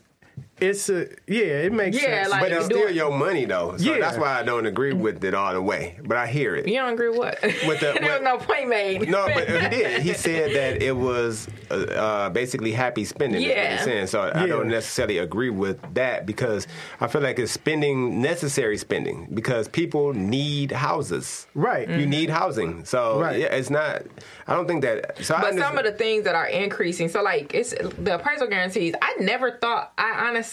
it's 0.60 0.90
a 0.90 1.08
yeah, 1.28 1.66
it 1.66 1.74
makes 1.74 1.96
Yeah, 1.98 2.24
sense. 2.24 2.30
like- 2.30 2.42
But 2.42 2.52
it's 2.52 2.66
still 2.66 2.88
it. 2.88 2.96
your 2.96 3.12
money 3.12 3.46
though, 3.46 3.76
so 3.78 3.94
Yeah. 3.94 4.00
that's 4.00 4.18
why 4.18 4.40
I 4.40 4.44
don't 4.44 4.66
agree 4.66 4.94
with 4.94 5.24
it 5.24 5.34
all 5.34 5.54
the 5.54 5.62
way. 5.62 5.98
But 6.04 6.18
I 6.18 6.28
hear 6.28 6.56
it. 6.56 6.68
You 6.68 6.76
don't 6.76 6.94
agree 6.94 7.10
with 7.10 7.18
what? 7.20 7.42
With 7.44 7.80
the- 7.80 7.94
there 8.00 8.02
was 8.02 8.12
with- 8.14 8.22
no 8.24 8.38
point 8.38 8.68
made. 8.70 9.10
No, 9.10 9.28
but 9.34 9.48
he 9.48 9.70
did. 9.70 10.02
He 10.02 10.14
said 10.14 10.54
that 10.56 10.82
it 10.82 10.96
was 10.96 11.48
uh, 11.70 11.74
uh, 11.76 12.30
basically 12.30 12.72
happy 12.72 13.06
spending. 13.06 13.42
is 13.42 13.48
what 13.48 13.56
Yeah. 13.58 13.76
he's 13.76 13.84
saying. 13.84 14.08
So 14.08 14.32
I 14.34 14.48
don't 14.48 14.68
necessarily 14.68 15.18
agree 15.20 15.50
with 15.50 15.80
that 15.94 16.26
because 16.26 16.68
I 17.02 17.08
feel 17.08 17.22
like 17.22 17.40
it's 17.40 17.52
spending 17.52 18.22
necessary 18.22 18.78
spending 18.78 19.28
because 19.34 19.68
people 19.68 20.14
need 20.14 20.72
houses. 20.72 21.48
Right. 21.54 21.88
You 21.90 22.06
need 22.06 22.30
housing. 22.30 22.86
So 22.86 23.20
Right. 23.22 23.40
yeah, 23.40 23.48
it's 23.54 23.70
not. 23.70 24.04
I 24.48 24.56
don't 24.56 24.68
think 24.68 24.82
that. 24.84 25.24
So 25.24 25.36
I 25.36 25.42
But 25.42 25.56
some 25.56 25.78
of 25.78 25.84
the 25.84 25.92
things 25.92 26.24
that 26.24 26.36
are 26.36 26.48
increasing, 26.48 27.10
so 27.10 27.22
like 27.22 27.54
it's 27.54 27.72
the 28.00 28.16
appraisal 28.16 28.48
guarantees. 28.48 28.94
I 29.02 29.16
never 29.20 29.52
thought. 29.52 29.92
I 29.98 30.28
honestly, 30.28 30.47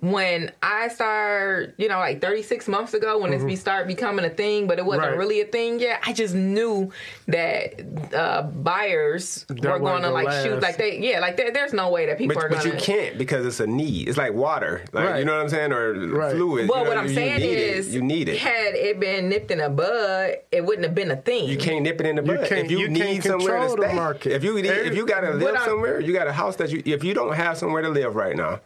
when 0.00 0.52
I 0.62 0.88
started, 0.88 1.72
you 1.78 1.88
know, 1.88 1.98
like 1.98 2.20
36 2.20 2.68
months 2.68 2.92
ago, 2.92 3.16
when 3.18 3.30
this 3.30 3.42
be 3.42 3.56
started 3.56 3.88
becoming 3.88 4.26
a 4.26 4.28
thing, 4.30 4.66
but 4.66 4.78
it 4.78 4.84
wasn't 4.84 5.06
Right. 5.08 5.16
really 5.16 5.40
a 5.40 5.46
thing 5.46 5.80
yet. 5.80 6.00
I 6.06 6.12
just 6.12 6.34
knew 6.34 6.92
that 7.28 7.80
uh, 8.14 8.42
buyers 8.42 9.46
were 9.48 9.54
going 9.56 10.02
to 10.02 10.08
gonna 10.08 10.10
like 10.10 10.30
shoot, 10.44 10.60
like 10.60 10.76
they, 10.76 10.98
yeah, 10.98 11.20
like 11.20 11.38
there, 11.38 11.50
there's 11.50 11.72
no 11.72 11.88
way 11.90 12.04
that 12.06 12.18
people 12.18 12.34
But, 12.34 12.44
are 12.44 12.48
but 12.50 12.62
going 12.62 12.74
you 12.74 12.78
can't 12.80 13.16
because 13.16 13.46
it's 13.46 13.58
a 13.60 13.66
need. 13.66 14.08
It's 14.10 14.18
like 14.18 14.34
water. 14.34 14.84
Like 14.92 15.08
Right. 15.08 15.18
you 15.20 15.24
know 15.24 15.32
what 15.32 15.40
I'm 15.40 15.48
saying, 15.48 15.72
or 15.72 15.94
Right. 15.94 16.32
fluid. 16.34 16.68
Well, 16.68 16.80
you 16.80 16.84
know, 16.84 16.90
what 16.90 16.98
I'm 16.98 17.08
you 17.08 17.14
saying 17.14 17.38
need 17.40 17.56
is, 17.58 17.88
it. 17.88 17.92
you 17.94 18.02
need 18.02 18.28
it. 18.28 18.36
Had 18.38 18.74
it 18.74 19.00
been 19.00 19.30
nipped 19.30 19.50
in 19.50 19.60
a 19.60 19.70
bud, 19.70 20.34
it 20.52 20.62
wouldn't 20.62 20.84
have 20.84 20.94
been 20.94 21.10
a 21.10 21.16
thing. 21.16 21.48
You 21.48 21.56
can't 21.56 21.82
nip 21.82 21.98
it 22.02 22.06
in 22.06 22.16
the 22.16 22.22
You 22.22 22.36
bud. 22.38 22.46
can't- 22.48 22.66
if 22.66 22.70
you, 22.70 22.80
you 22.80 22.88
need 22.88 23.22
can't 23.22 23.24
somewhere 23.24 23.54
to 23.54 23.58
control 23.60 23.76
the 23.76 23.86
stay, 23.88 23.94
market. 23.96 24.32
if 24.32 24.44
you 24.44 24.54
need, 24.56 24.66
if 24.66 24.94
you 24.94 25.06
got 25.06 25.22
to 25.22 25.30
live 25.32 25.58
somewhere, 25.60 26.00
you 26.00 26.12
got 26.12 26.26
a 26.26 26.32
house 26.32 26.56
that 26.56 26.68
you. 26.70 26.82
If 26.84 27.02
you 27.02 27.14
don't 27.14 27.34
have 27.34 27.56
somewhere 27.56 27.80
to 27.80 27.88
live 27.88 28.14
right 28.14 28.36
now, 28.36 28.60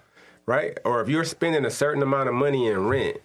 right, 0.47 0.79
or 0.85 1.01
if 1.01 1.09
you're 1.09 1.25
spending 1.25 1.65
a 1.65 1.71
certain 1.71 2.03
amount 2.03 2.29
of 2.29 2.35
money 2.35 2.67
in 2.69 2.87
rent, 2.87 3.19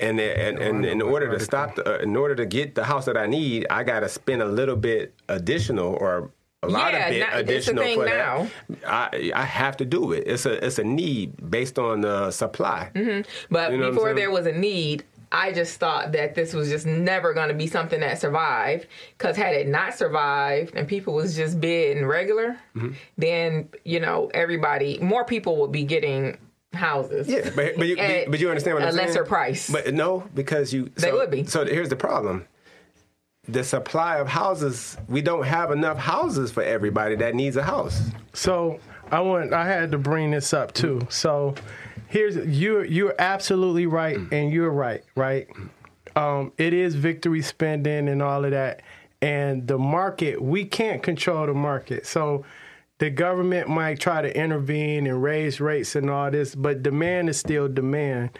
and 0.00 0.18
and, 0.20 0.58
and 0.58 0.84
in 0.86 1.02
order 1.02 1.30
to 1.30 1.40
stop, 1.40 1.74
the, 1.76 1.96
uh, 1.96 2.02
in 2.02 2.16
order 2.16 2.34
to 2.34 2.46
get 2.46 2.74
the 2.74 2.84
house 2.84 3.04
that 3.06 3.16
I 3.16 3.26
need, 3.26 3.66
I 3.70 3.82
got 3.84 4.00
to 4.00 4.08
spend 4.08 4.42
a 4.42 4.46
little 4.46 4.76
bit 4.76 5.14
additional 5.28 5.94
or. 5.94 6.30
A 6.62 6.68
lot 6.68 6.92
Yeah, 6.92 7.06
of 7.06 7.10
bit 7.10 7.20
now- 7.20 7.26
it's 7.26 7.34
a 7.36 7.38
additional 7.40 7.84
thing 7.84 7.98
for 8.00 8.04
now. 8.04 8.50
that. 8.68 8.78
I 8.86 9.32
I 9.34 9.44
have 9.44 9.78
to 9.78 9.86
do 9.86 10.12
it. 10.12 10.24
It's 10.26 10.44
a 10.44 10.62
it's 10.66 10.78
a 10.78 10.84
need 10.84 11.50
based 11.50 11.78
on 11.78 12.02
the 12.02 12.30
supply. 12.30 12.90
But 13.50 13.72
You 13.72 13.78
know 13.78 13.90
before 13.92 14.12
there 14.12 14.30
was 14.30 14.44
a 14.44 14.52
need, 14.52 15.04
I 15.32 15.52
just 15.52 15.80
thought 15.80 16.12
that 16.12 16.34
this 16.34 16.52
was 16.52 16.68
just 16.68 16.84
never 16.84 17.32
going 17.32 17.48
to 17.48 17.54
be 17.54 17.66
something 17.66 18.00
that 18.00 18.20
survived. 18.20 18.88
Because 19.16 19.38
had 19.38 19.54
it 19.54 19.68
not 19.68 19.94
survived 19.96 20.74
and 20.76 20.86
people 20.86 21.14
was 21.14 21.34
just 21.34 21.58
bidding 21.62 22.04
regular, 22.04 22.58
Mm-hmm. 22.76 22.90
then 23.16 23.70
you 23.86 23.98
know 24.00 24.30
everybody, 24.34 24.98
more 25.00 25.24
people 25.24 25.56
would 25.62 25.72
be 25.72 25.84
getting 25.84 26.36
houses. 26.72 27.28
Yeah, 27.28 27.50
but 27.54 27.76
but 27.76 27.86
you, 27.86 27.96
At 27.96 28.26
but, 28.26 28.30
but 28.32 28.40
you 28.40 28.48
understand 28.48 28.74
what 28.76 28.84
a 28.84 28.86
I'm 28.88 28.92
saying? 28.94 29.08
lesser 29.08 29.24
price. 29.24 29.68
But 29.70 29.92
no, 29.94 30.24
because 30.34 30.72
you 30.72 30.90
They 30.96 31.08
so, 31.10 31.16
would 31.18 31.30
be. 31.30 31.44
So 31.44 31.64
here's 31.64 31.88
the 31.88 31.96
problem: 31.96 32.46
the 33.48 33.64
supply 33.64 34.18
of 34.18 34.28
houses. 34.28 34.96
We 35.08 35.22
don't 35.22 35.44
have 35.44 35.70
enough 35.70 35.98
houses 35.98 36.50
for 36.50 36.62
everybody 36.62 37.16
that 37.16 37.34
needs 37.34 37.56
a 37.56 37.62
house. 37.62 38.00
So 38.32 38.78
I 39.10 39.20
want 39.20 39.52
I 39.52 39.66
had 39.66 39.90
to 39.92 39.98
bring 39.98 40.30
this 40.30 40.52
up 40.52 40.72
too. 40.72 41.06
So 41.10 41.54
here's 42.08 42.36
you're 42.36 42.84
you're 42.84 43.14
absolutely 43.18 43.86
right 43.86 44.18
and 44.30 44.52
you're 44.52 44.70
right, 44.70 45.02
right? 45.16 45.48
Um, 46.16 46.52
it 46.58 46.72
is 46.72 46.94
victory 46.94 47.42
spending 47.42 48.08
and 48.08 48.22
all 48.22 48.44
of 48.44 48.50
that. 48.50 48.82
And 49.22 49.68
the 49.68 49.78
market, 49.78 50.40
we 50.40 50.64
can't 50.64 51.02
control 51.02 51.46
the 51.46 51.52
market. 51.54 52.06
So 52.06 52.44
the 53.00 53.10
government 53.10 53.68
might 53.68 53.98
try 53.98 54.20
to 54.22 54.36
intervene 54.38 55.06
and 55.06 55.22
raise 55.22 55.58
rates 55.58 55.96
and 55.96 56.08
all 56.08 56.30
this, 56.30 56.54
but 56.54 56.82
demand 56.82 57.30
is 57.30 57.38
still 57.38 57.66
demand. 57.66 58.30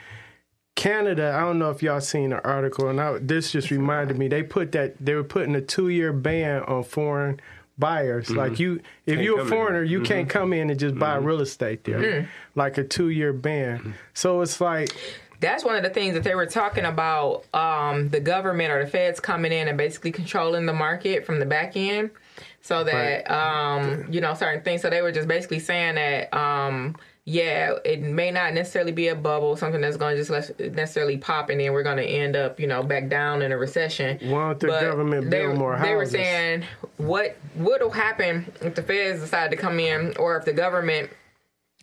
Canada, 0.77 1.35
I 1.35 1.41
don't 1.41 1.59
know 1.59 1.71
if 1.71 1.83
y'all 1.83 2.01
seen 2.01 2.31
the 2.31 2.45
article, 2.45 2.89
and 2.89 3.01
I, 3.01 3.19
this 3.19 3.53
just 3.53 3.71
reminded 3.71 4.19
me. 4.19 4.29
They 4.29 4.43
put 4.43 4.73
that 4.73 4.95
they 5.05 5.15
were 5.15 5.25
putting 5.25 5.55
a 5.55 5.61
two 5.63 5.89
year 5.89 6.13
ban 6.13 6.63
on 6.65 6.85
foreign 6.85 7.41
buyers. 7.79 8.27
Mm-hmm. 8.27 8.37
Like 8.37 8.61
you, 8.61 8.81
if 9.07 9.15
Can't 9.15 9.25
you're 9.25 9.37
a 9.37 9.39
come 9.39 9.47
in. 9.47 9.53
foreigner, 9.53 9.83
you 9.83 10.03
can't 10.03 10.29
mm-hmm. 10.29 10.39
come 10.39 10.53
in 10.53 10.71
and 10.71 10.79
just 10.79 10.99
buy 10.99 11.17
mm-hmm. 11.17 11.27
real 11.27 11.41
estate 11.41 11.85
there. 11.85 12.29
Like 12.55 12.77
a 12.79 12.85
two 12.85 13.09
year 13.09 13.33
ban. 13.33 13.95
So 14.13 14.43
it's 14.43 14.61
like, 14.61 14.95
That's 15.41 15.65
one 15.65 15.77
of 15.77 15.83
the 15.83 15.91
things 15.91 16.15
that 16.15 16.23
they 16.23 16.35
were 16.35 16.47
talking 16.47 16.85
about. 16.85 17.45
Um, 17.55 18.11
the 18.11 18.21
government 18.21 18.71
or 18.71 18.85
the 18.85 18.91
feds 18.91 19.21
coming 19.21 19.53
in 19.53 19.69
and 19.69 19.79
basically 19.79 20.13
controlling 20.13 20.67
the 20.67 20.75
market 20.75 21.25
from 21.25 21.41
the 21.41 21.47
back 21.47 21.77
end, 21.77 22.11
so 22.61 22.85
that 22.85 23.31
um, 23.31 24.07
you 24.13 24.21
know 24.21 24.35
certain 24.35 24.63
things. 24.63 24.83
So 24.83 24.91
they 24.91 25.03
were 25.03 25.13
just 25.13 25.29
basically 25.29 25.61
saying 25.61 25.97
that. 25.97 26.33
Um, 26.37 26.97
yeah, 27.27 27.75
it 27.85 28.01
may 28.01 28.31
not 28.33 28.55
necessarily 28.55 28.91
be 28.91 29.09
a 29.09 29.15
bubble, 29.15 29.55
something 29.57 29.81
that's 29.81 29.99
going 29.99 30.17
to 30.17 30.21
just 30.21 30.31
less- 30.31 30.51
necessarily 30.59 31.17
pop, 31.19 31.49
and 31.51 31.61
then 31.61 31.73
we're 31.73 31.85
going 31.85 31.99
to 31.99 32.05
end 32.05 32.35
up, 32.35 32.59
you 32.59 32.67
know, 32.67 32.83
back 32.83 33.09
down 33.09 33.43
in 33.43 33.53
a 33.53 33.59
recession. 33.59 34.19
Why 34.31 34.49
don't 34.49 34.59
the 34.61 34.67
But 34.69 34.81
government 34.81 35.31
they, 35.31 35.43
build 35.43 35.59
more 35.59 35.79
They 35.79 35.95
were 35.95 36.07
saying 36.07 36.65
what 36.97 37.37
what 37.55 37.83
will 37.83 37.91
happen 37.91 38.51
if 38.63 38.75
the 38.75 38.83
feds 38.83 39.21
decide 39.21 39.51
to 39.53 39.57
come 39.57 39.79
in, 39.79 40.17
or 40.17 40.39
if 40.39 40.45
the 40.45 40.55
government 40.55 41.11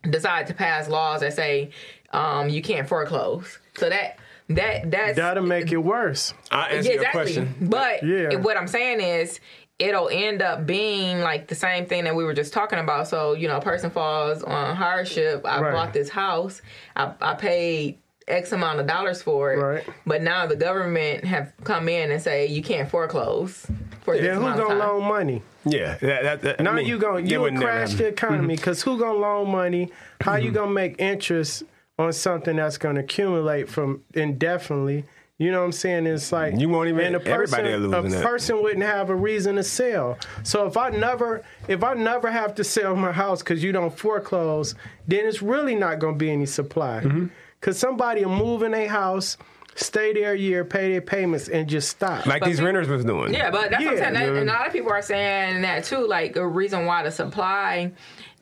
decide 0.10 0.48
to 0.48 0.54
pass 0.54 0.90
laws 0.90 1.22
that 1.22 1.34
say 1.34 1.70
um, 2.12 2.50
you 2.50 2.62
can't 2.62 2.88
foreclose. 2.88 3.60
So 3.78 3.90
that 3.90 4.18
that 4.50 4.90
that's 4.92 5.16
that'll 5.18 5.44
make 5.46 5.72
it 5.72 5.78
worse. 5.78 6.34
I 6.52 6.70
answer 6.70 6.90
yeah, 6.90 6.94
your 6.96 7.04
exactly. 7.04 7.22
question. 7.36 7.70
But 7.70 8.04
Yeah. 8.04 8.36
what 8.38 8.58
I'm 8.58 8.68
saying 8.68 9.02
is 9.02 9.40
it'll 9.80 10.10
end 10.10 10.42
up 10.42 10.66
being 10.66 11.20
like 11.20 11.48
the 11.48 11.56
same 11.56 11.86
thing 11.86 12.04
that 12.06 12.16
we 12.16 12.24
were 12.24 12.34
just 12.34 12.54
talking 12.54 12.80
about. 12.80 13.08
So, 13.08 13.34
you 13.34 13.48
know, 13.48 13.58
a 13.58 13.62
person 13.62 13.92
falls 13.92 14.44
on 14.44 14.76
hardship. 14.76 15.46
I 15.46 15.62
Right. 15.62 15.74
bought 15.74 15.94
this 15.94 16.10
house. 16.10 16.62
I, 16.96 17.14
I 17.22 17.36
paid 17.36 18.00
X 18.28 18.52
amount 18.52 18.80
of 18.80 18.88
dollars 18.88 19.22
for 19.22 19.54
it. 19.54 19.58
Right. 19.58 19.84
But 20.06 20.22
now 20.22 20.46
the 20.48 20.56
government 20.56 21.24
have 21.24 21.54
come 21.64 21.88
in 21.88 22.12
and 22.12 22.22
say 22.22 22.48
you 22.48 22.62
can't 22.62 22.90
foreclose 22.90 23.66
for 24.02 24.16
this 24.16 24.26
Then 24.26 24.42
who's 24.42 24.56
gonna 24.56 24.76
loan 24.76 25.04
money? 25.04 25.42
Yeah, 25.64 25.98
that, 25.98 26.24
that, 26.24 26.42
that, 26.42 26.60
Now 26.60 26.72
I 26.72 26.76
mean, 26.76 26.88
you 26.88 26.98
gonna 26.98 27.22
you 27.22 27.42
would 27.42 27.56
crash 27.56 27.94
the 27.94 28.08
economy 28.08 28.40
mm-hmm. 28.40 28.48
because 28.48 28.82
who 28.82 28.98
gonna 28.98 29.18
loan 29.18 29.50
money? 29.50 29.92
How 30.22 30.36
you 30.36 30.48
mm-hmm. 30.48 30.56
gonna 30.56 30.72
make 30.72 31.00
interest 31.00 31.64
on 32.00 32.12
something 32.14 32.58
that's 32.58 32.78
gonna 32.78 33.02
accumulate 33.02 33.70
from 33.70 34.04
indefinitely? 34.14 35.06
You 35.40 35.52
know 35.52 35.60
what 35.60 35.66
I'm 35.66 35.72
saying? 35.72 36.08
It's 36.08 36.32
like 36.32 36.60
You 36.60 36.68
won't 36.68 36.90
even- 36.90 37.06
and 37.06 37.16
a 37.16 37.20
person, 37.20 37.60
everybody 37.60 37.70
will 37.74 37.90
lose 38.02 38.06
in 38.06 38.14
a 38.14 38.16
that. 38.22 38.26
person 38.26 38.62
wouldn't 38.64 38.84
have 38.84 39.12
a 39.12 39.16
reason 39.16 39.58
to 39.58 39.64
sell. 39.64 40.18
So 40.44 40.66
if 40.66 40.76
I 40.78 40.90
never 40.90 41.44
if 41.68 41.84
I 41.84 41.94
never 41.94 42.32
have 42.32 42.56
to 42.56 42.64
sell 42.64 42.96
my 42.96 43.12
house 43.12 43.44
because 43.44 43.64
you 43.64 43.72
don't 43.72 43.96
foreclose, 43.96 44.74
then 45.08 45.26
it's 45.26 45.42
really 45.44 45.76
not 45.76 46.00
gonna 46.00 46.18
be 46.18 46.32
any 46.32 46.48
supply. 46.48 47.02
Mm-hmm. 47.04 47.28
Because 47.60 47.78
somebody 47.78 48.26
will 48.26 48.36
move 48.36 48.64
in 48.64 48.74
a 48.74 48.88
house 48.88 49.38
stay 49.76 50.12
there 50.12 50.32
a 50.34 50.38
year, 50.38 50.66
pay 50.66 50.92
their 50.92 51.02
payments, 51.02 51.50
and 51.50 51.70
just 51.70 51.88
stop. 51.90 52.26
like 52.26 52.40
But 52.40 52.48
these 52.48 52.60
we- 52.60 52.66
renters 52.66 52.88
was 52.88 53.06
doing. 53.06 53.32
Yeah, 53.32 53.52
but 53.52 53.70
that's 53.70 53.84
what 53.86 53.92
I'm 53.94 53.98
saying. 54.00 54.14
That, 54.16 54.26
Yeah. 54.34 54.40
and 54.40 54.50
a 54.50 54.54
lot 54.54 54.66
of 54.66 54.74
people 54.74 54.92
are 54.92 55.04
saying 55.04 55.62
that 55.62 55.84
too. 55.84 56.00
Like 56.08 56.36
a 56.36 56.48
reason 56.48 56.88
why 56.88 57.04
the 57.04 57.12
supply 57.12 57.92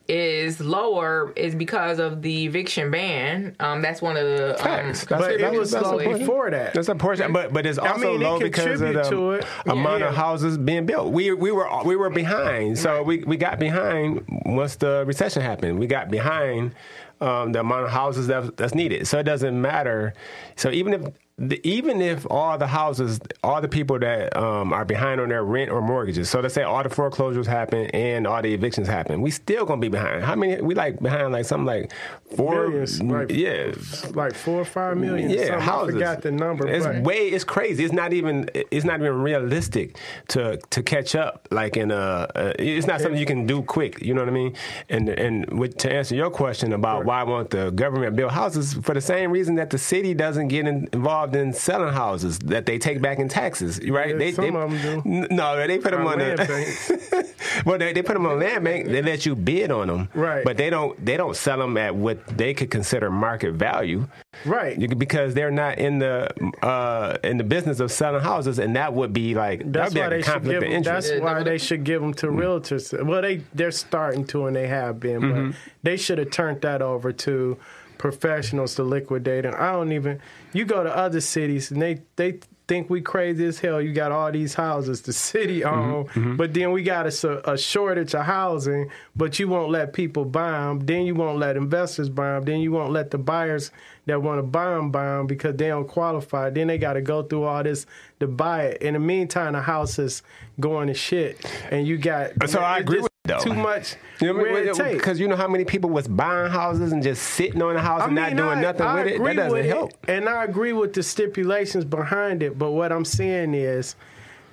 is 0.08 0.60
lower 0.60 1.32
is 1.36 1.54
because 1.54 1.98
of 1.98 2.22
the 2.22 2.44
eviction 2.46 2.90
ban. 2.90 3.56
Um, 3.60 3.82
that's 3.82 4.00
one 4.00 4.16
of 4.16 4.24
the 4.24 4.50
um, 4.52 4.58
Facts. 4.58 5.04
That's 5.06 5.22
but 5.22 5.32
it. 5.32 5.40
it 5.40 5.52
was 5.58 5.70
that's 5.70 5.86
low 5.86 5.98
before 5.98 6.50
that. 6.50 6.74
That's 6.74 6.88
a 6.88 6.94
portion, 6.94 7.32
but 7.32 7.52
but 7.52 7.66
it's 7.66 7.78
also 7.78 8.12
mean, 8.12 8.22
it 8.22 8.24
low 8.24 8.38
because 8.38 8.80
of 8.80 8.94
the 8.94 9.02
to 9.04 9.30
it. 9.32 9.46
amount 9.66 10.00
Yeah. 10.00 10.08
of 10.08 10.14
houses 10.14 10.58
being 10.58 10.86
built. 10.86 11.12
We 11.12 11.32
we 11.32 11.50
were 11.50 11.68
we 11.84 11.96
were 11.96 12.10
behind, 12.10 12.78
so 12.78 13.02
we, 13.02 13.24
we 13.24 13.36
got 13.36 13.58
behind 13.58 14.24
once 14.44 14.76
the 14.76 15.04
recession 15.06 15.42
happened. 15.42 15.78
We 15.78 15.86
got 15.86 16.10
behind 16.10 16.74
um, 17.20 17.52
the 17.52 17.60
amount 17.60 17.86
of 17.86 17.90
houses 17.90 18.26
that, 18.26 18.56
that's 18.56 18.74
needed. 18.74 19.06
So 19.06 19.18
it 19.18 19.24
doesn't 19.24 19.60
matter. 19.60 20.14
So 20.56 20.70
even 20.70 20.92
if 20.92 21.02
the, 21.38 21.60
even 21.68 22.00
if 22.00 22.26
all 22.30 22.56
the 22.56 22.66
houses, 22.66 23.20
all 23.44 23.60
the 23.60 23.68
people 23.68 23.98
that 23.98 24.34
um, 24.34 24.72
are 24.72 24.86
behind 24.86 25.20
on 25.20 25.28
their 25.28 25.44
rent 25.44 25.70
or 25.70 25.82
mortgages, 25.82 26.30
so 26.30 26.40
let's 26.40 26.54
say 26.54 26.62
all 26.62 26.82
the 26.82 26.88
foreclosures 26.88 27.46
happen 27.46 27.86
and 27.90 28.26
all 28.26 28.40
the 28.40 28.54
evictions 28.54 28.88
happen, 28.88 29.20
we 29.20 29.30
still 29.30 29.66
gonna 29.66 29.80
be 29.80 29.88
behind. 29.88 30.24
How 30.24 30.34
many? 30.34 30.62
We 30.62 30.74
like 30.74 30.98
behind 30.98 31.32
like 31.32 31.44
something 31.44 31.66
like 31.66 31.92
four. 32.36 32.68
Millions, 32.68 33.02
like- 33.02 33.30
yeah, 33.30 33.72
like 34.14 34.34
four 34.34 34.60
or 34.60 34.64
five 34.64 34.96
million. 34.96 35.28
yeah, 35.28 35.46
something. 35.46 35.60
houses. 35.60 35.94
I 35.94 35.98
forgot 35.98 36.22
the 36.22 36.30
number. 36.30 36.68
It's 36.68 36.86
but 36.86 37.02
way. 37.02 37.28
It's 37.28 37.44
crazy. 37.44 37.84
It's 37.84 37.92
not 37.92 38.14
even. 38.14 38.48
It's 38.54 38.86
not 38.86 39.00
even 39.00 39.20
realistic 39.20 39.98
to 40.28 40.56
to 40.56 40.82
catch 40.82 41.14
up. 41.14 41.48
Like 41.50 41.76
in 41.76 41.90
a. 41.90 41.96
Uh, 42.34 42.52
it's 42.58 42.86
not 42.86 43.02
something 43.02 43.20
you 43.20 43.26
can 43.26 43.46
do 43.46 43.60
quick. 43.62 44.00
You 44.00 44.14
know 44.14 44.22
what 44.22 44.30
I 44.30 44.32
mean? 44.32 44.54
And 44.88 45.10
and 45.10 45.58
with, 45.58 45.76
to 45.78 45.92
answer 45.92 46.14
your 46.14 46.30
question 46.30 46.72
about 46.72 47.04
why 47.04 47.22
won't 47.24 47.50
the 47.50 47.70
government 47.72 48.16
build 48.16 48.32
houses 48.32 48.72
for 48.72 48.94
the 48.94 49.02
same 49.02 49.30
reason 49.30 49.56
that 49.56 49.68
the 49.68 49.78
city 49.78 50.14
doesn't 50.14 50.48
get 50.48 50.66
in, 50.66 50.88
involved 51.34 51.36
in 51.36 51.52
selling 51.52 51.92
houses 51.92 52.38
that 52.40 52.66
they 52.66 52.78
take 52.78 53.00
back 53.00 53.18
in 53.18 53.28
taxes. 53.28 53.80
Right? 53.88 54.10
Yeah, 54.10 54.16
they, 54.16 54.32
some 54.32 54.44
they, 54.44 54.50
of 54.58 54.84
'em 54.84 55.02
do. 55.02 55.34
No, 55.34 55.66
they 55.66 55.78
put 55.78 55.92
them 55.92 56.02
Or 56.06 56.12
on 56.12 56.18
land 56.18 56.38
the. 56.38 56.44
banks. 56.46 57.64
well, 57.64 57.78
they, 57.78 57.92
they 57.92 58.02
put 58.02 58.14
them 58.14 58.26
on 58.26 58.38
land 58.38 58.64
bank. 58.64 58.86
They 58.86 59.02
let 59.02 59.26
you 59.26 59.34
bid 59.34 59.70
on 59.70 59.88
them. 59.88 60.08
Right. 60.14 60.44
But 60.44 60.56
they 60.56 60.70
don't. 60.70 61.02
They 61.04 61.16
don't 61.16 61.36
sell 61.36 61.58
them 61.58 61.76
at 61.76 61.94
what 61.94 62.24
they 62.36 62.54
could 62.54 62.70
consider 62.70 63.10
market 63.10 63.52
value. 63.54 64.08
Right. 64.44 64.78
You, 64.78 64.88
because 64.88 65.34
they're 65.34 65.50
not 65.50 65.78
in 65.78 65.98
the 65.98 66.30
uh, 66.64 67.16
in 67.24 67.38
the 67.38 67.44
business 67.44 67.80
of 67.80 67.90
selling 67.90 68.22
houses, 68.22 68.58
and 68.58 68.76
that 68.76 68.92
would 68.94 69.12
be 69.12 69.34
like 69.34 69.60
that 69.60 69.72
That's 69.72 69.88
would 69.90 69.94
be 69.94 70.00
why 70.00 70.06
like 70.06 70.12
a 70.12 70.16
they 70.16 70.22
should 70.22 70.32
conflict 70.32 70.46
give 70.52 70.56
of 70.56 70.60
them. 70.68 70.72
interest. 70.72 71.08
That's 71.08 71.18
Yeah, 71.20 71.24
why 71.24 71.42
they 71.42 71.58
should 71.58 71.84
give 71.84 72.02
them 72.02 72.14
to 72.14 72.26
realtors. 72.28 73.04
Well, 73.06 73.22
they 73.22 73.42
they're 73.54 73.70
starting 73.70 74.26
to, 74.28 74.46
and 74.46 74.56
they 74.56 74.66
have 74.68 75.00
been, 75.00 75.16
Mm-hmm. 75.16 75.50
but 75.50 75.56
they 75.82 75.96
should 75.96 76.18
have 76.18 76.30
turned 76.30 76.60
that 76.62 76.82
over 76.82 77.12
to 77.12 77.56
professionals 77.98 78.74
to 78.76 78.82
liquidate. 78.82 79.44
And 79.44 79.54
I 79.54 79.72
don't 79.72 79.92
even. 79.92 80.20
You 80.52 80.64
go 80.64 80.82
to 80.82 80.94
other 80.94 81.20
cities, 81.20 81.70
and 81.70 81.80
they 81.80 82.00
they 82.16 82.40
think 82.68 82.90
we 82.90 83.00
crazy 83.00 83.44
as 83.44 83.60
hell. 83.60 83.80
You 83.80 83.92
got 83.92 84.10
all 84.10 84.30
these 84.32 84.54
houses 84.54 85.02
the 85.02 85.12
city 85.12 85.64
own, 85.64 86.06
Mm-hmm, 86.06 86.36
but 86.36 86.52
then 86.52 86.72
we 86.72 86.82
got 86.82 87.06
a 87.06 87.56
shortage 87.56 88.14
of 88.14 88.24
housing, 88.24 88.90
but 89.14 89.38
you 89.38 89.48
won't 89.48 89.70
let 89.70 89.92
people 89.92 90.24
buy 90.24 90.50
them. 90.50 90.80
Then 90.80 91.06
you 91.06 91.14
won't 91.14 91.38
let 91.38 91.56
investors 91.56 92.08
buy 92.08 92.34
them. 92.34 92.42
Then 92.44 92.60
you 92.60 92.72
won't 92.72 92.92
let 92.92 93.10
the 93.10 93.18
buyers 93.18 93.70
that 94.06 94.20
want 94.20 94.38
to 94.38 94.42
buy 94.42 94.70
them 94.70 94.90
buy 94.90 95.04
them 95.16 95.26
because 95.26 95.56
they 95.56 95.68
don't 95.68 95.86
qualify. 95.86 96.50
Then 96.50 96.66
they 96.66 96.78
got 96.78 96.94
to 96.94 97.02
go 97.02 97.22
through 97.22 97.44
all 97.44 97.62
this 97.62 97.86
to 98.20 98.26
buy 98.26 98.64
it. 98.64 98.82
In 98.82 98.94
the 98.94 99.00
meantime, 99.00 99.52
the 99.52 99.62
house 99.62 99.98
is 99.98 100.22
going 100.58 100.88
to 100.88 100.94
shit, 100.94 101.44
and 101.70 101.86
you 101.86 101.98
got 101.98 102.32
So 102.48 102.60
I 102.60 102.78
agree 102.78 102.96
just 102.96 103.04
with 103.04 103.12
though. 103.26 103.40
too 103.40 103.54
much. 103.54 103.96
You 104.18 104.32
know 104.32 104.42
red 104.42 104.72
tape. 104.72 104.92
Because 104.96 105.20
you 105.20 105.28
know 105.28 105.36
how 105.36 105.46
many 105.46 105.66
people 105.66 105.90
was 105.90 106.08
buying 106.08 106.50
houses 106.50 106.90
and 106.92 107.02
just 107.02 107.22
sitting 107.22 107.60
on 107.60 107.74
the 107.74 107.80
house 107.82 108.02
and 108.04 108.14
not 108.14 108.34
doing 108.34 108.48
I- 108.58 108.62
nothing 108.62 108.86
I 108.86 108.94
with 109.04 109.06
it. 109.12 109.22
That 109.22 109.36
doesn't 109.36 109.64
help. 109.66 109.92
And 110.08 110.26
I 110.26 110.44
agree 110.44 110.72
with 110.72 110.94
the 110.94 111.02
stipulations 111.02 111.84
behind 111.84 112.42
it. 112.42 112.58
But 112.58 112.70
what 112.70 112.92
I'm 112.92 113.04
saying 113.04 113.52
is, 113.52 113.94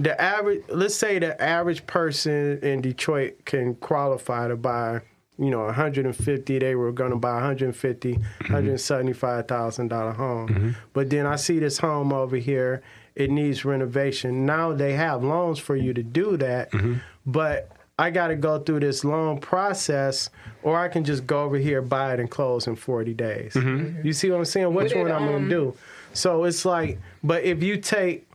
the 0.01 0.19
average, 0.19 0.63
let's 0.67 0.95
say 0.95 1.17
the 1.19 1.41
average 1.41 1.88
person 1.88 2.59
in 2.61 2.82
Detroit 2.82 3.45
can 3.45 3.76
qualify 3.76 4.49
to 4.49 4.57
buy, 4.57 4.99
you 5.38 5.49
know, 5.49 5.63
150. 5.63 6.59
They 6.59 6.76
were 6.76 6.91
going 6.91 7.11
to 7.11 7.15
buy 7.17 7.36
150, 7.36 8.13
Mm-hmm. 8.15 8.53
175 8.53 9.47
thousand 9.47 9.88
dollar 9.88 10.11
home. 10.11 10.76
But 10.91 11.09
then 11.09 11.26
I 11.26 11.38
see 11.38 11.59
this 11.59 11.78
home 11.78 12.11
over 12.11 12.36
here. 12.36 12.82
It 13.15 13.30
needs 13.30 13.63
renovation. 13.63 14.45
Now 14.45 14.74
they 14.74 14.91
have 14.93 15.24
loans 15.24 15.57
for 15.59 15.76
you 15.78 15.93
to 15.93 16.03
do 16.03 16.36
that, 16.38 16.71
Mm-hmm. 16.71 16.95
but 17.26 17.69
I 17.97 18.09
got 18.09 18.27
to 18.27 18.35
go 18.35 18.59
through 18.59 18.79
this 18.79 19.03
long 19.03 19.39
process, 19.39 20.29
or 20.63 20.77
I 20.79 20.87
can 20.87 21.03
just 21.03 21.27
go 21.27 21.43
over 21.43 21.57
here, 21.57 21.81
buy 21.81 22.13
it, 22.13 22.19
and 22.19 22.29
close 22.29 22.65
in 22.65 22.75
40 22.75 23.13
days. 23.13 23.53
Mm-hmm. 23.53 24.05
You 24.05 24.13
see 24.13 24.31
what 24.31 24.37
I'm 24.37 24.45
saying? 24.45 24.73
Which 24.73 24.95
one 24.95 25.11
I'm 25.11 25.23
um, 25.23 25.29
going 25.29 25.43
to 25.43 25.49
do? 25.49 25.77
So 26.13 26.43
it's 26.45 26.65
like, 26.65 26.99
but 27.23 27.43
if 27.43 27.61
you 27.61 27.77
take 27.77 28.27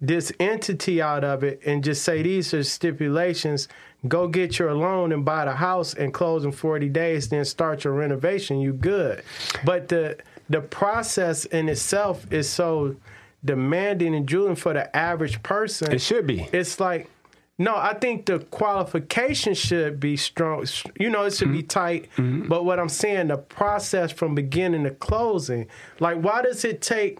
this 0.00 0.32
entity 0.40 1.00
out 1.00 1.24
of 1.24 1.44
it 1.44 1.60
and 1.64 1.84
just 1.84 2.02
say 2.02 2.22
these 2.22 2.52
are 2.54 2.62
stipulations, 2.62 3.68
go 4.08 4.28
get 4.28 4.58
your 4.58 4.74
loan 4.74 5.12
and 5.12 5.24
buy 5.24 5.44
the 5.44 5.52
house 5.52 5.94
and 5.94 6.12
close 6.12 6.44
in 6.44 6.52
40 6.52 6.88
days, 6.88 7.28
then 7.28 7.44
start 7.44 7.84
your 7.84 7.92
renovation, 7.92 8.60
you 8.60 8.72
good. 8.72 9.22
But 9.64 9.88
the 9.88 10.18
the 10.48 10.60
process 10.60 11.44
in 11.46 11.68
itself 11.68 12.30
is 12.30 12.48
so 12.48 12.96
demanding 13.44 14.14
and 14.14 14.26
drooling 14.26 14.56
for 14.56 14.72
the 14.72 14.94
average 14.94 15.42
person. 15.42 15.92
It 15.92 16.00
should 16.00 16.26
be. 16.26 16.48
It's 16.52 16.78
like, 16.78 17.08
no, 17.62 17.76
I 17.76 17.94
think 17.94 18.26
the 18.26 18.40
qualification 18.40 19.54
should 19.54 20.00
be 20.00 20.16
strong. 20.16 20.66
You 20.98 21.10
know, 21.10 21.24
it 21.24 21.34
should 21.34 21.52
be 21.52 21.62
tight. 21.62 22.08
But 22.16 22.64
what 22.64 22.78
I'm 22.78 22.88
saying, 22.88 23.28
the 23.28 23.38
process 23.38 24.10
from 24.12 24.34
beginning 24.34 24.84
to 24.84 24.90
closing, 24.90 25.66
like, 26.00 26.18
why 26.18 26.42
does 26.42 26.64
it 26.64 26.80
take? 26.82 27.18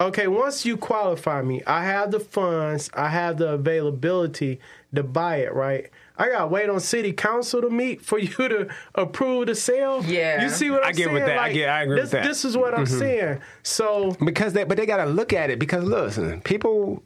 Okay, 0.00 0.28
once 0.28 0.64
you 0.64 0.76
qualify 0.76 1.42
me, 1.42 1.60
I 1.66 1.84
have 1.84 2.12
the 2.12 2.20
funds, 2.20 2.88
I 2.94 3.08
have 3.08 3.36
the 3.38 3.48
availability 3.54 4.60
to 4.94 5.02
buy 5.02 5.38
it, 5.38 5.52
right? 5.52 5.90
I 6.16 6.28
gotta 6.28 6.46
wait 6.46 6.68
on 6.70 6.78
city 6.80 7.12
council 7.12 7.60
to 7.62 7.68
meet 7.70 8.00
for 8.00 8.18
you 8.18 8.28
to 8.28 8.68
approve 8.94 9.46
the 9.46 9.54
sale. 9.56 10.04
Yeah. 10.04 10.42
you 10.42 10.48
see 10.50 10.70
what 10.70 10.82
I'm 10.84 10.90
I 10.90 10.92
get 10.92 11.04
saying? 11.06 11.14
with 11.14 11.26
that. 11.26 11.38
I 11.38 11.52
get- 11.52 11.68
I 11.68 11.82
agree 11.82 11.96
this, 11.96 12.02
with 12.04 12.10
that. 12.12 12.18
Mm-hmm. 12.20 12.28
This 12.28 12.44
is 12.44 12.56
what 12.56 12.74
I'm 12.78 12.86
saying. 12.86 13.40
So 13.64 14.12
Because 14.24 14.52
they, 14.52 14.62
but 14.64 14.76
they 14.76 14.86
got 14.86 14.98
to 15.04 15.06
look 15.10 15.32
at 15.32 15.50
it 15.50 15.58
because 15.58 15.82
listen, 15.84 16.40
people. 16.42 17.02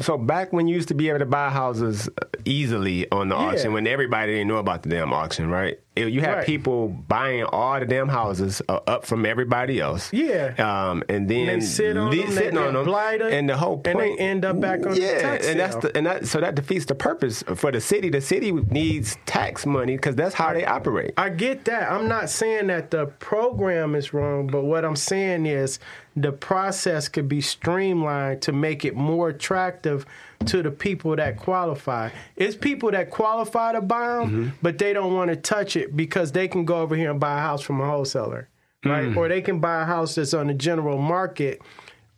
So 0.00 0.16
back 0.16 0.52
when 0.52 0.66
you 0.68 0.74
used 0.74 0.88
to 0.88 0.94
be 0.94 1.08
able 1.10 1.18
to 1.18 1.26
buy 1.26 1.50
houses 1.50 2.08
easily 2.44 3.10
on 3.10 3.28
the 3.28 3.36
Yeah. 3.36 3.42
auction, 3.42 3.72
when 3.72 3.86
everybody 3.86 4.32
didn't 4.32 4.48
know 4.48 4.56
about 4.56 4.82
the 4.82 4.88
damn 4.88 5.12
auction, 5.12 5.50
right? 5.50 5.78
You 5.96 6.20
have 6.20 6.36
Right. 6.38 6.46
people 6.46 6.88
buying 6.88 7.44
all 7.44 7.80
the 7.80 7.86
damn 7.86 8.08
houses 8.08 8.60
uh, 8.68 8.80
up 8.86 9.06
from 9.06 9.24
everybody 9.24 9.80
else. 9.80 10.12
Yeah. 10.12 10.52
Um, 10.58 11.02
and 11.08 11.26
then 11.28 11.46
they 11.46 11.60
sit 11.64 11.96
on 11.96 12.10
le- 12.10 12.16
them, 12.16 12.30
sitting 12.32 12.58
on 12.58 12.74
them, 12.74 12.84
blighted, 12.84 13.32
and 13.32 13.48
the 13.48 13.56
whole 13.56 13.80
and 13.86 13.98
they 13.98 14.08
point, 14.08 14.20
end 14.20 14.44
up 14.44 14.60
back 14.60 14.84
on 14.84 14.92
the 14.92 15.00
yeah, 15.00 15.32
and 15.42 15.58
that's 15.58 15.76
the, 15.76 15.96
and 15.96 16.06
that 16.06 16.26
so 16.26 16.40
that 16.40 16.54
defeats 16.54 16.84
the 16.84 16.94
purpose 16.94 17.42
for 17.54 17.72
the 17.72 17.80
city. 17.80 18.10
The 18.10 18.20
city 18.20 18.52
needs 18.52 19.16
tax 19.24 19.64
money 19.64 19.96
because 19.96 20.14
that's 20.16 20.34
how 20.34 20.52
they 20.52 20.66
operate. 20.66 21.14
I 21.16 21.30
get 21.30 21.64
that. 21.64 21.90
I'm 21.90 22.08
not 22.08 22.28
saying 22.28 22.66
that 22.66 22.90
the 22.90 23.06
program 23.06 23.94
is 23.94 24.12
wrong, 24.12 24.48
but 24.48 24.64
what 24.64 24.84
I'm 24.84 24.96
saying 24.96 25.46
is 25.46 25.78
the 26.14 26.32
process 26.32 27.08
could 27.08 27.28
be 27.28 27.40
streamlined 27.40 28.42
to 28.42 28.52
make 28.52 28.84
it 28.84 28.94
more 28.94 29.28
attractive 29.30 30.04
to 30.44 30.62
the 30.62 30.70
people 30.70 31.16
that 31.16 31.38
qualify. 31.38 32.10
It's 32.36 32.54
people 32.54 32.90
that 32.92 33.10
qualify 33.10 33.72
to 33.72 33.80
buy 33.80 34.06
them, 34.18 34.26
Mm-hmm. 34.30 34.48
but 34.62 34.78
they 34.78 34.92
don't 34.92 35.14
want 35.14 35.30
to 35.30 35.36
touch 35.36 35.76
it 35.76 35.96
because 35.96 36.32
they 36.32 36.46
can 36.46 36.64
go 36.64 36.80
over 36.82 36.94
here 36.94 37.10
and 37.10 37.18
buy 37.18 37.38
a 37.38 37.40
house 37.40 37.62
from 37.62 37.80
a 37.80 37.86
wholesaler, 37.86 38.48
right? 38.84 39.06
Mm. 39.06 39.16
Or 39.16 39.28
they 39.28 39.40
can 39.40 39.58
buy 39.60 39.82
a 39.82 39.84
house 39.84 40.14
that's 40.14 40.34
on 40.34 40.46
the 40.48 40.54
general 40.54 40.98
market. 40.98 41.60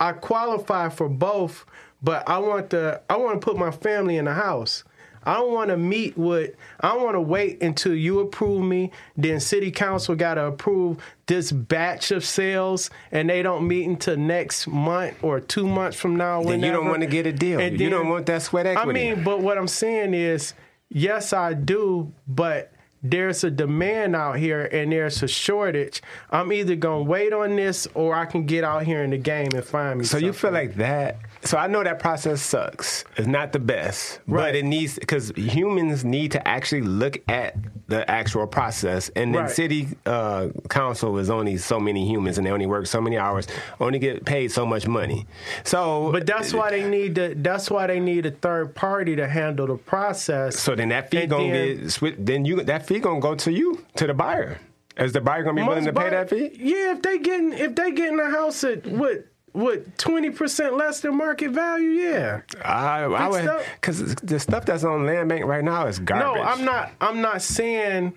I 0.00 0.12
qualify 0.12 0.88
for 0.90 1.08
both, 1.08 1.64
but 2.02 2.28
I 2.28 2.38
want 2.38 2.70
the 2.70 3.00
I 3.08 3.16
want 3.16 3.40
to 3.40 3.44
put 3.44 3.56
my 3.56 3.70
family 3.70 4.16
in 4.16 4.26
a 4.28 4.34
house. 4.34 4.84
I 5.28 5.34
don't 5.34 5.52
want 5.52 5.68
to 5.68 5.76
meet 5.76 6.16
with. 6.16 6.54
I 6.80 6.88
don't 6.88 7.02
want 7.02 7.16
to 7.16 7.20
wait 7.20 7.62
until 7.62 7.94
you 7.94 8.20
approve 8.20 8.62
me. 8.62 8.92
Then 9.14 9.40
city 9.40 9.70
council 9.70 10.14
got 10.14 10.34
to 10.34 10.46
approve 10.46 10.96
this 11.26 11.52
batch 11.52 12.10
of 12.12 12.24
sales, 12.24 12.88
and 13.12 13.28
they 13.28 13.42
don't 13.42 13.68
meet 13.68 13.86
until 13.86 14.16
next 14.16 14.66
month 14.66 15.22
or 15.22 15.38
two 15.40 15.66
months 15.66 15.98
from 15.98 16.16
now. 16.16 16.42
Then 16.42 16.62
you 16.62 16.72
don't 16.72 16.88
want 16.88 17.02
to 17.02 17.06
get 17.06 17.26
a 17.26 17.32
deal. 17.32 17.60
And 17.60 17.72
you 17.72 17.78
then- 17.78 17.90
don't 17.90 18.08
want 18.08 18.24
that 18.26 18.40
sweat 18.40 18.66
equity. 18.66 18.88
I 18.88 19.14
mean, 19.14 19.22
but 19.22 19.40
what 19.40 19.58
I'm 19.58 19.68
saying 19.68 20.14
is, 20.14 20.54
yes, 20.88 21.34
I 21.34 21.52
do, 21.52 22.10
but 22.26 22.72
there's 23.02 23.44
a 23.44 23.50
demand 23.50 24.16
out 24.16 24.38
here 24.38 24.64
and 24.64 24.90
there's 24.90 25.22
a 25.22 25.28
shortage. 25.28 26.02
I'm 26.30 26.52
either 26.52 26.74
gonna 26.74 27.04
wait 27.04 27.32
on 27.32 27.54
this 27.54 27.86
or 27.94 28.14
I 28.14 28.24
can 28.24 28.46
get 28.46 28.64
out 28.64 28.84
here 28.84 29.04
in 29.04 29.10
the 29.10 29.18
game 29.18 29.50
and 29.54 29.64
find 29.64 29.98
me. 30.00 30.04
So 30.04 30.18
you 30.18 30.32
feel 30.32 30.50
like 30.50 30.74
that? 30.76 31.18
So 31.42 31.56
I 31.56 31.66
know 31.68 31.84
that 31.84 31.98
process 32.00 32.42
sucks. 32.42 33.04
It's 33.16 33.26
not 33.28 33.52
the 33.52 33.58
best, 33.58 34.20
Right. 34.26 34.40
but 34.48 34.54
it 34.56 34.64
needs 34.64 34.98
because 34.98 35.30
humans 35.36 36.04
need 36.04 36.32
to 36.32 36.46
actually 36.48 36.82
look 36.82 37.18
at 37.28 37.54
the 37.86 38.08
actual 38.10 38.46
process. 38.46 39.08
And 39.16 39.34
then 39.34 39.42
Right. 39.42 39.50
city 39.50 39.88
uh, 40.04 40.48
council 40.68 41.16
is 41.18 41.30
only 41.30 41.56
so 41.56 41.78
many 41.80 42.06
humans, 42.06 42.38
and 42.38 42.46
they 42.46 42.50
only 42.50 42.66
work 42.66 42.86
so 42.86 43.00
many 43.00 43.16
hours, 43.16 43.46
only 43.80 43.98
get 43.98 44.24
paid 44.24 44.50
so 44.52 44.66
much 44.66 44.86
money. 44.86 45.26
So, 45.64 46.10
But 46.12 46.26
that's 46.26 46.52
why 46.52 46.70
they 46.70 46.88
need 46.88 47.14
to. 47.14 47.34
That's 47.36 47.70
why 47.70 47.86
they 47.86 48.00
need 48.00 48.26
a 48.26 48.30
third 48.30 48.74
party 48.74 49.16
to 49.16 49.28
handle 49.28 49.66
the 49.68 49.76
process. 49.76 50.58
So 50.58 50.74
then 50.74 50.88
that 50.90 51.10
fee 51.10 51.18
And 51.22 51.30
gonna 51.30 51.52
then- 51.52 51.86
get 52.00 52.26
then 52.26 52.44
you 52.44 52.62
that 52.62 52.86
fee 52.86 52.98
gonna 52.98 53.20
go 53.20 53.34
to 53.36 53.52
you 53.52 53.84
to 53.96 54.06
the 54.06 54.14
buyer. 54.14 54.58
Is 54.96 55.12
the 55.12 55.20
buyer 55.20 55.44
gonna 55.44 55.54
be 55.62 55.62
willing 55.66 55.84
to 55.84 55.92
pay 55.92 56.10
that 56.10 56.28
fee? 56.28 56.50
Yeah, 56.58 56.92
if 56.92 57.02
they 57.02 57.18
getting 57.18 57.52
if 57.52 57.74
they 57.76 57.92
getting 57.92 58.18
a 58.18 58.28
house 58.30 58.64
at 58.64 58.84
what 58.86 59.24
what 59.58 59.98
twenty 59.98 60.30
percent 60.30 60.76
less 60.76 61.00
than 61.00 61.16
market 61.16 61.50
value? 61.50 61.90
Yeah. 61.90 62.42
I, 62.64 63.02
I 63.02 63.28
would 63.28 63.50
because 63.74 64.14
the 64.16 64.38
stuff 64.38 64.64
that's 64.64 64.84
on 64.84 65.04
land 65.04 65.28
bank 65.28 65.44
right 65.44 65.64
now 65.64 65.86
is 65.86 65.98
garbage. 65.98 66.36
No, 66.36 66.42
I'm 66.42 66.64
not. 66.64 66.92
I'm 67.00 67.20
not 67.20 67.42
saying. 67.42 68.14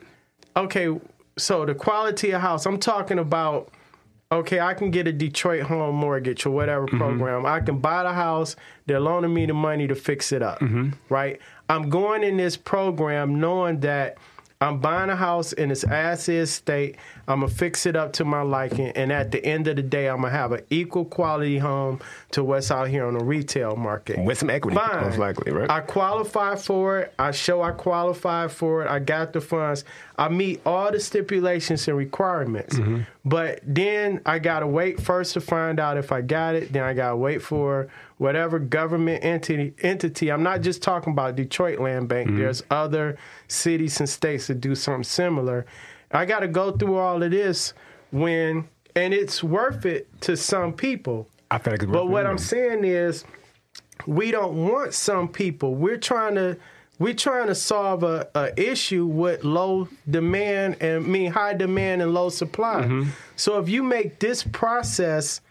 Okay, 0.55 0.99
so 1.37 1.65
the 1.65 1.73
quality 1.73 2.31
of 2.31 2.41
house. 2.41 2.65
I'm 2.65 2.79
talking 2.79 3.19
about. 3.19 3.71
Okay, 4.31 4.61
I 4.61 4.73
can 4.73 4.91
get 4.91 5.07
a 5.07 5.11
Detroit 5.11 5.63
home 5.63 5.95
mortgage 5.95 6.45
or 6.45 6.51
whatever 6.51 6.85
mm-hmm. 6.85 6.99
program. 6.99 7.45
I 7.45 7.59
can 7.59 7.79
buy 7.79 8.03
the 8.03 8.13
house. 8.13 8.55
They're 8.85 9.01
loaning 9.01 9.33
me 9.33 9.45
the 9.45 9.53
money 9.53 9.87
to 9.87 9.95
fix 9.95 10.31
it 10.31 10.41
up. 10.41 10.59
Mm-hmm. 10.61 10.91
Right. 11.09 11.41
I'm 11.67 11.89
going 11.89 12.23
in 12.23 12.37
this 12.37 12.55
program 12.55 13.41
knowing 13.41 13.81
that 13.81 14.17
I'm 14.61 14.79
buying 14.79 15.09
a 15.09 15.15
house 15.15 15.53
in 15.53 15.71
its 15.71 15.83
as 15.83 16.29
is 16.29 16.51
state. 16.51 16.95
I'm 17.27 17.41
gonna 17.41 17.51
fix 17.51 17.85
it 17.85 17.95
up 17.95 18.13
to 18.13 18.25
my 18.25 18.41
liking, 18.43 18.89
and 18.89 19.11
at 19.11 19.31
the 19.31 19.43
end 19.43 19.67
of 19.67 19.75
the 19.75 19.81
day, 19.81 20.07
I'm 20.07 20.17
gonna 20.21 20.29
have 20.29 20.51
an 20.51 20.61
equal 20.69 21.05
quality 21.05 21.57
home 21.57 21.99
to 22.31 22.43
what's 22.43 22.69
out 22.69 22.87
here 22.87 23.05
on 23.05 23.17
the 23.17 23.23
retail 23.23 23.75
market 23.75 24.23
with 24.23 24.37
some 24.37 24.49
equity, 24.49 24.77
Fine. 24.77 25.03
most 25.03 25.17
likely, 25.17 25.51
right? 25.51 25.69
I 25.69 25.79
qualify 25.79 26.55
for 26.55 26.99
it. 26.99 27.13
I 27.17 27.31
show 27.31 27.61
I 27.63 27.71
qualify 27.71 28.47
for 28.47 28.83
it. 28.83 28.89
I 28.89 28.99
got 28.99 29.33
the 29.33 29.41
funds. 29.41 29.83
I 30.17 30.29
meet 30.29 30.61
all 30.65 30.91
the 30.91 30.99
stipulations 30.99 31.87
and 31.87 31.97
requirements. 31.97 32.77
Mm-hmm. 32.77 33.01
But 33.25 33.61
then 33.63 34.21
I 34.25 34.39
gotta 34.39 34.67
wait 34.67 35.01
first 35.01 35.33
to 35.33 35.41
find 35.41 35.79
out 35.79 35.97
if 35.97 36.11
I 36.11 36.21
got 36.21 36.53
it. 36.53 36.71
Then 36.71 36.83
I 36.83 36.93
gotta 36.93 37.15
wait 37.15 37.41
for 37.41 37.87
whatever 38.17 38.59
government 38.59 39.23
entity 39.23 39.73
entity. 39.81 40.31
I'm 40.31 40.43
not 40.43 40.61
just 40.61 40.83
talking 40.83 41.13
about 41.13 41.35
Detroit 41.35 41.79
Land 41.79 42.07
Bank. 42.07 42.27
Mm-hmm. 42.27 42.37
There's 42.39 42.61
other 42.69 43.17
cities 43.51 43.99
and 43.99 44.09
states 44.09 44.47
that 44.47 44.61
do 44.61 44.75
something 44.75 45.03
similar. 45.03 45.65
I 46.11 46.25
gotta 46.25 46.47
go 46.47 46.71
through 46.71 46.97
all 46.97 47.21
of 47.21 47.31
this 47.31 47.73
when 48.11 48.67
and 48.95 49.13
it's 49.13 49.43
worth 49.43 49.85
it 49.85 50.07
to 50.21 50.35
some 50.35 50.73
people. 50.73 51.27
I 51.49 51.57
feel 51.57 51.73
like 51.73 51.83
it's 51.83 51.91
But 51.91 52.07
what. 52.07 52.25
I'm 52.25 52.37
saying 52.37 52.83
is, 52.83 53.25
we 54.05 54.31
don't 54.31 54.67
want 54.67 54.93
some 54.93 55.27
people. 55.27 55.75
We're 55.75 55.97
trying 55.97 56.35
to 56.35 56.57
we're 56.99 57.13
trying 57.15 57.47
to 57.47 57.55
solve 57.55 58.03
a, 58.03 58.27
a 58.35 58.59
issue 58.61 59.05
with 59.07 59.43
low 59.43 59.87
demand 60.07 60.77
and 60.81 61.05
I 61.05 61.07
mean 61.07 61.31
high 61.31 61.53
demand 61.53 62.01
and 62.01 62.13
low 62.13 62.29
supply. 62.29 62.83
Mm-hmm. 62.83 63.09
So 63.35 63.57
if 63.59 63.69
you 63.69 63.81
make 63.81 64.19
this 64.19 64.43
process 64.43 65.41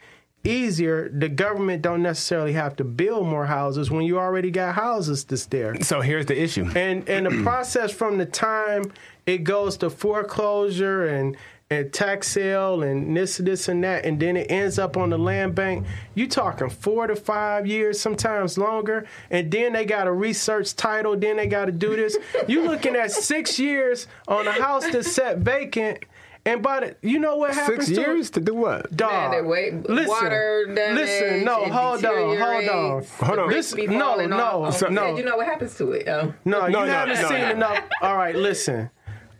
easier, 0.44 1.08
the 1.10 1.28
government 1.28 1.82
don't 1.82 2.02
necessarily 2.02 2.52
have 2.52 2.76
to 2.76 2.84
build 2.84 3.26
more 3.26 3.46
houses 3.46 3.90
when 3.90 4.04
you 4.04 4.18
already 4.18 4.50
got 4.50 4.74
houses 4.74 5.24
that's 5.24 5.46
there. 5.46 5.80
So 5.82 6.00
here's 6.00 6.26
the 6.26 6.40
issue. 6.40 6.70
And 6.74 7.08
and 7.08 7.26
the 7.26 7.42
process 7.44 7.92
from 7.92 8.18
the 8.18 8.26
time 8.26 8.92
it 9.26 9.44
goes 9.44 9.76
to 9.78 9.90
foreclosure 9.90 11.06
and 11.06 11.36
and 11.72 11.92
tax 11.92 12.26
sale 12.26 12.82
and 12.82 13.16
this 13.16 13.36
this 13.36 13.68
and 13.68 13.84
that 13.84 14.04
and 14.04 14.18
then 14.18 14.36
it 14.36 14.50
ends 14.50 14.76
up 14.76 14.96
on 14.96 15.08
the 15.08 15.16
land 15.16 15.54
bank 15.54 15.86
you 16.16 16.26
talking 16.26 16.68
four 16.68 17.06
to 17.06 17.14
five 17.14 17.64
years 17.64 18.00
sometimes 18.00 18.58
longer 18.58 19.06
and 19.30 19.52
then 19.52 19.72
they 19.72 19.84
got 19.84 20.04
to 20.04 20.12
research 20.12 20.74
title 20.74 21.16
then 21.16 21.36
they 21.36 21.46
got 21.46 21.66
to 21.66 21.72
do 21.72 21.94
this 21.94 22.18
you 22.48 22.66
looking 22.66 22.96
at 22.96 23.12
six 23.12 23.56
years 23.56 24.08
on 24.26 24.48
a 24.48 24.52
house 24.52 24.90
that's 24.90 25.12
set 25.12 25.38
vacant 25.38 26.04
and 26.46 26.62
by 26.62 26.80
the 26.80 26.96
you 27.02 27.18
know 27.18 27.36
what 27.36 27.54
happens 27.54 27.86
Six 27.86 27.96
to 27.98 28.02
it? 28.02 28.06
years 28.06 28.30
to 28.30 28.40
do 28.40 28.54
what? 28.54 28.94
Dog. 28.96 29.12
Man, 29.12 29.30
they 29.30 29.42
wait- 29.42 30.08
water 30.08 30.66
damage, 30.74 30.94
listen, 31.00 31.44
no, 31.44 31.64
hold 31.66 32.04
on, 32.04 32.36
hold 32.38 32.68
on, 32.68 33.04
Hold 33.04 33.38
on. 33.38 33.48
the 33.48 33.54
This, 33.54 33.72
bricks 33.74 33.90
no, 33.92 34.16
no, 34.16 34.70
so, 34.70 34.88
no, 34.88 35.04
man, 35.04 35.16
You 35.16 35.24
know 35.24 35.36
what 35.36 35.46
happens 35.46 35.76
to 35.76 35.92
it? 35.92 36.08
Oh, 36.08 36.32
no, 36.44 36.66
you 36.66 36.72
No, 36.72 36.84
no, 36.84 36.92
haven't 36.92 37.20
no, 37.22 37.28
seen 37.28 37.40
no. 37.40 37.50
enough. 37.50 37.84
All 38.02 38.16
right, 38.16 38.34
listen, 38.34 38.90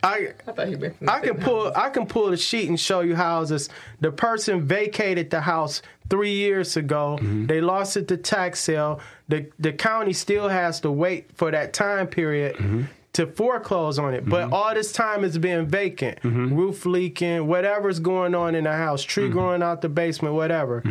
I 0.03 0.29
I 0.47 0.51
thought 0.51 0.69
you 0.69 0.77
been. 0.77 0.95
I 1.07 1.19
can 1.19 1.37
pull 1.37 1.71
I 1.75 1.89
can 1.89 2.05
pull 2.07 2.29
the 2.31 2.37
sheet 2.37 2.69
and 2.69 2.79
show 2.79 3.01
you 3.01 3.15
houses. 3.15 3.69
The 3.99 4.11
person 4.11 4.61
vacated 4.65 5.29
the 5.29 5.41
house 5.41 5.81
three 6.09 6.33
years 6.33 6.75
ago. 6.75 7.17
Mm-hmm. 7.21 7.45
They 7.45 7.61
lost 7.61 7.97
it 7.97 8.07
to 8.07 8.17
tax 8.17 8.59
sale. 8.61 8.99
The 9.27 9.47
the 9.59 9.71
county 9.71 10.13
still 10.13 10.49
has 10.49 10.79
to 10.81 10.91
wait 10.91 11.29
for 11.35 11.51
that 11.51 11.73
time 11.73 12.07
period 12.07 12.55
mm-hmm. 12.55 12.83
To 13.13 13.27
foreclose 13.27 13.99
on 13.99 14.13
it. 14.13 14.27
But 14.27 14.45
mm-hmm. 14.45 14.53
all 14.53 14.73
this 14.73 14.91
time 14.91 15.23
it's 15.23 15.37
been 15.37 15.67
vacant. 15.67 16.19
Mm-hmm. 16.21 16.55
Roof 16.55 16.85
leaking, 16.85 17.47
whatever's 17.47 17.99
going 17.99 18.35
on 18.35 18.55
in 18.55 18.63
the 18.63 18.73
house, 18.73 19.03
tree 19.03 19.25
mm-hmm. 19.25 19.33
growing 19.33 19.63
out 19.63 19.81
the 19.81 19.89
basement, 19.89 20.35
whatever. 20.35 20.83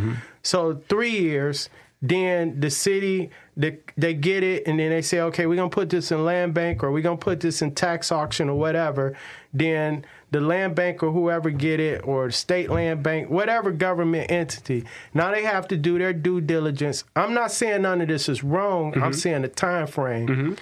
So 0.43 0.83
three 0.89 1.19
years. 1.19 1.69
Then 2.03 2.61
the 2.61 2.71
city, 2.71 3.29
they, 3.59 3.77
they 3.95 4.15
get 4.15 4.43
it, 4.43 4.67
and 4.67 4.81
then 4.81 4.89
they 4.89 5.03
say, 5.03 5.21
okay, 5.21 5.45
we're 5.45 5.57
gonna 5.57 5.69
put 5.69 5.91
this 5.91 6.11
in 6.11 6.25
land 6.25 6.55
bank, 6.55 6.83
or 6.83 6.91
we're 6.91 7.03
gonna 7.03 7.19
put 7.19 7.41
this 7.41 7.61
in 7.61 7.75
tax 7.75 8.11
auction, 8.11 8.49
or 8.49 8.59
whatever. 8.59 9.15
Then 9.53 10.07
the 10.31 10.41
land 10.41 10.75
bank 10.75 11.03
or 11.03 11.13
whoever 11.13 11.51
get 11.51 11.79
it, 11.79 12.01
or 12.07 12.31
state 12.31 12.71
land 12.71 13.03
bank, 13.03 13.29
whatever 13.29 13.71
government 13.71 14.31
entity. 14.31 14.87
Now 15.13 15.31
they 15.31 15.43
have 15.43 15.69
to 15.69 15.77
do 15.77 15.99
their 15.99 16.15
due 16.15 16.41
diligence. 16.41 17.05
I'm 17.15 17.35
not 17.35 17.53
saying 17.53 17.83
none 17.83 18.01
of 18.01 18.09
this 18.09 18.31
is 18.31 18.43
wrong. 18.43 18.95
I'm 19.03 19.13
saying 19.13 19.43
the 19.43 19.49
time 19.49 19.87
frame. 19.87 20.57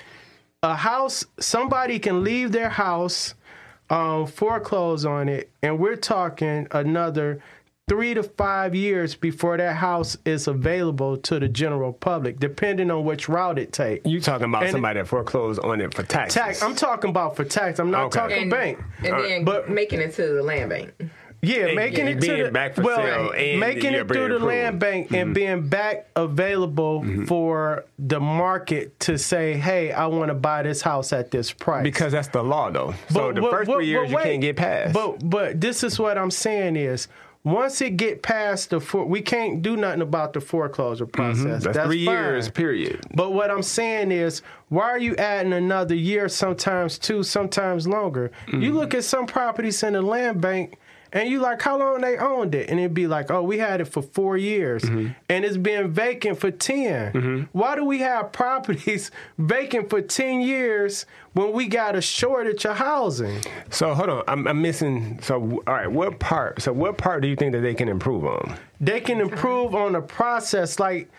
A 0.64 0.74
house, 0.74 1.24
somebody 1.38 2.00
can 2.00 2.24
leave 2.24 2.50
their 2.50 2.68
house, 2.68 3.34
um, 3.90 4.26
foreclose 4.26 5.04
on 5.04 5.28
it, 5.28 5.50
and 5.62 5.78
we're 5.78 5.94
talking 5.94 6.66
another 6.72 7.40
three 7.88 8.12
to 8.12 8.24
five 8.24 8.74
years 8.74 9.14
before 9.14 9.56
that 9.56 9.76
house 9.76 10.16
is 10.24 10.48
available 10.48 11.16
to 11.16 11.38
the 11.38 11.46
general 11.48 11.92
public, 11.92 12.40
depending 12.40 12.90
on 12.90 13.04
which 13.04 13.28
route 13.28 13.56
it 13.56 13.72
takes. 13.72 14.04
You 14.04 14.20
talking 14.20 14.48
about 14.48 14.64
And- 14.64 14.72
somebody 14.72 14.98
that 14.98 15.06
foreclosed 15.06 15.60
on 15.60 15.80
it 15.80 15.94
for 15.94 16.02
taxes? 16.02 16.34
Tax. 16.34 16.60
I'm 16.60 16.74
talking 16.74 17.10
about 17.10 17.36
for 17.36 17.44
tax. 17.44 17.78
I'm 17.78 17.92
not 17.92 18.06
Okay. 18.06 18.18
talking 18.18 18.42
and, 18.42 18.50
bank. 18.50 18.78
and 19.04 19.14
then 19.24 19.44
But- 19.44 19.70
making 19.70 20.00
it 20.00 20.12
to 20.14 20.26
the 20.26 20.42
land 20.42 20.70
bank. 20.70 20.90
Yeah, 21.40 21.74
making 21.74 22.08
and 22.08 22.22
it 22.22 22.26
to 22.26 22.44
the 22.44 22.50
back 22.50 22.74
for 22.74 22.82
well, 22.82 22.96
sale 22.96 23.30
and 23.30 23.60
making 23.60 23.94
it 23.94 24.08
through 24.08 24.28
the 24.28 24.38
being 24.38 24.46
land 24.46 24.80
bank 24.80 25.12
and 25.12 25.26
mm-hmm. 25.26 25.32
being 25.32 25.68
back 25.68 26.08
available 26.16 27.02
mm-hmm. 27.02 27.26
for 27.26 27.84
the 27.98 28.18
market 28.18 28.98
to 29.00 29.18
say, 29.18 29.54
"Hey, 29.54 29.92
I 29.92 30.06
want 30.06 30.30
to 30.30 30.34
buy 30.34 30.62
this 30.62 30.82
house 30.82 31.12
at 31.12 31.30
this 31.30 31.52
price." 31.52 31.84
Because 31.84 32.12
that's 32.12 32.28
the 32.28 32.42
law, 32.42 32.70
though. 32.70 32.94
So 33.10 33.32
the 33.32 33.40
but- 33.40 33.50
first 33.50 33.68
but- 33.68 33.76
three 33.76 33.86
years 33.86 34.10
but 34.10 34.18
you 34.18 34.30
can't 34.30 34.40
get 34.40 34.56
past. 34.56 34.94
But 34.94 35.30
but 35.30 35.60
this 35.60 35.84
is 35.84 35.98
what 35.98 36.18
I'm 36.18 36.32
saying 36.32 36.74
is 36.74 37.06
once 37.44 37.80
it 37.80 37.96
get 37.96 38.22
past 38.22 38.70
the 38.70 38.80
four, 38.80 39.04
we 39.04 39.20
can't 39.20 39.62
do 39.62 39.76
nothing 39.76 40.02
about 40.02 40.32
the 40.32 40.40
foreclosure 40.40 41.06
mm-hmm. 41.06 41.42
process. 41.42 41.64
that's, 41.64 41.78
three 41.78 42.04
fine. 42.04 42.14
years, 42.14 42.50
period. 42.50 43.00
But 43.14 43.32
what 43.32 43.50
I'm 43.50 43.62
saying 43.62 44.10
is, 44.10 44.42
why 44.68 44.84
are 44.84 44.98
you 44.98 45.14
adding 45.16 45.52
another 45.52 45.94
year, 45.94 46.28
sometimes 46.28 46.98
two, 46.98 47.22
sometimes 47.22 47.86
longer? 47.86 48.30
You 48.52 48.72
look 48.72 48.92
at 48.94 49.04
some 49.04 49.26
properties 49.26 49.82
in 49.82 49.92
the 49.92 50.02
land 50.02 50.40
bank. 50.40 50.78
And 51.12 51.28
you 51.28 51.40
like 51.40 51.62
how 51.62 51.78
long 51.78 52.00
they 52.00 52.18
owned 52.18 52.54
it, 52.54 52.68
and 52.68 52.78
it'd 52.78 52.94
be 52.94 53.06
like, 53.06 53.30
oh, 53.30 53.42
we 53.42 53.58
had 53.58 53.80
it 53.80 53.86
for 53.86 54.02
four 54.02 54.36
years, 54.36 54.82
mm-hmm. 54.82 55.12
and 55.28 55.44
it's 55.44 55.56
been 55.56 55.90
vacant 55.90 56.38
for 56.38 56.50
10 56.50 57.12
mm-hmm. 57.12 57.42
Why 57.52 57.76
do 57.76 57.84
we 57.84 57.98
have 58.00 58.32
properties 58.32 59.10
vacant 59.38 59.90
for 59.90 60.00
ten 60.00 60.40
years 60.40 61.06
when 61.32 61.52
we 61.52 61.66
got 61.66 61.96
a 61.96 62.00
shortage 62.00 62.64
of 62.66 62.76
housing? 62.76 63.40
So 63.70 63.94
hold 63.94 64.08
on, 64.08 64.24
I'm, 64.28 64.46
I'm 64.46 64.62
missing. 64.62 65.20
So 65.22 65.62
all 65.66 65.74
right, 65.74 65.90
what 65.90 66.18
part? 66.18 66.62
So 66.62 66.72
what 66.72 66.98
part 66.98 67.22
do 67.22 67.28
you 67.28 67.36
think 67.36 67.52
that 67.52 67.60
they 67.60 67.74
can 67.74 67.88
improve 67.88 68.24
on? 68.24 68.58
They 68.80 69.00
can 69.00 69.20
improve 69.20 69.74
on 69.74 69.92
the 69.92 70.00
process. 70.00 70.78
Like, 70.78 71.10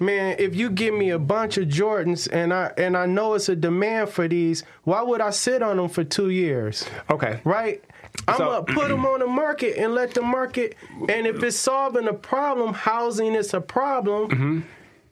man, 0.00 0.36
if 0.38 0.54
you 0.54 0.70
give 0.70 0.94
me 0.94 1.10
a 1.10 1.18
bunch 1.18 1.58
of 1.58 1.68
Jordans 1.68 2.28
and 2.32 2.52
I 2.52 2.72
and 2.76 2.96
I 2.96 3.06
know 3.06 3.34
it's 3.34 3.48
a 3.48 3.56
demand 3.56 4.10
for 4.10 4.28
these, 4.28 4.64
why 4.84 5.02
would 5.02 5.20
I 5.20 5.30
sit 5.30 5.62
on 5.62 5.76
them 5.76 5.88
for 5.88 6.04
two 6.04 6.30
years? 6.30 6.86
Okay, 7.10 7.40
Right? 7.44 7.82
I'm 8.28 8.36
So- 8.36 8.44
gonna 8.46 8.64
put 8.64 8.88
them 8.88 9.04
on 9.06 9.20
the 9.20 9.26
market 9.26 9.76
and 9.76 9.94
let 9.94 10.14
the 10.14 10.22
market. 10.22 10.76
And 11.08 11.26
if 11.26 11.42
it's 11.42 11.56
solving 11.56 12.08
a 12.08 12.14
problem, 12.14 12.72
housing 12.74 13.34
is 13.34 13.52
a 13.54 13.60
problem. 13.60 14.30
Mm-hmm. 14.30 14.60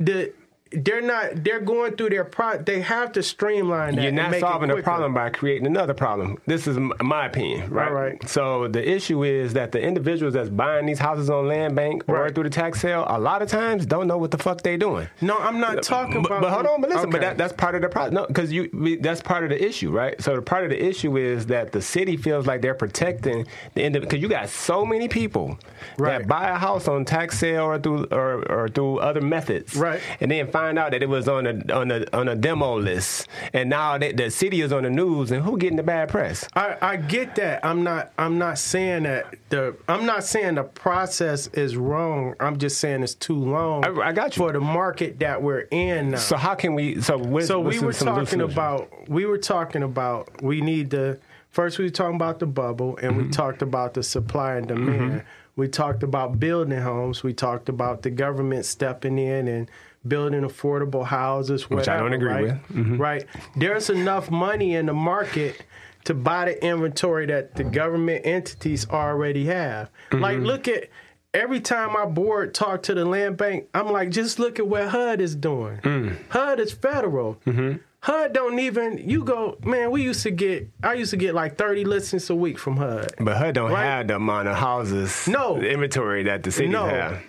The 0.00 0.32
they're 0.75 1.01
not. 1.03 1.45
They're 1.45 1.61
going 1.61 1.97
through 1.97 2.11
their 2.11 2.25
pro. 2.25 2.59
They 2.59 2.81
have 2.81 3.12
to 3.12 3.23
streamline 3.23 3.97
that. 3.97 4.03
You're 4.03 4.12
not 4.12 4.35
solving 4.37 4.70
a 4.70 4.83
problem 4.83 5.14
by 5.14 5.31
creating 5.31 5.66
another 5.66 5.95
problem. 5.95 6.39
This 6.47 6.66
is 6.66 6.79
my 6.79 7.27
opinion, 7.27 7.70
right? 7.70 7.89
All 7.89 7.95
right. 7.95 8.29
So 8.29 8.68
the 8.68 8.89
issue 8.89 9.25
is 9.25 9.53
that 9.55 9.73
the 9.73 9.81
individuals 9.81 10.35
that's 10.35 10.49
buying 10.49 10.87
these 10.87 10.99
houses 10.99 11.31
on 11.31 11.49
land 11.49 11.75
bank 11.77 12.05
or 12.09 12.23
Right. 12.23 12.35
through 12.35 12.45
the 12.45 12.51
tax 12.51 12.81
sale, 12.81 13.05
a 13.09 13.18
lot 13.18 13.43
of 13.43 13.49
times 13.49 13.87
don't 13.87 14.07
know 14.07 14.16
what 14.18 14.31
the 14.31 14.39
fuck 14.39 14.62
they're 14.62 14.77
doing. 14.79 15.09
No, 15.20 15.39
I'm 15.39 15.61
not 15.61 15.83
talking 15.83 16.23
but, 16.23 16.31
about. 16.33 16.43
but 16.43 16.51
hold 16.53 16.66
on, 16.66 16.81
but 16.81 16.91
listen, 16.91 17.11
but 17.11 17.20
that, 17.20 17.37
that's 17.39 17.53
part 17.53 17.75
of 17.75 17.83
the 17.83 17.89
problem. 17.89 18.14
No, 18.14 18.27
because 18.27 18.53
you 18.53 18.68
that's 19.01 19.20
part 19.23 19.45
of 19.45 19.51
the 19.51 19.62
issue, 19.64 19.91
right? 19.91 20.20
So 20.23 20.37
the 20.37 20.43
part 20.43 20.64
of 20.64 20.70
the 20.70 20.83
issue 20.85 21.16
is 21.16 21.47
that 21.47 21.73
the 21.73 21.83
city 21.83 22.16
feels 22.16 22.47
like 22.47 22.62
they're 22.62 22.75
protecting 22.75 23.47
the 23.75 23.83
end 23.83 24.01
because 24.01 24.20
you 24.20 24.29
got 24.29 24.49
so 24.49 24.85
many 24.87 25.09
people 25.09 25.59
Right. 25.99 26.18
that 26.20 26.29
buy 26.29 26.49
a 26.51 26.55
house 26.57 26.87
on 26.89 27.05
tax 27.05 27.39
sale 27.39 27.64
or 27.64 27.79
through 27.79 28.05
or, 28.12 28.45
or 28.51 28.68
through 28.68 28.99
other 28.99 29.20
methods, 29.20 29.75
Right. 29.77 30.01
And 30.20 30.31
then 30.31 30.47
find 30.47 30.61
out 30.78 30.90
that 30.92 31.02
it 31.02 31.08
was 31.08 31.28
on 31.28 31.46
a 31.46 31.72
on 31.72 31.90
a 31.90 32.04
on 32.12 32.28
a 32.28 32.34
demo 32.36 32.78
list, 32.78 33.28
and 33.52 33.68
now 33.70 33.98
that 33.98 34.16
the 34.16 34.30
city 34.30 34.60
is 34.60 34.72
on 34.72 34.82
the 34.84 34.90
news, 34.90 35.30
and 35.30 35.42
who 35.44 35.58
getting 35.58 35.76
the 35.76 35.82
bad 35.82 36.08
press? 36.08 36.46
I, 36.54 36.76
I 36.80 36.96
get 36.96 37.34
that. 37.36 37.64
I'm 37.64 37.82
not. 37.82 38.12
I'm 38.18 38.38
not 38.38 38.58
saying 38.58 39.02
that 39.04 39.34
the. 39.48 39.76
I'm 39.88 40.06
not 40.06 40.24
saying 40.24 40.54
the 40.56 40.64
process 40.64 41.48
is 41.48 41.76
wrong. 41.76 42.34
I'm 42.40 42.58
just 42.58 42.78
saying 42.78 43.02
it's 43.02 43.14
too 43.14 43.36
long. 43.36 43.84
I- 43.84 44.08
I 44.08 44.12
got 44.12 44.36
you. 44.36 44.42
for 44.42 44.52
the 44.52 44.60
market 44.60 45.18
that 45.20 45.42
we're 45.42 45.66
in 45.70 46.10
now. 46.12 46.16
So 46.18 46.36
how 46.36 46.54
can 46.54 46.74
we? 46.74 47.00
So 47.00 47.18
what, 47.18 47.44
So 47.44 47.60
we 47.60 47.78
were 47.78 47.92
talking 47.92 48.40
about 48.40 49.08
we 49.08 49.26
were 49.26 49.38
talking 49.38 49.82
about 49.82 50.42
we 50.42 50.60
need 50.60 50.90
to 50.92 51.18
first 51.50 51.78
we 51.78 51.84
were 51.84 51.90
talking 51.90 52.16
about 52.16 52.38
the 52.38 52.46
bubble, 52.46 52.96
and 52.98 53.12
Mm-hmm. 53.12 53.22
we 53.26 53.28
talked 53.30 53.62
about 53.62 53.94
the 53.94 54.02
supply 54.02 54.54
and 54.56 54.66
demand. 54.68 55.24
We 55.54 55.68
talked 55.68 56.02
about 56.02 56.40
building 56.40 56.78
homes. 56.80 57.22
We 57.22 57.34
talked 57.34 57.68
about 57.68 58.00
the 58.02 58.08
government 58.10 58.64
stepping 58.64 59.18
in 59.18 59.48
and 59.48 59.70
building 60.07 60.42
affordable 60.42 61.05
houses, 61.05 61.70
Which 61.70 61.88
I 61.88 61.96
don't 61.98 62.12
agree 62.12 62.28
right? 62.28 62.42
with. 62.42 62.59
Mhm. 62.70 62.98
Right. 62.98 63.24
There's 63.57 63.88
enough 63.90 64.30
money 64.30 64.74
in 64.74 64.86
the 64.86 64.92
market 64.94 65.62
to 66.05 66.14
buy 66.14 66.46
the 66.46 66.64
inventory 66.64 67.26
that 67.26 67.55
the 67.55 67.64
government 67.64 68.26
entities 68.26 68.88
already 68.90 69.46
have. 69.46 69.90
Like, 70.11 70.36
Mm-hmm. 70.38 70.46
look 70.46 70.66
at 70.68 70.88
every 71.32 71.61
time 71.61 71.94
our 71.96 72.07
board 72.09 72.53
talk 72.55 72.82
to 72.84 72.94
the 72.94 73.05
land 73.05 73.36
bank, 73.36 73.68
I'm 73.74 73.90
like, 73.92 74.11
just 74.11 74.38
look 74.38 74.59
at 74.59 74.66
what 74.66 74.88
HUD 74.88 75.20
is 75.20 75.36
doing. 75.36 75.78
Mm. 75.78 76.16
HUD 76.30 76.59
is 76.61 76.72
federal. 76.72 77.36
Mm-hmm. 77.46 77.76
HUD 78.00 78.32
don't 78.32 78.59
even. 78.59 78.98
You 78.98 79.22
go, 79.22 79.57
man. 79.64 79.92
We 79.92 80.03
used 80.03 80.24
to 80.24 80.32
get. 80.32 80.68
I 80.82 80.94
used 80.94 81.12
to 81.12 81.16
get 81.16 81.34
like 81.36 81.57
30 81.57 81.84
listings 81.84 82.28
a 82.30 82.34
week 82.34 82.59
from 82.59 82.76
HUD. 82.78 83.12
But 83.20 83.36
HUD 83.36 83.55
don't 83.55 83.70
Right. 83.70 83.84
have 83.84 84.09
the 84.09 84.16
amount 84.16 84.48
of 84.48 84.57
houses, 84.57 85.28
No. 85.28 85.57
inventory 85.59 86.24
that 86.24 86.42
the 86.42 86.50
cities 86.50 86.72
No. 86.72 86.86
have. 86.86 87.22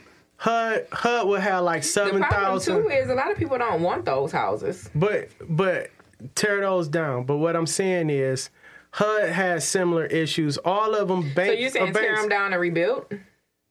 HUD 0.44 0.88
HUD 0.92 1.28
would 1.30 1.40
have 1.40 1.64
like 1.64 1.86
seven 1.86 2.20
thousand. 2.20 2.22
The 2.22 2.28
problem 2.28 2.60
thousand. 2.60 2.84
too 2.84 2.90
is 2.90 3.10
a 3.10 3.14
lot 3.16 3.32
of 3.32 3.38
people 3.38 3.58
don't 3.58 3.82
want 3.82 4.04
those 4.04 4.34
houses. 4.34 4.90
But 4.94 5.30
but 5.50 5.90
tear 6.36 6.60
those 6.60 6.90
down. 6.90 7.24
But 7.24 7.38
what 7.38 7.56
I'm 7.56 7.66
saying 7.66 8.10
is, 8.10 8.50
HUD 8.92 9.30
has 9.30 9.66
similar 9.66 10.06
issues. 10.06 10.58
All 10.58 10.96
of 10.96 11.08
them 11.08 11.34
bank. 11.34 11.48
So 11.48 11.54
you're 11.54 11.70
saying 11.70 11.94
tear 11.94 12.04
banks- 12.08 12.22
them 12.24 12.30
down 12.30 12.52
and 12.52 12.62
rebuild? 12.62 13.06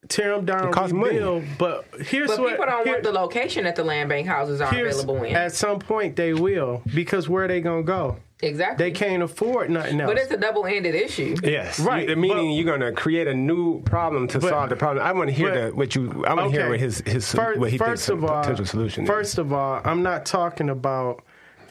Tear 0.09 0.34
them 0.34 0.44
down, 0.44 0.72
costs 0.72 0.92
money. 0.92 1.18
But 1.59 1.86
here's 2.00 2.28
But 2.30 2.40
what 2.40 2.50
people 2.50 2.66
don't 2.66 2.84
here- 2.84 2.94
want 2.94 3.05
the 3.05 3.12
location 3.12 3.64
that 3.64 3.76
the 3.76 3.84
land 3.84 4.09
bank 4.09 4.26
houses 4.26 4.61
are 4.61 4.68
available 4.68 5.22
in. 5.22 5.34
At 5.34 5.53
some 5.55 5.78
point, 5.78 6.16
they 6.16 6.34
will 6.34 6.82
because 6.94 7.28
where 7.28 7.46
they 7.48 7.61
gonna 7.61 7.82
go? 7.82 8.16
exactly. 8.44 8.84
They 8.86 8.90
can't 8.90 9.22
afford 9.22 9.70
nothing 9.70 10.00
else. 10.00 10.11
but 10.11 10.18
it's 10.18 10.32
a 10.32 10.36
double-ended 10.36 10.96
issue. 10.96 11.36
Yes, 11.44 11.78
Right, 11.78 12.09
You- 12.09 12.16
meaning 12.16 12.48
but- 12.48 12.55
you're 12.55 12.64
going 12.64 12.80
to 12.80 12.90
create 12.90 13.28
a 13.28 13.34
new 13.34 13.80
problem 13.82 14.26
to 14.28 14.40
But- 14.40 14.48
solve 14.50 14.68
the 14.70 14.74
problem. 14.76 15.07
I 15.07 15.12
want 15.12 15.28
to 15.28 15.32
hear 15.34 15.50
but- 15.55 15.70
the, 15.70 15.76
what 15.76 15.94
you. 15.94 16.24
I 16.26 16.34
want 16.34 16.53
to 16.53 16.59
hear 16.61 16.68
what 16.70 16.80
his 16.80 16.98
his 17.07 17.30
Fir- 17.32 17.55
what 17.57 17.70
he 17.70 17.78
first 17.78 18.07
thinks 18.07 18.09
of 18.09 18.20
the 18.22 18.26
all, 18.26 18.40
potential 18.42 18.66
solution. 18.66 19.07
First 19.07 19.38
of 19.38 19.53
all, 19.53 19.80
I'm 19.84 20.03
not 20.03 20.26
talking 20.26 20.68
about 20.70 21.22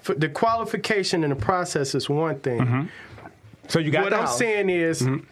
f- 0.07 0.15
the 0.17 0.29
qualification 0.29 1.23
and 1.25 1.31
the 1.33 1.35
process 1.35 1.93
is 1.93 2.09
one 2.09 2.39
thing. 2.39 2.61
is. 2.61 2.87
so 3.67 3.79
you 3.79 3.91
got 3.91 4.03
what 4.05 4.13
I'm 4.13 4.21
house. 4.21 4.37
saying 4.37 4.69
is 4.69 5.01
Mm-hmm. 5.01 5.25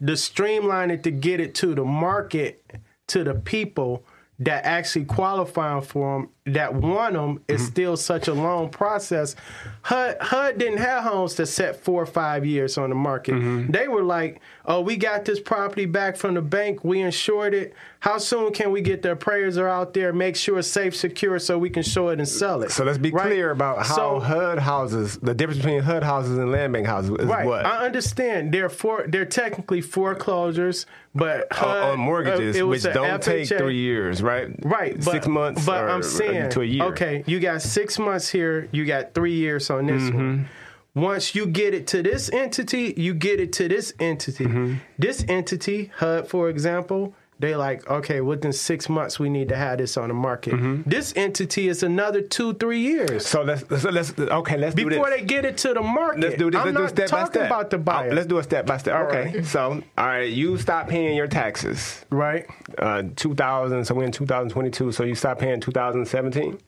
The 0.00 0.16
streamline 0.16 0.90
it 0.90 1.02
to 1.04 1.10
get 1.10 1.40
it 1.40 1.54
to 1.56 1.74
the 1.74 1.84
market 1.84 2.62
to 3.08 3.24
the 3.24 3.34
people 3.34 4.04
that 4.38 4.64
actually 4.64 5.04
qualifying 5.04 5.82
for 5.82 6.18
them 6.18 6.30
that 6.46 6.74
want 6.74 7.14
them 7.14 7.40
is 7.48 7.60
Mm-hmm. 7.62 7.70
still 7.70 7.96
such 7.96 8.28
a 8.28 8.34
long 8.34 8.68
process. 8.68 9.34
HUD, 9.82 10.16
HUD 10.20 10.58
didn't 10.58 10.78
have 10.78 11.02
homes 11.04 11.34
to 11.34 11.46
set 11.46 11.82
four 11.82 12.02
or 12.02 12.06
five 12.06 12.44
years 12.46 12.76
on 12.78 12.88
the 12.90 12.94
market. 12.94 13.34
Mm-hmm. 13.34 13.72
They 13.72 13.88
were 13.88 14.02
like, 14.02 14.40
"Oh, 14.64 14.80
we 14.80 14.96
got 14.96 15.24
this 15.24 15.40
property 15.40 15.86
back 15.86 16.16
from 16.16 16.34
the 16.34 16.42
bank. 16.42 16.84
We 16.84 17.00
insured 17.00 17.54
it. 17.54 17.74
How 18.00 18.18
soon 18.18 18.52
can 18.52 18.70
we 18.70 18.80
get 18.82 19.02
the 19.02 19.12
appraiser 19.12 19.66
out 19.68 19.92
there, 19.94 20.12
make 20.12 20.36
sure 20.36 20.58
it's 20.60 20.68
safe, 20.68 20.94
secure, 20.94 21.38
so 21.40 21.58
we 21.58 21.70
can 21.70 21.82
show 21.82 22.10
it 22.10 22.18
and 22.18 22.28
sell 22.28 22.62
it?" 22.62 22.70
So 22.70 22.84
let's 22.84 22.98
be 22.98 23.10
Right? 23.10 23.26
clear 23.26 23.50
about 23.50 23.78
how 23.86 23.94
So- 23.96 24.20
HUD 24.20 24.58
houses, 24.58 25.16
the 25.18 25.34
difference 25.34 25.58
between 25.62 25.80
HUD 25.82 26.02
houses 26.04 26.38
and 26.38 26.52
land 26.52 26.72
bank 26.72 26.86
houses 26.86 27.10
is 27.18 27.26
Right. 27.26 27.46
what? 27.46 27.64
I 27.66 27.84
understand. 27.86 28.52
They're 28.52 28.68
for 28.68 29.04
they're 29.08 29.24
technically 29.24 29.80
foreclosures, 29.80 30.86
but 31.14 31.50
on, 31.52 31.58
HUD, 31.58 31.82
on 31.92 31.98
mortgages, 31.98 32.60
uh, 32.60 32.66
which 32.66 32.82
don't 32.82 33.22
take 33.22 33.48
three 33.48 33.76
years, 33.78 34.22
right? 34.22 34.48
Right, 34.62 34.94
but, 34.96 35.04
six 35.12 35.26
months, 35.26 35.64
But 35.64 35.84
or, 35.84 35.88
I'm 35.90 36.00
or 36.00 36.02
saying 36.40 36.50
to 36.50 36.60
a 36.62 36.64
year. 36.64 36.84
Okay, 36.84 37.24
you 37.26 37.40
got 37.40 37.62
six 37.62 37.98
months 37.98 38.28
here. 38.28 38.68
You 38.72 38.84
got 38.84 39.14
three 39.14 39.34
years 39.34 39.70
on 39.70 39.86
this 39.86 40.02
Mm-hmm. 40.02 40.16
one. 40.16 40.48
Once 40.94 41.34
you 41.34 41.44
get 41.46 41.74
it 41.74 41.86
to 41.88 42.02
this 42.02 42.30
entity, 42.32 42.94
you 42.96 43.12
get 43.12 43.38
it 43.38 43.52
to 43.52 43.68
this 43.68 43.92
entity. 44.00 44.44
Mm-hmm. 44.46 44.74
This 44.98 45.24
entity, 45.28 45.90
HUD, 45.96 46.26
for 46.28 46.48
example, 46.48 47.14
they 47.38 47.54
like 47.54 47.88
okay. 47.90 48.20
Within 48.20 48.52
six 48.52 48.88
months, 48.88 49.18
we 49.18 49.28
need 49.28 49.48
to 49.50 49.56
have 49.56 49.78
this 49.78 49.96
on 49.96 50.08
the 50.08 50.14
market. 50.14 50.54
Mm-hmm. 50.54 50.88
This 50.88 51.12
entity 51.16 51.68
is 51.68 51.82
another 51.82 52.22
two, 52.22 52.54
three 52.54 52.80
years 52.80 53.26
So 53.26 53.42
let's 53.42 53.62
so 53.82 53.90
let's 53.90 54.18
okay. 54.18 54.56
Let's 54.56 54.74
do 54.74 54.88
before 54.88 55.10
they 55.10 55.22
get 55.22 55.44
it 55.44 55.58
to 55.58 55.74
the 55.74 55.82
market. 55.82 56.20
Let's 56.20 56.36
do 56.36 56.50
this. 56.50 56.60
I'm 56.60 56.74
let's 56.74 56.76
do 56.76 56.82
not 56.82 56.90
step 56.90 57.10
by 57.10 57.18
talking 57.18 57.32
step. 57.32 57.46
about 57.46 57.70
the 57.70 57.78
buyer. 57.78 58.10
Oh, 58.10 58.14
let's 58.14 58.26
do 58.26 58.38
a 58.38 58.42
step 58.42 58.66
by 58.66 58.78
step. 58.78 59.08
Okay. 59.08 59.36
right. 59.36 59.44
So, 59.44 59.82
all 59.98 60.06
right, 60.06 60.30
you 60.30 60.56
stop 60.56 60.88
paying 60.88 61.16
your 61.16 61.26
taxes. 61.26 62.04
right. 62.10 62.46
Uh, 62.78 63.02
2000. 63.16 63.84
So 63.84 63.94
we're 63.94 64.04
in 64.04 64.12
2022. 64.12 64.92
So 64.92 65.04
you 65.04 65.14
stop 65.14 65.38
paying 65.38 65.60
2017. 65.60 66.58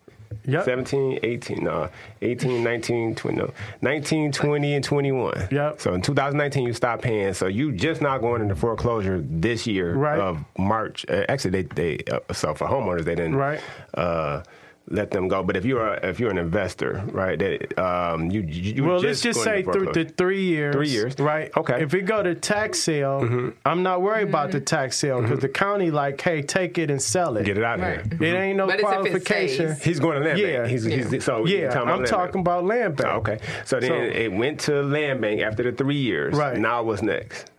Yep. 0.45 0.65
17, 0.65 1.21
18, 1.23 1.65
no, 1.65 1.89
18, 2.23 2.63
19, 2.65 3.15
20, 3.15 3.37
no, 3.37 3.53
19, 3.83 4.33
20, 4.33 4.75
and 4.75 4.85
21. 4.85 5.49
Yep. 5.51 5.81
So 5.81 5.95
in 5.95 6.03
2019, 6.03 6.67
you 6.67 6.73
stop 6.73 7.03
paying. 7.03 7.35
So 7.35 7.47
you 7.47 7.73
just 7.73 8.01
not 8.01 8.21
going 8.21 8.43
into 8.43 8.55
foreclosure 8.57 9.23
this 9.29 9.67
year 9.67 9.95
Right. 9.95 10.19
of 10.19 10.45
March. 10.59 11.05
Uh, 11.09 11.25
actually, 11.29 11.63
they, 11.63 11.97
they 11.97 11.99
uh, 12.11 12.21
so 12.33 12.55
for 12.55 12.67
homeowners, 12.67 13.05
they 13.05 13.15
didn't 13.15 13.37
Right. 13.37 13.61
uh, 13.95 14.43
let 14.91 15.11
them 15.11 15.29
go. 15.29 15.43
But 15.43 15.57
if 15.57 15.65
you're 15.65 15.87
a, 15.95 16.09
if 16.09 16.19
you're 16.21 16.31
an 16.31 16.39
investor, 16.39 17.03
right, 17.13 17.39
that 17.39 17.79
um, 17.79 18.31
you 18.31 18.41
you 18.43 18.85
Well, 18.85 19.01
just 19.01 19.25
let's 19.25 19.37
just 19.37 19.45
say 19.45 19.59
into 19.61 19.73
through 19.73 19.93
the 19.93 20.05
three 20.05 20.43
years. 20.45 20.75
Three 20.75 20.89
years. 20.89 21.19
Right. 21.19 21.51
Okay. 21.57 21.75
Mm-hmm. 21.75 21.83
If 21.83 21.93
we 21.93 22.01
go 22.03 22.23
to 22.23 22.35
tax 22.35 22.79
sale, 22.81 23.53
I'm 23.65 23.83
not 23.83 24.03
worried 24.03 24.29
about 24.29 24.51
the 24.53 24.61
tax 24.61 24.97
sale 24.97 25.21
because 25.23 25.41
the 25.41 25.49
county 25.49 25.91
like, 25.91 26.21
hey, 26.21 26.43
take 26.43 26.79
it 26.79 26.91
and 26.91 27.01
sell 27.01 27.37
it. 27.37 27.45
get 27.45 27.59
it 27.59 27.65
out 27.65 27.81
of 27.81 27.85
Right. 27.87 28.13
here. 28.21 28.35
It 28.35 28.39
ain't 28.39 28.57
no 28.57 28.67
But 28.67 28.75
it's 28.81 28.83
it 28.83 28.87
qualification. 28.87 29.77
He's 29.83 30.01
going 30.01 30.21
to 30.21 30.27
land 30.29 30.39
Yeah. 30.39 30.59
bank. 30.61 30.71
He's, 30.71 30.85
he's, 30.85 31.25
so 31.25 31.47
yeah, 31.47 31.69
talking 31.71 31.89
I'm 31.89 31.97
land 31.99 32.07
talking 32.07 32.33
bank. 32.33 32.47
about 32.47 32.65
land 32.65 32.97
bank. 32.97 33.09
Oh, 33.13 33.19
okay. 33.19 33.39
So 33.65 33.81
then 33.81 33.91
So- 33.91 33.95
it 34.19 34.33
went 34.33 34.61
to 34.61 34.83
land 34.83 35.21
bank 35.21 35.41
after 35.43 35.63
the 35.63 35.73
three 35.73 35.97
years. 35.97 36.35
Right. 36.37 36.59
Now 36.59 36.83
what's 36.83 37.03
next? 37.03 37.51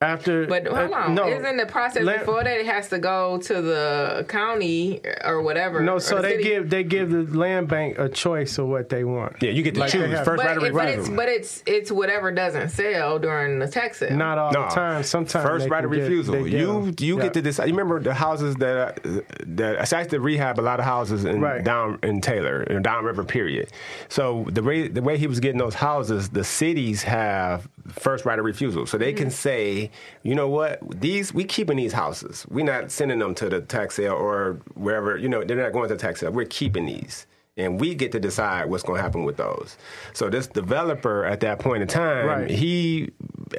After, 0.00 0.46
But 0.46 0.64
hold 0.68 0.92
uh, 0.92 0.94
on, 0.94 1.14
no, 1.16 1.26
isn't 1.26 1.56
the 1.56 1.66
process 1.66 2.04
Land- 2.04 2.20
before 2.20 2.44
that 2.44 2.56
it 2.60 2.66
has 2.66 2.88
to 2.90 3.00
go 3.00 3.38
to 3.38 3.60
the 3.60 4.24
county 4.28 5.00
or 5.24 5.42
whatever? 5.42 5.80
no. 5.80 5.98
So 5.98 6.16
the 6.16 6.22
they 6.22 6.30
city? 6.36 6.44
give 6.44 6.70
they 6.70 6.84
give 6.84 7.10
the 7.10 7.24
land 7.36 7.66
bank 7.66 7.98
a 7.98 8.08
choice 8.08 8.58
of 8.58 8.68
what 8.68 8.90
they 8.90 9.02
want. 9.02 9.34
Yeah, 9.42 9.50
you 9.50 9.64
get 9.64 9.74
to 9.74 9.80
Like 9.80 9.90
choose 9.90 10.08
have- 10.12 10.24
first 10.24 10.44
right 10.44 10.56
of 10.56 10.62
it- 10.62 10.72
but 10.72 10.86
refusal. 10.86 11.16
but 11.16 11.28
it's 11.28 11.64
it's 11.66 11.90
whatever 11.90 12.30
doesn't 12.30 12.68
sell 12.68 13.18
during 13.18 13.58
the 13.58 13.66
tax 13.66 13.98
sale. 13.98 14.16
Not 14.16 14.38
all 14.38 14.52
No. 14.52 14.62
the 14.68 14.68
time. 14.68 15.02
Sometimes 15.02 15.44
First 15.44 15.68
right 15.68 15.84
of 15.84 15.90
refusal. 15.90 16.44
get 16.44 16.52
you 16.52 16.94
you 17.00 17.16
Yeah. 17.16 17.22
get 17.24 17.34
to 17.34 17.42
decide. 17.42 17.66
You 17.66 17.72
remember 17.74 17.98
the 17.98 18.14
houses 18.14 18.54
that 18.60 19.00
that 19.48 19.92
I 19.92 19.98
used 19.98 20.10
to 20.10 20.20
rehab 20.20 20.60
a 20.60 20.62
lot 20.62 20.78
of 20.78 20.84
houses 20.84 21.24
in 21.24 21.40
Right. 21.40 21.64
down 21.64 21.98
in 22.04 22.20
Taylor 22.20 22.62
in 22.62 22.82
downriver 22.82 23.24
period. 23.24 23.70
So 24.08 24.46
the 24.48 24.62
way 24.62 24.86
the 24.86 25.02
way 25.02 25.18
he 25.18 25.26
was 25.26 25.40
getting 25.40 25.58
those 25.58 25.74
houses, 25.74 26.28
the 26.28 26.44
cities 26.44 27.02
have 27.02 27.66
first 27.88 28.24
right 28.24 28.38
of 28.38 28.44
refusal, 28.44 28.86
so 28.86 28.96
they 28.98 29.12
Mm-hmm. 29.12 29.18
can 29.18 29.30
say, 29.30 29.90
you 30.22 30.34
know 30.34 30.48
what, 30.48 30.78
these 31.00 31.32
we 31.34 31.44
keeping 31.44 31.76
these 31.76 31.92
houses. 31.92 32.46
We're 32.50 32.64
not 32.64 32.90
sending 32.90 33.18
them 33.18 33.34
to 33.36 33.48
the 33.48 33.60
tax 33.60 33.94
sale 33.96 34.14
or 34.14 34.60
wherever. 34.74 35.16
You 35.16 35.28
know, 35.28 35.42
they're 35.44 35.56
not 35.56 35.72
going 35.72 35.88
to 35.88 35.94
the 35.94 36.00
tax 36.00 36.20
sale. 36.20 36.30
We're 36.30 36.44
keeping 36.46 36.86
these. 36.86 37.26
And 37.56 37.80
we 37.80 37.96
get 37.96 38.12
to 38.12 38.20
decide 38.20 38.70
what's 38.70 38.84
going 38.84 38.98
to 38.98 39.02
happen 39.02 39.24
with 39.24 39.36
those. 39.36 39.76
So 40.12 40.30
this 40.30 40.46
developer 40.46 41.24
at 41.24 41.40
that 41.40 41.58
point 41.58 41.82
in 41.82 41.88
time, 41.88 42.26
Right. 42.26 42.48
he 42.48 43.10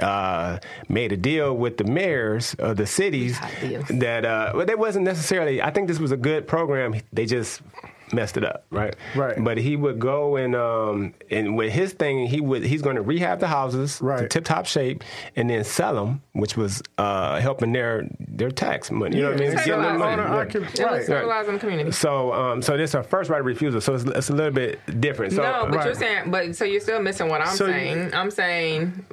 uh, 0.01 0.59
made 0.87 1.11
a 1.11 1.17
deal 1.17 1.57
with 1.57 1.75
the 1.75 1.83
mayors 1.83 2.53
of 2.59 2.77
the 2.77 2.85
cities 2.85 3.37
that 3.89 4.23
uh, 4.23 4.53
well, 4.55 4.65
they 4.65 4.75
wasn't 4.75 5.03
necessarily. 5.03 5.61
I 5.61 5.71
think 5.71 5.89
this 5.89 5.99
was 5.99 6.13
a 6.13 6.17
good 6.17 6.47
program. 6.47 6.95
They 7.11 7.25
just 7.25 7.61
messed 8.11 8.37
it 8.37 8.43
up, 8.43 8.65
right? 8.71 8.95
Right. 9.15 9.41
But 9.43 9.57
he 9.57 9.75
would 9.75 9.99
go 9.99 10.35
and 10.35 10.55
um, 10.55 11.13
and 11.29 11.55
with 11.55 11.71
his 11.71 11.93
thing, 11.93 12.25
he 12.27 12.41
would 12.41 12.63
he's 12.63 12.81
going 12.81 12.95
to 12.95 13.01
rehab 13.01 13.39
the 13.39 13.47
houses 13.47 13.99
right. 14.01 14.17
to 14.17 14.21
Right. 14.23 14.29
tip 14.29 14.45
top 14.45 14.65
shape 14.65 15.03
and 15.35 15.49
then 15.49 15.63
sell 15.63 15.93
them, 15.95 16.21
which 16.33 16.57
was 16.57 16.81
uh, 16.97 17.39
helping 17.39 17.71
their 17.71 18.07
their 18.19 18.51
tax 18.51 18.89
money. 18.91 19.17
You 19.17 19.23
know 19.23 19.31
what 19.31 19.37
I 19.41 19.43
mean? 19.43 19.51
Yeah, 19.53 19.65
Giving 19.65 19.81
them 19.81 19.91
it's 19.95 19.99
money. 19.99 20.21
owner 20.21 20.23
Yeah. 20.35 20.45
occup- 20.45 20.73
It 20.79 20.83
right. 20.83 20.97
was 20.97 21.05
civilizing 21.05 21.53
the 21.53 21.59
community. 21.59 21.91
So, 21.91 22.33
um, 22.33 22.61
so 22.61 22.77
this 22.77 22.91
is 22.91 22.95
a 22.95 23.03
first 23.03 23.29
right 23.29 23.39
of 23.39 23.45
refusal. 23.45 23.81
So 23.81 23.95
it's, 23.95 24.03
it's 24.05 24.29
a 24.29 24.33
little 24.33 24.51
bit 24.53 24.79
different. 25.01 25.33
So, 25.33 25.41
no, 25.43 25.67
but 25.69 25.75
Right. 25.77 25.85
you're 25.85 25.95
saying, 25.95 26.31
but 26.31 26.55
so 26.55 26.65
you're 26.65 26.81
still 26.81 27.01
missing 27.01 27.27
what 27.29 27.41
I'm 27.41 27.55
So 27.55 27.65
you- 27.65 27.71
saying. 27.73 28.13
I'm 28.13 28.31
saying, 28.31 29.05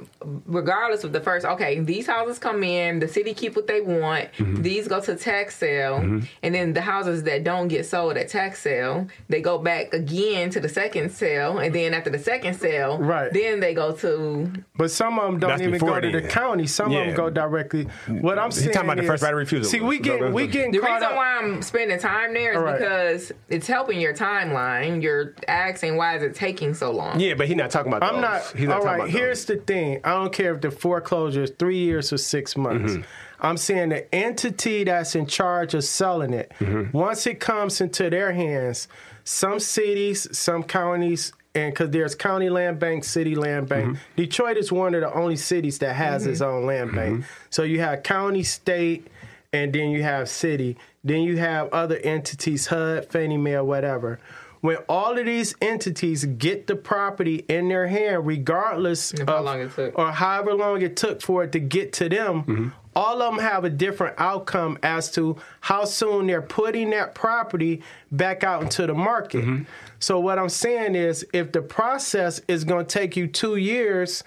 regardless 0.45 1.03
of 1.03 1.13
the 1.13 1.21
first, 1.21 1.45
okay, 1.45 1.79
these 1.79 2.05
houses 2.07 2.37
come 2.39 2.63
in, 2.63 2.99
the 2.99 3.07
city 3.07 3.33
keep 3.33 3.55
what 3.55 3.67
they 3.67 3.81
want. 3.81 4.31
Mm-hmm. 4.33 4.61
These 4.61 4.87
go 4.87 4.99
to 4.99 5.15
tax 5.15 5.55
sale, 5.55 5.95
and 5.97 6.55
then 6.55 6.73
the 6.73 6.81
houses 6.81 7.23
that 7.23 7.43
don't 7.43 7.67
get 7.67 7.85
sold 7.85 8.17
at 8.17 8.27
tax 8.29 8.61
sale, 8.61 9.07
they 9.29 9.41
go 9.41 9.57
back 9.57 9.93
again 9.93 10.49
to 10.51 10.59
the 10.59 10.69
second 10.69 11.11
sale, 11.11 11.59
and 11.59 11.73
then 11.73 11.93
after 11.93 12.09
the 12.09 12.19
second 12.19 12.55
sale, 12.55 12.97
Right. 12.97 13.31
then 13.31 13.59
they 13.59 13.73
go 13.73 13.91
to 13.93 14.51
But 14.75 14.91
some 14.91 15.17
of 15.19 15.25
them 15.31 15.39
don't 15.39 15.49
That's 15.51 15.61
even 15.61 15.79
go 15.79 15.99
to 15.99 16.11
the 16.11 16.19
then. 16.21 16.29
county. 16.29 16.67
Some 16.67 16.87
of 16.87 17.05
them 17.05 17.15
go 17.15 17.29
directly. 17.29 17.87
What 18.07 18.37
I'm 18.37 18.51
saying 18.51 18.73
talking 18.73 18.89
about 18.89 18.97
the 19.01 19.07
first 19.07 19.23
right 19.23 19.33
of 19.33 19.37
refusal. 19.39 19.69
See, 19.71 19.79
we 19.79 19.99
get 19.99 20.21
let's- 20.21 20.33
we 20.33 20.47
getting 20.47 20.71
The 20.71 20.79
reason 20.79 21.03
up. 21.03 21.15
why 21.15 21.37
I'm 21.37 21.61
spending 21.61 21.97
time 21.99 22.33
there 22.33 22.51
is 22.51 22.57
All 22.57 22.63
right. 22.63 22.79
because 22.79 23.31
it's 23.49 23.67
helping 23.67 23.99
your 24.01 24.13
timeline. 24.13 25.01
You're 25.01 25.35
asking 25.47 25.95
why 25.97 26.15
is 26.17 26.23
it 26.23 26.35
taking 26.35 26.73
so 26.73 26.91
long? 26.91 27.19
yeah, 27.19 27.33
but 27.33 27.47
he's 27.47 27.55
not 27.55 27.71
talking 27.71 27.91
about. 27.93 28.03
I'm 28.13 28.21
not. 28.21 28.41
He's 28.55 28.67
not 28.67 28.77
all 28.77 28.83
talking 28.83 28.87
right. 28.87 28.95
about 28.95 29.05
those. 29.13 29.13
Here's 29.21 29.45
the 29.45 29.55
thing. 29.57 29.99
I 30.03 30.11
don't 30.17 30.33
care 30.33 30.53
if 30.55 30.61
the 30.61 30.71
foreclosure 30.71 31.43
is 31.43 31.51
three 31.57 31.77
years 31.77 32.11
or 32.13 32.17
six 32.17 32.55
months. 32.57 32.93
Mm-hmm. 32.93 33.01
I'm 33.39 33.57
saying 33.57 33.89
the 33.89 34.13
entity 34.15 34.83
that's 34.83 35.15
in 35.15 35.25
charge 35.27 35.73
of 35.73 35.83
selling 35.83 36.33
it, 36.33 36.51
Mm-hmm. 36.59 36.97
once 36.97 37.27
it 37.27 37.39
comes 37.39 37.81
into 37.81 38.09
their 38.09 38.31
hands, 38.33 38.87
some 39.23 39.59
cities, 39.59 40.27
some 40.37 40.63
counties, 40.63 41.33
and 41.53 41.73
because 41.73 41.89
there's 41.89 42.15
county 42.15 42.49
land 42.49 42.79
bank, 42.79 43.03
city 43.03 43.35
land 43.35 43.67
bank. 43.67 43.85
Mm-hmm. 43.87 44.01
Detroit 44.15 44.57
is 44.57 44.71
one 44.71 44.93
of 44.95 45.01
the 45.01 45.13
only 45.13 45.35
cities 45.37 45.79
that 45.79 45.95
has 45.95 46.25
its 46.27 46.41
own 46.41 46.65
land 46.65 46.93
bank. 46.93 47.25
So 47.49 47.63
you 47.63 47.79
have 47.79 48.03
county, 48.03 48.43
state, 48.43 49.07
and 49.51 49.73
then 49.73 49.89
you 49.89 50.03
have 50.03 50.29
city. 50.29 50.77
Then 51.03 51.21
you 51.21 51.37
have 51.37 51.69
other 51.73 51.97
entities, 51.97 52.67
HUD, 52.67 53.09
Fannie 53.09 53.37
Mae, 53.37 53.55
or 53.55 53.63
whatever. 53.63 54.19
When 54.61 54.77
all 54.89 55.17
of 55.17 55.25
these 55.25 55.55
entities 55.61 56.25
get 56.25 56.67
the 56.67 56.75
property 56.75 57.45
in 57.47 57.69
their 57.69 57.87
hand, 57.87 58.25
regardless 58.25 59.13
Of 59.13 59.21
of 59.21 59.27
how 59.29 59.41
long 59.41 59.61
it 59.61 59.71
took. 59.73 59.97
or 59.97 60.11
however 60.11 60.53
long 60.53 60.81
it 60.81 60.95
took 60.97 61.21
for 61.21 61.43
it 61.43 61.51
to 61.51 61.59
get 61.59 61.93
to 61.93 62.09
them, 62.09 62.43
mm-hmm. 62.43 62.67
all 62.95 63.21
of 63.21 63.35
them 63.35 63.43
have 63.43 63.63
a 63.65 63.69
different 63.69 64.15
outcome 64.17 64.77
as 64.81 65.11
to 65.11 65.37
how 65.61 65.85
soon 65.85 66.27
they're 66.27 66.41
putting 66.41 66.89
that 66.91 67.13
property 67.13 67.83
back 68.11 68.43
out 68.43 68.63
into 68.63 68.87
the 68.87 68.93
market. 68.93 69.43
Mm-hmm. 69.43 69.63
So 69.99 70.19
what 70.19 70.39
I'm 70.39 70.49
saying 70.49 70.95
is, 70.95 71.25
if 71.33 71.51
the 71.51 71.61
process 71.61 72.41
is 72.47 72.63
going 72.63 72.85
to 72.85 72.91
take 72.99 73.15
you 73.15 73.27
two 73.27 73.55
years 73.55 74.23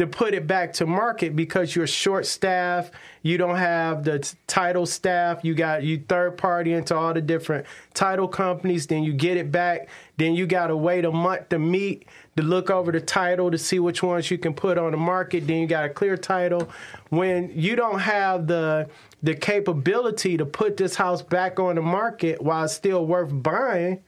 to 0.00 0.06
put 0.06 0.32
it 0.32 0.46
back 0.46 0.72
to 0.72 0.86
market 0.86 1.36
because 1.36 1.76
you're 1.76 1.86
short 1.86 2.24
staff, 2.24 2.90
you 3.20 3.36
don't 3.36 3.58
have 3.58 4.02
the 4.02 4.18
t- 4.20 4.34
title 4.46 4.86
staff, 4.86 5.44
you 5.44 5.54
got 5.54 5.82
you 5.82 6.02
third 6.08 6.38
party 6.38 6.72
into 6.72 6.96
all 6.96 7.12
the 7.12 7.20
different 7.20 7.66
title 7.92 8.26
companies, 8.26 8.86
then 8.86 9.02
you 9.02 9.12
get 9.12 9.36
it 9.36 9.52
back, 9.52 9.90
then 10.16 10.34
you 10.34 10.46
got 10.46 10.68
to 10.68 10.76
wait 10.76 11.04
a 11.04 11.12
month 11.12 11.50
to 11.50 11.58
meet 11.58 12.06
to 12.34 12.42
look 12.42 12.70
over 12.70 12.90
the 12.90 13.00
title 13.02 13.50
to 13.50 13.58
see 13.58 13.78
which 13.78 14.02
ones 14.02 14.30
you 14.30 14.38
can 14.38 14.54
put 14.54 14.78
on 14.78 14.92
the 14.92 14.96
market, 14.96 15.46
then 15.46 15.58
you 15.58 15.66
got 15.66 15.84
a 15.84 15.90
clear 15.90 16.16
title. 16.16 16.70
When 17.10 17.52
you 17.54 17.76
don't 17.76 17.98
have 17.98 18.46
the 18.46 18.88
the 19.22 19.34
capability 19.34 20.38
to 20.38 20.46
put 20.46 20.78
this 20.78 20.94
house 20.94 21.20
back 21.20 21.60
on 21.60 21.74
the 21.74 21.82
market 21.82 22.40
while 22.40 22.64
it's 22.64 22.72
still 22.72 23.04
worth 23.04 23.28
buying, 23.30 24.02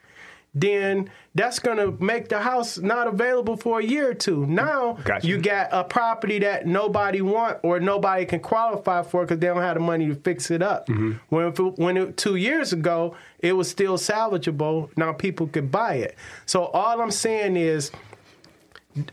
then 0.54 1.08
that's 1.34 1.58
going 1.58 1.78
to 1.78 1.92
make 2.04 2.28
the 2.28 2.38
house 2.38 2.76
not 2.78 3.06
available 3.06 3.56
for 3.56 3.80
a 3.80 3.82
year 3.84 4.10
or 4.10 4.14
two. 4.14 4.44
Now 4.46 4.98
Gotcha. 5.04 5.26
you 5.26 5.38
got 5.38 5.68
a 5.72 5.82
property 5.82 6.38
that 6.40 6.66
nobody 6.66 7.22
want 7.22 7.58
or 7.62 7.80
nobody 7.80 8.26
can 8.26 8.40
qualify 8.40 9.02
for 9.02 9.22
because 9.22 9.38
they 9.38 9.46
don't 9.46 9.62
have 9.62 9.74
the 9.76 9.80
money 9.80 10.08
to 10.08 10.14
fix 10.14 10.50
it 10.50 10.60
up. 10.62 10.86
Mm-hmm. 10.88 11.12
When 11.30 11.46
if 11.46 11.58
it- 11.58 11.78
when 11.78 11.96
it, 11.96 12.16
two 12.18 12.36
years 12.36 12.72
ago 12.74 13.16
it 13.38 13.54
was 13.54 13.70
still 13.70 13.96
salvageable, 13.96 14.90
now 14.96 15.14
people 15.14 15.46
could 15.46 15.70
buy 15.70 15.94
it. 15.94 16.16
So 16.44 16.66
all 16.66 17.00
I'm 17.00 17.10
saying 17.10 17.56
is 17.56 17.90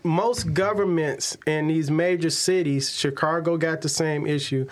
most 0.03 0.53
governments 0.53 1.37
in 1.47 1.67
these 1.67 1.89
major 1.89 2.29
cities, 2.29 2.91
Chicago 2.93 3.55
got 3.57 3.79
the 3.81 3.87
same 3.89 4.27
issue. 4.27 4.67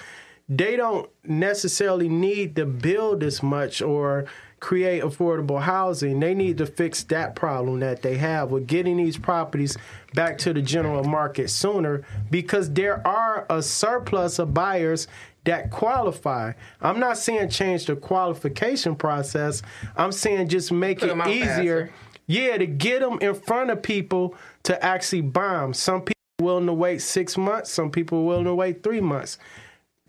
They 0.50 0.76
don't 0.76 1.10
necessarily 1.24 2.10
need 2.10 2.56
to 2.58 2.66
build 2.66 3.24
as 3.24 3.42
much 3.42 3.82
or 3.82 4.26
create 4.60 5.04
affordable 5.04 5.62
housing. 5.62 6.20
They 6.20 6.34
need 6.34 6.58
to 6.58 6.66
fix 6.66 7.04
that 7.04 7.36
problem 7.36 7.80
that 7.82 8.02
they 8.02 8.18
have 8.18 8.52
with 8.52 8.68
getting 8.68 8.98
these 8.98 9.18
properties 9.18 9.78
back 10.14 10.38
to 10.40 10.54
the 10.54 10.62
general 10.62 11.04
market 11.04 11.50
sooner 11.50 12.04
because 12.32 12.72
there 12.74 13.06
are 13.08 13.46
a 13.50 13.62
surplus 13.62 14.40
of 14.40 14.54
buyers 14.54 15.08
that 15.44 15.72
qualify. 15.72 16.54
I'm 16.82 17.00
not 17.00 17.18
saying 17.18 17.50
change 17.50 17.86
the 17.86 17.96
qualification 17.96 18.96
process. 18.96 19.62
I'm 19.96 20.12
saying 20.12 20.50
just 20.50 20.72
make 20.72 21.00
Put 21.00 21.10
it 21.10 21.28
easier. 21.28 21.88
faster. 21.88 21.94
Yeah, 22.26 22.58
to 22.58 22.68
get 22.68 23.00
them 23.00 23.20
in 23.22 23.34
front 23.36 23.70
of 23.70 23.82
people 23.82 24.36
to 24.64 24.84
actually 24.84 25.22
buy 25.22 25.60
them. 25.62 25.74
Some 25.74 26.02
people 26.02 26.14
willing 26.42 26.66
to 26.66 26.74
wait 26.74 27.02
six 27.02 27.38
months. 27.38 27.72
Some 27.72 27.90
people 27.90 28.26
willing 28.26 28.44
to 28.46 28.56
wait 28.56 28.84
three 28.84 29.00
months 29.00 29.38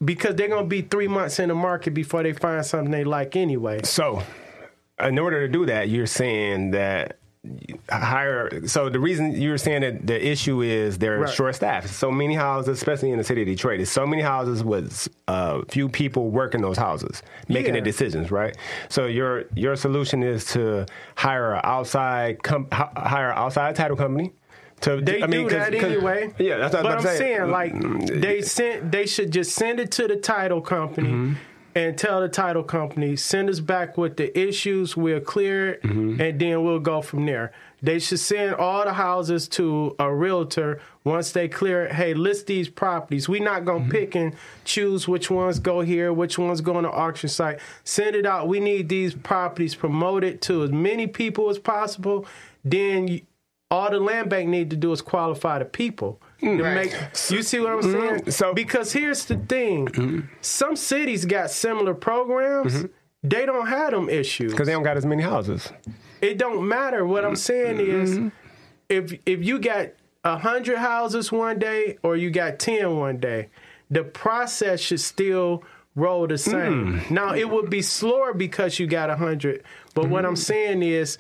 because 0.05 0.37
they're 0.37 0.49
gonna 0.49 0.67
be 0.67 0.83
three 0.83 1.09
months 1.09 1.39
in 1.39 1.49
the 1.49 1.55
market 1.55 1.93
before 1.95 2.23
they 2.23 2.33
find 2.33 2.65
something 2.65 2.91
they 2.91 3.05
like 3.05 3.37
anyway. 3.37 3.81
So, 3.85 4.23
in 5.01 5.19
order 5.19 5.47
to 5.47 5.53
do 5.53 5.67
that, 5.67 5.89
you're 5.89 6.07
saying 6.07 6.73
that 6.73 7.19
higher. 7.91 8.67
So 8.67 8.89
the 8.89 8.99
reason 9.01 9.41
you're 9.41 9.59
saying 9.59 9.83
that 9.83 10.07
the 10.07 10.27
issue 10.29 10.61
is 10.61 10.99
they're 10.99 11.21
Right. 11.21 11.33
short 11.33 11.55
staffed. 11.55 11.89
So 11.89 12.11
many 12.11 12.35
houses, 12.35 12.77
especially 12.77 13.11
in 13.11 13.19
the 13.19 13.25
city 13.25 13.43
of 13.43 13.47
Detroit, 13.49 13.79
there's 13.79 13.91
so 13.91 14.07
many 14.07 14.23
houses 14.23 14.63
with 14.65 15.09
uh, 15.29 15.63
few 15.69 15.89
people 15.89 16.31
working 16.31 16.61
those 16.61 16.77
houses, 16.77 17.23
making 17.49 17.75
Yeah. 17.75 17.81
the 17.81 17.85
decisions. 17.85 18.31
Right. 18.31 18.57
So 18.89 19.07
your 19.07 19.45
your 19.55 19.77
solution 19.77 20.23
is 20.23 20.45
to 20.47 20.87
hire 21.17 21.55
an 21.55 21.61
outside 21.65 22.43
com- 22.43 22.67
hire 22.73 23.33
outside 23.33 23.77
title 23.77 23.97
company. 23.97 24.33
To, 24.83 25.01
They 25.01 25.23
I 25.23 25.27
mean, 25.27 25.43
do 25.45 25.49
'cause- 25.57 25.71
that 25.71 25.73
'cause- 25.73 25.85
anyway. 25.93 26.31
Yeah, 26.39 26.59
that's 26.59 26.75
what 26.75 26.83
but 26.85 26.93
I'm 26.93 26.99
about 26.99 27.03
to 27.11 27.17
say. 27.17 27.19
saying, 27.19 27.51
like, 27.51 27.75
Mm, 27.75 28.21
they 28.21 28.43
sent, 28.43 28.93
they 28.93 29.07
should 29.07 29.33
just 29.33 29.53
send 29.55 29.81
it 29.81 29.91
to 29.93 30.07
the 30.07 30.17
title 30.17 30.61
company 30.61 31.09
Mm-hmm. 31.09 31.33
and 31.75 31.99
tell 31.99 32.21
the 32.21 32.29
title 32.29 32.63
company 32.63 33.17
send 33.17 33.51
us 33.51 33.59
back 33.61 33.99
with 33.99 34.17
the 34.17 34.37
issues. 34.39 34.97
We'll 34.97 35.21
clear 35.21 35.71
it, 35.71 35.83
Mm-hmm. 35.83 36.21
and 36.21 36.39
then 36.41 36.63
we'll 36.65 36.79
go 36.79 37.03
from 37.03 37.27
there. 37.27 37.51
They 37.83 37.99
should 38.01 38.19
send 38.21 38.55
all 38.55 38.85
the 38.85 38.93
houses 38.93 39.47
to 39.51 39.95
a 40.01 40.13
realtor 40.13 40.81
once 41.05 41.31
they 41.33 41.47
clear 41.49 41.85
it. 41.85 41.93
Hey, 41.93 42.13
list 42.15 42.47
these 42.49 42.69
properties. 42.69 43.29
We're 43.29 43.43
not 43.43 43.65
gonna 43.65 43.81
Mm-hmm. 43.81 43.91
pick 43.91 44.15
and 44.17 44.33
choose 44.65 45.07
which 45.09 45.31
ones 45.31 45.59
go 45.61 45.81
here, 45.81 46.13
which 46.13 46.39
ones 46.39 46.61
go 46.61 46.75
on 46.75 46.83
the 46.85 46.91
auction 46.91 47.29
site. 47.29 47.59
Send 47.85 48.15
it 48.17 48.27
out. 48.27 48.49
We 48.49 48.59
need 48.61 48.89
these 48.89 49.15
properties 49.15 49.75
promoted 49.77 50.41
to 50.43 50.63
as 50.65 50.71
many 50.73 51.07
people 51.07 51.51
as 51.51 51.59
possible. 51.59 52.27
Then 52.65 53.21
all 53.71 53.91
the 53.91 54.01
land 54.01 54.31
bank 54.31 54.49
need 54.49 54.71
to 54.71 54.77
do 54.77 54.93
is 54.93 55.03
qualify 55.03 55.59
the 55.59 55.65
people 55.65 56.21
to 56.41 56.47
mm. 56.47 56.63
Right. 56.63 56.75
make. 56.75 57.31
You 57.31 57.43
see 57.43 57.61
what 57.61 57.73
I'm 57.73 57.83
saying? 57.83 58.21
Mm. 58.21 58.33
So- 58.33 58.55
because 58.55 58.93
here's 58.93 59.25
the 59.27 59.37
thing: 59.37 59.87
mm-hmm. 59.89 60.21
some 60.41 60.77
cities 60.77 61.25
got 61.25 61.51
similar 61.51 61.95
programs. 61.95 62.75
Mm-hmm. 62.75 62.87
They 63.25 63.47
don't 63.47 63.67
have 63.67 63.91
them 63.91 64.09
issues. 64.09 64.53
because 64.53 64.67
they 64.67 64.73
don't 64.73 64.85
got 64.85 64.97
as 64.97 65.05
many 65.05 65.23
houses. 65.23 65.73
It 66.21 66.39
don't 66.39 66.67
matter. 66.67 67.05
What 67.05 67.25
I'm 67.25 67.37
saying 67.37 67.81
is, 67.81 68.33
if 68.89 69.19
if 69.27 69.45
you 69.45 69.59
got 69.59 69.89
a 70.25 70.39
hundred 70.39 70.79
houses 70.79 71.33
one 71.33 71.59
day 71.59 71.99
or 72.03 72.17
you 72.17 72.31
got 72.31 72.59
ten 72.59 72.97
one 72.97 73.19
day, 73.19 73.49
the 73.91 74.05
process 74.05 74.81
should 74.81 75.01
still 75.01 75.65
roll 75.97 76.27
the 76.29 76.39
same. 76.39 77.01
Mm. 77.01 77.11
Now 77.11 77.35
it 77.35 77.51
would 77.51 77.71
be 77.71 77.83
slower 77.83 78.33
because 78.33 78.79
you 78.79 78.87
got 78.87 79.11
a 79.11 79.17
hundred, 79.17 79.65
but 79.95 80.09
what 80.09 80.25
I'm 80.25 80.37
saying 80.37 80.83
is, 80.83 81.19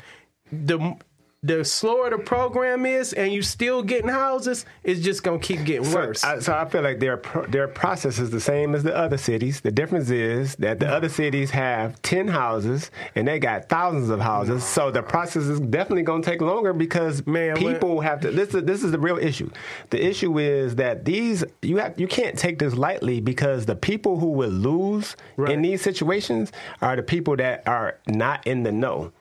the 0.53 0.97
the 1.45 1.65
slower 1.65 2.11
the 2.11 2.19
program 2.19 2.85
is, 2.85 3.13
and 3.13 3.33
you 3.33 3.43
still 3.43 3.81
getting 3.83 4.09
houses, 4.09 4.67
it's 4.83 5.01
just 5.01 5.23
gonna 5.23 5.39
keep 5.39 5.65
getting 5.65 5.93
worse. 5.93 6.23
So 6.23 6.29
I, 6.29 6.39
so 6.41 6.53
I 6.53 6.65
feel 6.69 6.83
like 6.83 6.99
their 6.99 7.23
their 7.49 7.69
process 7.69 8.19
is 8.19 8.31
the 8.31 8.41
same 8.41 8.75
as 8.75 8.83
the 8.83 8.97
other 8.97 9.17
cities. 9.17 9.61
The 9.61 9.71
difference 9.71 10.11
is 10.11 10.57
that 10.57 10.81
the 10.81 10.89
other 10.89 11.09
cities 11.09 11.51
have 11.53 12.01
ten 12.03 12.27
houses 12.27 12.91
and 13.15 13.29
they 13.29 13.39
got 13.39 13.69
thousands 13.69 14.11
of 14.11 14.21
houses. 14.21 14.65
So 14.65 14.91
the 14.91 15.03
process 15.03 15.45
is 15.45 15.61
definitely 15.61 16.03
going 16.03 16.23
to 16.23 16.31
take 16.31 16.41
longer 16.41 16.73
because 16.73 17.25
Man, 17.25 17.57
people 17.57 18.01
have 18.01 18.21
to. 18.23 18.33
This 18.33 18.53
is 18.55 18.65
this 18.65 18.83
is 18.83 18.91
the 18.91 18.99
real 18.99 19.19
issue. 19.19 19.49
The 19.91 20.05
issue 20.05 20.39
is 20.41 20.75
that 20.77 21.05
these 21.05 21.45
you 21.63 21.77
have 21.77 21.99
you 22.01 22.09
can't 22.09 22.37
take 22.37 22.59
this 22.59 22.75
lightly 22.75 23.21
because 23.21 23.65
the 23.65 23.77
people 23.77 24.19
who 24.19 24.31
will 24.33 24.51
lose 24.51 25.15
Right. 25.37 25.53
in 25.53 25.63
these 25.63 25.83
situations 25.83 26.51
are 26.83 26.97
the 26.97 27.03
people 27.03 27.37
that 27.37 27.63
are 27.69 27.99
not 28.09 28.45
in 28.45 28.65
the 28.65 28.73
know 28.73 29.13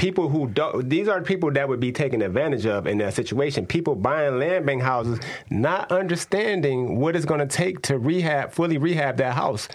people 0.00 0.30
who 0.30 0.46
don't 0.48 0.88
these 0.88 1.08
are 1.08 1.20
people 1.20 1.52
that 1.52 1.68
would 1.68 1.78
be 1.78 1.92
taken 1.92 2.22
advantage 2.22 2.64
of 2.64 2.86
in 2.86 2.96
that 2.96 3.12
situation 3.12 3.66
people 3.66 3.94
buying 3.94 4.38
land 4.38 4.64
bank 4.64 4.80
houses 4.80 5.20
not 5.50 5.92
understanding 5.92 6.98
what 6.98 7.14
it's 7.14 7.26
going 7.26 7.38
to 7.38 7.46
take 7.46 7.82
to 7.82 7.98
rehab 7.98 8.50
fully 8.50 8.78
rehab 8.78 9.18
that 9.18 9.34
house 9.34 9.68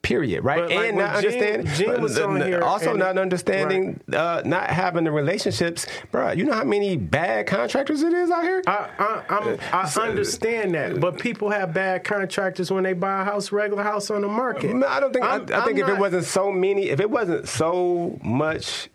period 0.00 0.42
right 0.44 0.60
But, 0.60 0.70
and 0.70 0.78
when 0.80 0.96
not 0.96 1.20
Gene- 1.20 1.26
understanding 1.26 1.66
Gene 1.74 2.00
was 2.00 2.18
on 2.18 2.40
here 2.40 2.62
also 2.62 2.94
not 2.94 3.18
understanding 3.18 4.00
uh, 4.14 4.40
not 4.46 4.70
having 4.70 5.04
the 5.04 5.10
relationships 5.10 5.84
bro 6.10 6.30
you 6.32 6.44
know 6.44 6.54
how 6.54 6.64
many 6.64 6.96
bad 6.96 7.46
contractors 7.46 8.00
it 8.02 8.14
is 8.14 8.30
out 8.30 8.44
here 8.44 8.62
I, 8.66 8.88
I, 8.98 9.24
I'm, 9.28 9.58
I 9.72 10.08
understand 10.08 10.74
that, 10.74 11.00
but 11.00 11.18
people 11.18 11.50
have 11.50 11.74
bad 11.74 12.02
contractors 12.04 12.70
when 12.70 12.84
they 12.84 12.94
buy 12.94 13.20
a 13.22 13.24
house, 13.24 13.52
regular 13.52 13.82
house 13.82 14.10
on 14.10 14.22
the 14.22 14.28
market. 14.28 14.74
I 14.84 15.00
don't 15.00 15.12
think. 15.12 15.24
i 15.24 15.32
I'm- 15.32 15.46
I 15.52 15.64
think 15.64 15.78
I'm 15.80 15.84
if 15.84 15.88
it 15.96 15.98
wasn't 15.98 16.24
so 16.24 16.50
many, 16.50 16.88
if 16.88 17.00
it 17.00 17.10
wasn't 17.10 17.48
so 17.48 18.18
much 18.22 18.88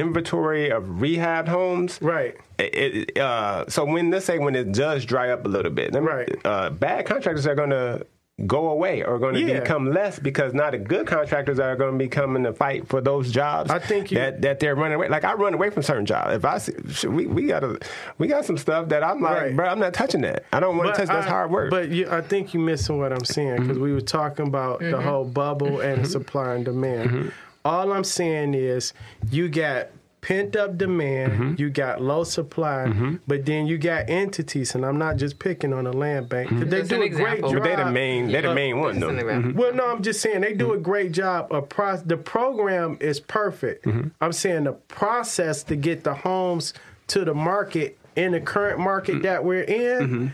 inventory 0.00 0.70
of 0.70 1.00
rehab 1.00 1.48
homes, 1.48 1.98
Right. 2.00 2.36
It, 2.58 3.10
it, 3.14 3.18
uh, 3.18 3.64
so 3.68 3.84
when 3.84 4.10
let's 4.10 4.24
say 4.26 4.38
when 4.38 4.54
it 4.54 4.72
does 4.72 5.04
dry 5.04 5.30
up 5.30 5.44
a 5.44 5.48
little 5.48 5.70
bit, 5.72 5.92
then, 5.92 6.04
Right. 6.04 6.28
uh, 6.44 6.70
bad 6.70 7.04
contractors 7.06 7.46
are 7.46 7.54
going 7.54 7.70
to 7.70 8.06
go 8.46 8.68
away 8.68 9.02
or 9.02 9.18
going 9.18 9.34
to 9.34 9.40
Yeah. 9.40 9.60
become 9.60 9.90
less 9.90 10.18
because 10.18 10.52
now 10.52 10.70
the 10.70 10.76
good 10.76 11.06
contractors 11.06 11.58
are 11.58 11.74
going 11.74 11.92
to 11.92 11.98
be 11.98 12.06
coming 12.08 12.44
to 12.44 12.52
fight 12.52 12.86
for 12.86 13.00
those 13.00 13.32
jobs. 13.32 13.70
I 13.70 13.78
think 13.78 14.10
you- 14.10 14.18
that 14.18 14.42
that 14.42 14.60
they're 14.60 14.74
running 14.74 14.96
away. 14.96 15.08
Like 15.08 15.24
I 15.24 15.32
run 15.32 15.54
away 15.54 15.70
from 15.70 15.82
certain 15.82 16.04
jobs. 16.04 16.34
If 16.34 16.44
I 16.44 16.58
see, 16.58 17.08
we 17.08 17.26
we 17.26 17.46
got 17.46 17.64
a 17.64 17.78
we 18.18 18.26
got 18.26 18.44
some 18.44 18.58
stuff 18.58 18.90
that 18.90 19.02
I'm 19.02 19.22
like, 19.22 19.40
Right. 19.40 19.56
bro, 19.56 19.66
I'm 19.66 19.78
not 19.78 19.94
touching 19.94 20.20
that. 20.20 20.44
I 20.52 20.60
don't 20.60 20.76
want 20.76 20.94
to 20.94 21.00
touch. 21.00 21.08
That's 21.08 21.26
hard 21.26 21.50
work. 21.50 21.70
But 21.70 21.88
you, 21.88 22.08
I 22.10 22.20
think 22.20 22.52
you're 22.52 22.62
missing 22.62 22.98
what 22.98 23.10
I'm 23.10 23.24
saying 23.24 23.62
because 23.62 23.78
we 23.78 23.92
were 23.94 24.02
talking 24.02 24.46
about 24.46 24.80
the 24.80 25.00
whole 25.00 25.24
bubble 25.24 25.80
and 25.80 26.06
supply 26.06 26.54
and 26.56 26.64
demand. 26.64 27.32
All 27.66 27.92
I'm 27.92 28.04
saying 28.04 28.54
is 28.54 28.92
you 29.30 29.48
got 29.48 29.88
pent 30.20 30.56
up 30.56 30.76
demand, 30.76 31.32
mm-hmm. 31.32 31.54
you 31.56 31.70
got 31.70 32.02
low 32.02 32.24
supply, 32.24 32.86
mm-hmm. 32.88 33.16
but 33.28 33.46
then 33.46 33.66
you 33.66 33.78
got 33.78 34.10
entities, 34.10 34.74
and 34.74 34.84
I'm 34.84 34.98
not 34.98 35.16
just 35.16 35.38
picking 35.38 35.72
on 35.72 35.84
the 35.84 35.92
land 35.92 36.28
bank 36.28 36.48
'cause 36.50 36.68
they 36.68 36.78
Just 36.78 36.90
do 36.90 36.96
an 36.96 37.02
a 37.02 37.08
great 37.08 37.40
job. 37.40 37.52
But 37.52 37.62
they 37.62 37.76
the 37.76 37.90
main, 37.90 38.28
they're 38.28 38.42
the 38.42 38.50
uh, 38.50 38.54
main 38.54 38.80
one 38.80 38.98
though. 38.98 39.10
in 39.10 39.16
the. 39.16 39.52
Well, 39.54 39.72
no, 39.72 39.86
I'm 39.86 40.02
just 40.02 40.20
saying 40.20 40.40
they 40.40 40.52
do 40.54 40.72
a 40.72 40.78
great 40.78 41.12
job. 41.12 41.52
Of 41.52 41.68
pro- 41.68 41.98
the 41.98 42.16
program 42.16 42.98
is 43.00 43.20
perfect. 43.20 43.86
I'm 44.20 44.32
saying 44.32 44.64
the 44.64 44.72
process 44.72 45.62
to 45.64 45.76
get 45.76 46.02
the 46.02 46.14
homes 46.14 46.74
to 47.08 47.24
the 47.24 47.34
market 47.34 47.98
in 48.16 48.32
the 48.32 48.40
current 48.40 48.80
market 48.80 49.22
that 49.22 49.44
we're 49.44 49.62
in, 49.62 50.32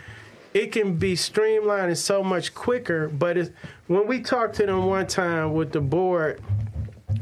it 0.54 0.72
can 0.72 0.96
be 0.96 1.16
streamlined 1.16 1.88
and 1.88 1.98
so 1.98 2.22
much 2.22 2.54
quicker. 2.54 3.08
But 3.08 3.36
it's, 3.36 3.50
when 3.88 4.06
we 4.06 4.20
talked 4.20 4.54
to 4.56 4.66
them 4.66 4.86
one 4.86 5.06
time 5.06 5.52
with 5.52 5.72
the 5.72 5.80
board, 5.80 6.40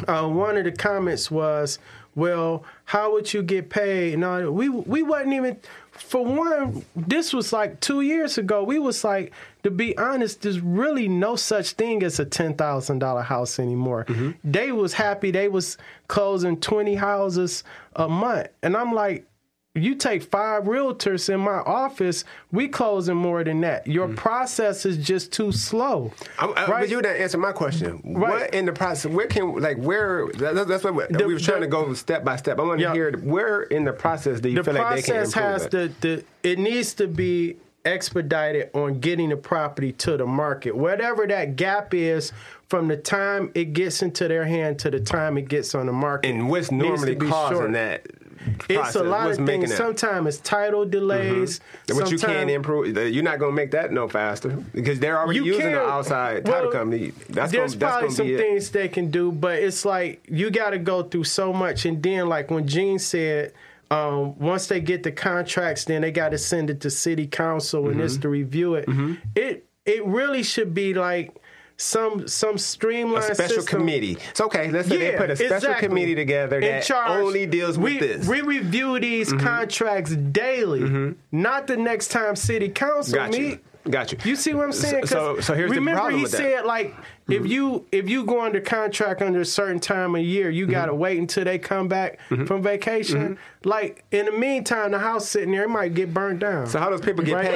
uh, 0.09 0.27
one 0.29 0.57
of 0.57 0.65
the 0.65 0.73
comments 0.73 1.31
was, 1.31 1.79
"Well, 2.15 2.65
how 2.85 3.13
would 3.13 3.33
you 3.33 3.43
get 3.43 3.71
paid?" 3.71 4.19
No, 4.19 4.51
we 4.51 4.69
we 4.69 5.03
wasn't 5.03 5.35
even. 5.35 5.57
For 5.93 6.25
one, 6.25 6.83
this 6.97 7.35
was 7.35 7.53
like 7.53 7.81
two 7.81 8.01
years 8.01 8.39
ago. 8.39 8.65
We 8.65 8.79
was 8.79 9.05
like, 9.05 9.33
to 9.65 9.71
be 9.71 9.95
honest, 9.99 10.41
there's 10.41 10.59
really 10.61 11.09
no 11.09 11.37
such 11.37 11.73
thing 11.73 12.03
as 12.03 12.19
a 12.19 12.25
ten 12.25 12.55
thousand 12.55 13.01
dollar 13.01 13.21
house 13.23 13.59
anymore. 13.59 14.07
They 14.43 14.73
was 14.73 14.95
happy. 14.95 15.31
They 15.31 15.49
was 15.49 15.77
closing 16.09 16.59
twenty 16.59 16.95
houses 16.95 17.65
a 17.97 18.09
month, 18.09 18.49
and 18.63 18.77
I'm 18.79 18.95
like, 18.95 19.27
you 19.75 19.95
take 19.95 20.25
five 20.25 20.65
realtors 20.65 21.33
in 21.33 21.39
my 21.41 21.59
office, 21.59 22.25
we 22.51 22.67
closing 22.67 23.17
more 23.17 23.45
than 23.45 23.61
that. 23.61 23.87
Your 23.87 24.09
mm. 24.09 24.17
process 24.17 24.85
is 24.85 24.97
just 24.97 25.33
too 25.33 25.53
slow. 25.53 26.13
I'm, 26.41 26.51
I, 26.57 26.67
right? 26.67 26.81
But 26.81 26.89
you 26.91 27.01
didn't 27.01 27.21
answer 27.23 27.39
my 27.39 27.53
question. 27.53 28.01
Right. 28.05 28.43
What 28.43 28.55
in 28.55 28.67
the 28.67 28.73
process? 28.73 29.13
Where 29.13 29.29
can 29.29 29.55
like 29.61 29.77
where? 29.77 30.27
That, 30.39 30.67
that's 30.67 30.83
what 30.83 30.95
we, 30.95 31.05
The- 31.11 31.27
we 31.27 31.35
were 31.35 31.41
trying 31.41 31.61
the- 31.61 31.67
to 31.67 31.71
go 31.71 31.95
step 31.95 32.25
by 32.25 32.35
step. 32.37 32.59
I 32.59 32.63
want 32.63 32.81
to 32.81 32.85
Yeah. 32.85 32.95
hear 32.95 33.13
where 33.19 33.63
in 33.63 33.85
the 33.85 33.93
process 33.93 34.41
do 34.41 34.49
you 34.49 34.57
the 34.57 34.65
feel 34.65 34.75
like 34.75 34.97
they 34.97 35.03
can 35.03 35.15
process 35.15 35.35
improve 35.37 35.53
has 35.53 35.65
it? 35.67 35.71
the, 35.71 36.09
the 36.17 36.25
it 36.51 36.59
needs 36.59 36.95
to 36.95 37.07
be 37.07 37.57
expedited 37.85 38.71
on 38.75 39.01
getting 39.01 39.31
the 39.31 39.37
property 39.37 39.91
to 39.91 40.19
the 40.19 40.27
market 40.27 40.77
whatever 40.77 41.27
that 41.27 41.57
gap 41.57 41.95
is 41.95 42.31
from 42.69 42.89
the 42.89 42.97
time 42.97 43.51
it 43.55 43.73
gets 43.73 44.03
into 44.03 44.29
their 44.29 44.45
hand 44.45 44.79
to 44.79 44.91
the 44.91 45.01
time 45.01 45.39
it 45.39 45.49
gets 45.49 45.75
on 45.75 45.87
the 45.87 45.93
market 45.93 46.29
and 46.29 46.51
what's 46.51 46.71
normally 46.71 47.17
causing 47.17 47.57
short. 47.57 47.73
that? 47.73 48.07
It's 48.47 48.67
process? 48.67 48.97
a 48.97 49.05
lot 49.05 49.27
What's 49.27 49.39
of 49.39 49.47
things? 49.47 49.65
Mm-hmm. 49.69 49.77
sometimes 49.77 50.27
it's 50.29 50.39
title 50.39 50.85
delays 50.85 51.61
What 51.93 52.11
you 52.11 52.19
can't 52.19 52.51
improve, 52.51 52.97
you're 52.97 53.23
not 53.23 53.39
going 53.39 53.53
to 53.53 53.57
make 53.57 53.71
that 53.73 53.93
no 53.93 54.09
faster 54.09 54.51
because 54.73 54.99
they're 55.01 55.19
already 55.19 55.41
using 55.41 55.73
the 55.73 55.83
outside 55.83 56.45
title 56.45 56.63
well, 56.65 56.73
company. 56.73 57.13
That's 57.29 57.53
there's 57.53 57.75
gonna, 57.75 57.91
probably 57.91 58.09
that's 58.09 58.17
some 58.17 58.27
gonna 58.27 58.39
it. 58.39 58.41
things 58.41 58.71
they 58.71 58.89
can 58.89 59.11
do, 59.11 59.31
but 59.33 59.59
it's 59.59 59.85
like 59.85 60.25
you 60.29 60.51
got 60.51 60.71
to 60.71 60.79
go 60.79 61.03
through 61.03 61.25
so 61.25 61.53
much. 61.53 61.85
And 61.85 62.03
then, 62.03 62.29
like 62.29 62.51
when 62.51 62.67
Gene 62.67 62.99
said, 62.99 63.53
um, 63.91 64.39
once 64.39 64.69
they 64.69 64.81
get 64.81 65.03
the 65.03 65.13
contracts, 65.13 65.85
then 65.85 66.03
they 66.03 66.13
got 66.13 66.29
to 66.31 66.39
send 66.39 66.71
it 66.71 66.81
to 66.83 66.91
city 66.91 67.27
council 67.27 67.87
and 67.87 67.95
Mm-hmm. 67.97 68.03
this 68.03 68.17
to 68.19 68.29
review 68.29 68.75
it. 68.75 68.89
It 69.35 69.67
it 69.87 70.05
really 70.07 70.43
should 70.43 70.75
be 70.75 70.95
like 70.95 71.35
some 71.81 72.29
some 72.29 72.59
streamlined 72.59 73.31
A 73.31 73.35
special 73.35 73.63
system. 73.63 73.81
committee. 73.81 74.19
It's 74.31 74.41
okay. 74.41 74.71
Let's 74.71 74.89
say 74.89 74.99
they 74.99 75.17
put 75.17 75.31
a 75.31 75.37
special 75.37 75.57
exactly. 75.57 75.89
committee 75.89 76.15
together 76.15 76.57
In 76.57 76.63
that 76.71 76.85
charge. 76.85 77.11
only 77.23 77.47
deals 77.47 77.79
with 77.79 77.95
we, 77.95 77.99
this. 77.99 78.23
Mm-hmm. 78.27 78.31
We 78.31 78.41
review 78.59 79.01
these 79.01 79.33
contracts 79.33 80.15
daily, 80.15 81.15
not 81.33 81.67
the 81.67 81.77
next 81.79 82.09
time 82.09 82.37
city 82.37 82.69
council 82.69 83.15
Got 83.15 83.35
you. 83.37 83.41
meet. 83.49 83.61
Got 83.91 84.13
you. 84.13 84.19
You 84.25 84.37
see 84.37 84.53
what 84.53 84.65
I'm 84.67 84.73
saying? 84.73 85.07
So- 85.07 85.41
so 85.41 85.55
here's 85.55 85.71
the 85.71 85.77
remember 85.77 86.01
problem 86.01 86.19
he 86.19 86.23
with 86.25 86.33
that. 86.33 86.41
Mm-hmm. 86.43 86.57
said 86.59 86.67
like 86.67 86.95
if 87.31 87.47
you 87.47 87.87
if 87.93 88.11
you 88.11 88.25
go 88.27 88.43
under 88.43 88.61
contract 88.61 89.23
under 89.23 89.41
a 89.41 89.45
certain 89.47 89.81
time 89.81 90.15
of 90.15 90.21
year, 90.21 90.51
you 90.51 90.67
gotta 90.67 90.93
Mm-hmm. 90.93 91.01
wait 91.01 91.19
until 91.19 91.45
they 91.45 91.59
come 91.59 91.89
back 91.89 92.19
from 92.29 92.63
vacation. 92.63 93.39
Like 93.65 94.05
in 94.11 94.27
the 94.27 94.33
meantime, 94.33 94.91
the 94.91 94.99
house 94.99 95.27
sitting 95.27 95.53
there 95.53 95.65
it 95.65 95.69
might 95.71 95.95
get 95.95 96.13
burned 96.13 96.41
down. 96.41 96.67
so 96.67 96.79
how 96.79 96.91
does 96.91 97.01
people 97.01 97.25
get 97.25 97.35
Right. 97.37 97.49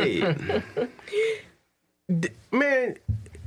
paid? 0.72 0.88
Man, 2.52 2.96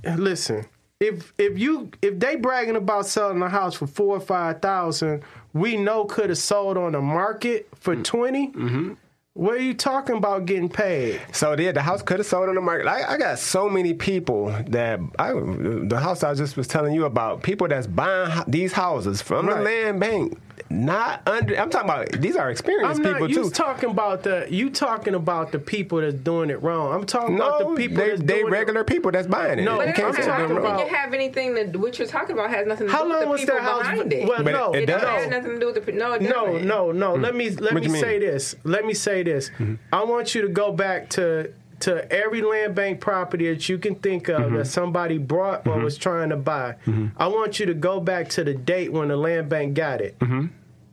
listen. 0.04 0.66
If 1.00 1.34
if 1.38 1.60
you 1.60 1.91
if 2.02 2.20
they 2.20 2.36
bragging 2.36 2.76
about 2.76 3.06
selling 3.06 3.41
a 3.41 3.50
house 3.50 3.76
for 3.76 3.86
four 3.88 4.18
or 4.18 4.20
five 4.20 4.62
thousand, 4.62 5.24
we 5.54 5.78
know 5.78 6.06
could 6.06 6.30
have 6.30 6.38
sold 6.39 6.76
on 6.78 6.93
the 6.93 7.02
market 7.02 7.68
for 7.76 7.95
Mm. 7.95 8.04
20 8.04 8.48
Mm-hmm. 8.52 8.93
What 9.34 9.54
are 9.54 9.62
you 9.62 9.76
talking 9.76 10.18
about 10.18 10.48
getting 10.48 10.68
paid? 10.68 11.22
So 11.32 11.56
yeah, 11.56 11.72
the 11.72 11.84
house 11.84 12.02
could 12.02 12.18
have 12.18 12.26
sold 12.26 12.50
on 12.50 12.56
the 12.56 12.62
market. 12.62 12.88
I, 12.88 13.14
I 13.14 13.18
got 13.20 13.38
so 13.38 13.70
many 13.70 13.93
people 13.93 14.48
that 14.70 15.00
I, 15.20 15.32
the 15.34 16.00
house 16.02 16.24
I 16.24 16.34
just 16.34 16.58
was 16.58 16.68
telling 16.68 16.95
you 16.95 17.06
about. 17.06 17.43
People 17.43 17.68
that's 17.68 17.86
buying 17.86 18.32
these 18.48 18.74
houses 18.74 19.22
from 19.22 19.45
the 19.45 19.54
land 19.54 20.00
bank, 20.00 20.39
not 20.70 21.22
under. 21.28 21.55
I'm 21.57 21.70
talking 21.70 21.89
about 21.89 22.11
these 22.22 22.36
are 22.36 22.49
experienced 22.51 22.97
I'm 22.97 23.01
not. 23.01 23.13
people 23.13 23.30
You 23.30 23.43
too. 23.45 23.49
talking 23.51 23.89
about 23.89 24.24
the 24.24 24.47
you 24.49 24.70
talking 24.70 25.15
about 25.15 25.51
the 25.51 25.59
people 25.59 26.01
that's 26.01 26.13
doing 26.15 26.49
it 26.49 26.61
wrong. 26.61 26.93
I'm 26.93 27.05
talking 27.05 27.36
about 27.36 27.59
the 27.59 27.76
people 27.76 27.97
they 27.97 28.09
that's 28.09 28.22
they 28.22 28.39
doing 28.41 28.51
regular 28.51 28.82
It. 28.82 28.88
people 28.88 29.11
that's 29.11 29.28
buying 29.28 29.59
it. 29.59 29.63
No, 29.63 29.80
you 29.80 29.88
But 29.88 29.95
can't 29.95 30.15
don't 30.15 30.26
have, 30.26 30.34
I 30.34 30.38
they're 30.39 30.47
don't 30.49 30.63
wrong. 30.63 30.78
think 30.78 30.89
have 30.91 31.13
anything 31.13 31.55
to 31.72 31.80
what 31.80 31.97
you're 31.97 32.07
talking 32.07 32.32
about 32.38 32.49
has 32.49 32.68
nothing 32.68 32.88
to 32.88 32.93
How 32.93 33.03
do 33.03 33.09
long 33.09 33.20
with 33.22 33.30
was 33.30 33.41
the 33.41 33.47
people 33.53 33.55
that 33.55 33.63
house? 33.72 33.82
behind 33.82 34.13
it. 34.13 34.28
Well, 34.28 34.43
But 34.43 34.51
no, 34.51 34.72
it- 34.74 34.78
it 34.78 34.84
it 34.84 34.86
does. 34.88 35.01
has 35.03 35.28
nothing 35.30 35.51
to 35.51 35.59
do 35.59 35.65
with 35.74 35.86
the 35.86 35.91
no. 35.93 36.13
It 36.13 36.22
no, 36.24 36.30
doesn't. 36.47 36.68
no, 36.68 36.91
no. 36.91 37.13
Mm. 37.15 37.22
Let 37.24 37.36
me 37.36 37.49
let 37.51 37.74
What 37.74 37.84
me 37.84 37.89
say 37.99 38.20
this. 38.20 38.55
Let 38.63 38.86
me 38.86 38.93
say 38.93 39.24
this. 39.24 39.49
Mm-hmm. 39.51 39.76
I 39.93 40.03
want 40.03 40.36
you 40.36 40.41
to 40.41 40.49
go 40.49 40.72
back 40.72 41.09
to 41.11 41.51
to 41.80 42.11
every 42.11 42.41
land 42.41 42.75
bank 42.75 42.99
property 42.99 43.53
that 43.53 43.69
you 43.69 43.78
can 43.78 43.95
think 43.95 44.30
of 44.30 44.41
mm-hmm. 44.41 44.55
that 44.57 44.65
somebody 44.65 45.17
brought 45.17 45.67
or 45.67 45.75
mm-hmm. 45.75 45.84
was 45.84 45.97
trying 45.97 46.30
to 46.30 46.38
buy. 46.38 46.75
Mm-hmm. 46.86 47.07
I 47.17 47.28
want 47.28 47.59
you 47.59 47.65
to 47.67 47.73
go 47.73 47.99
back 47.99 48.30
to 48.30 48.43
the 48.43 48.53
date 48.53 48.91
when 48.91 49.09
the 49.09 49.17
land 49.17 49.49
bank 49.49 49.75
got 49.75 50.01
it. 50.01 50.17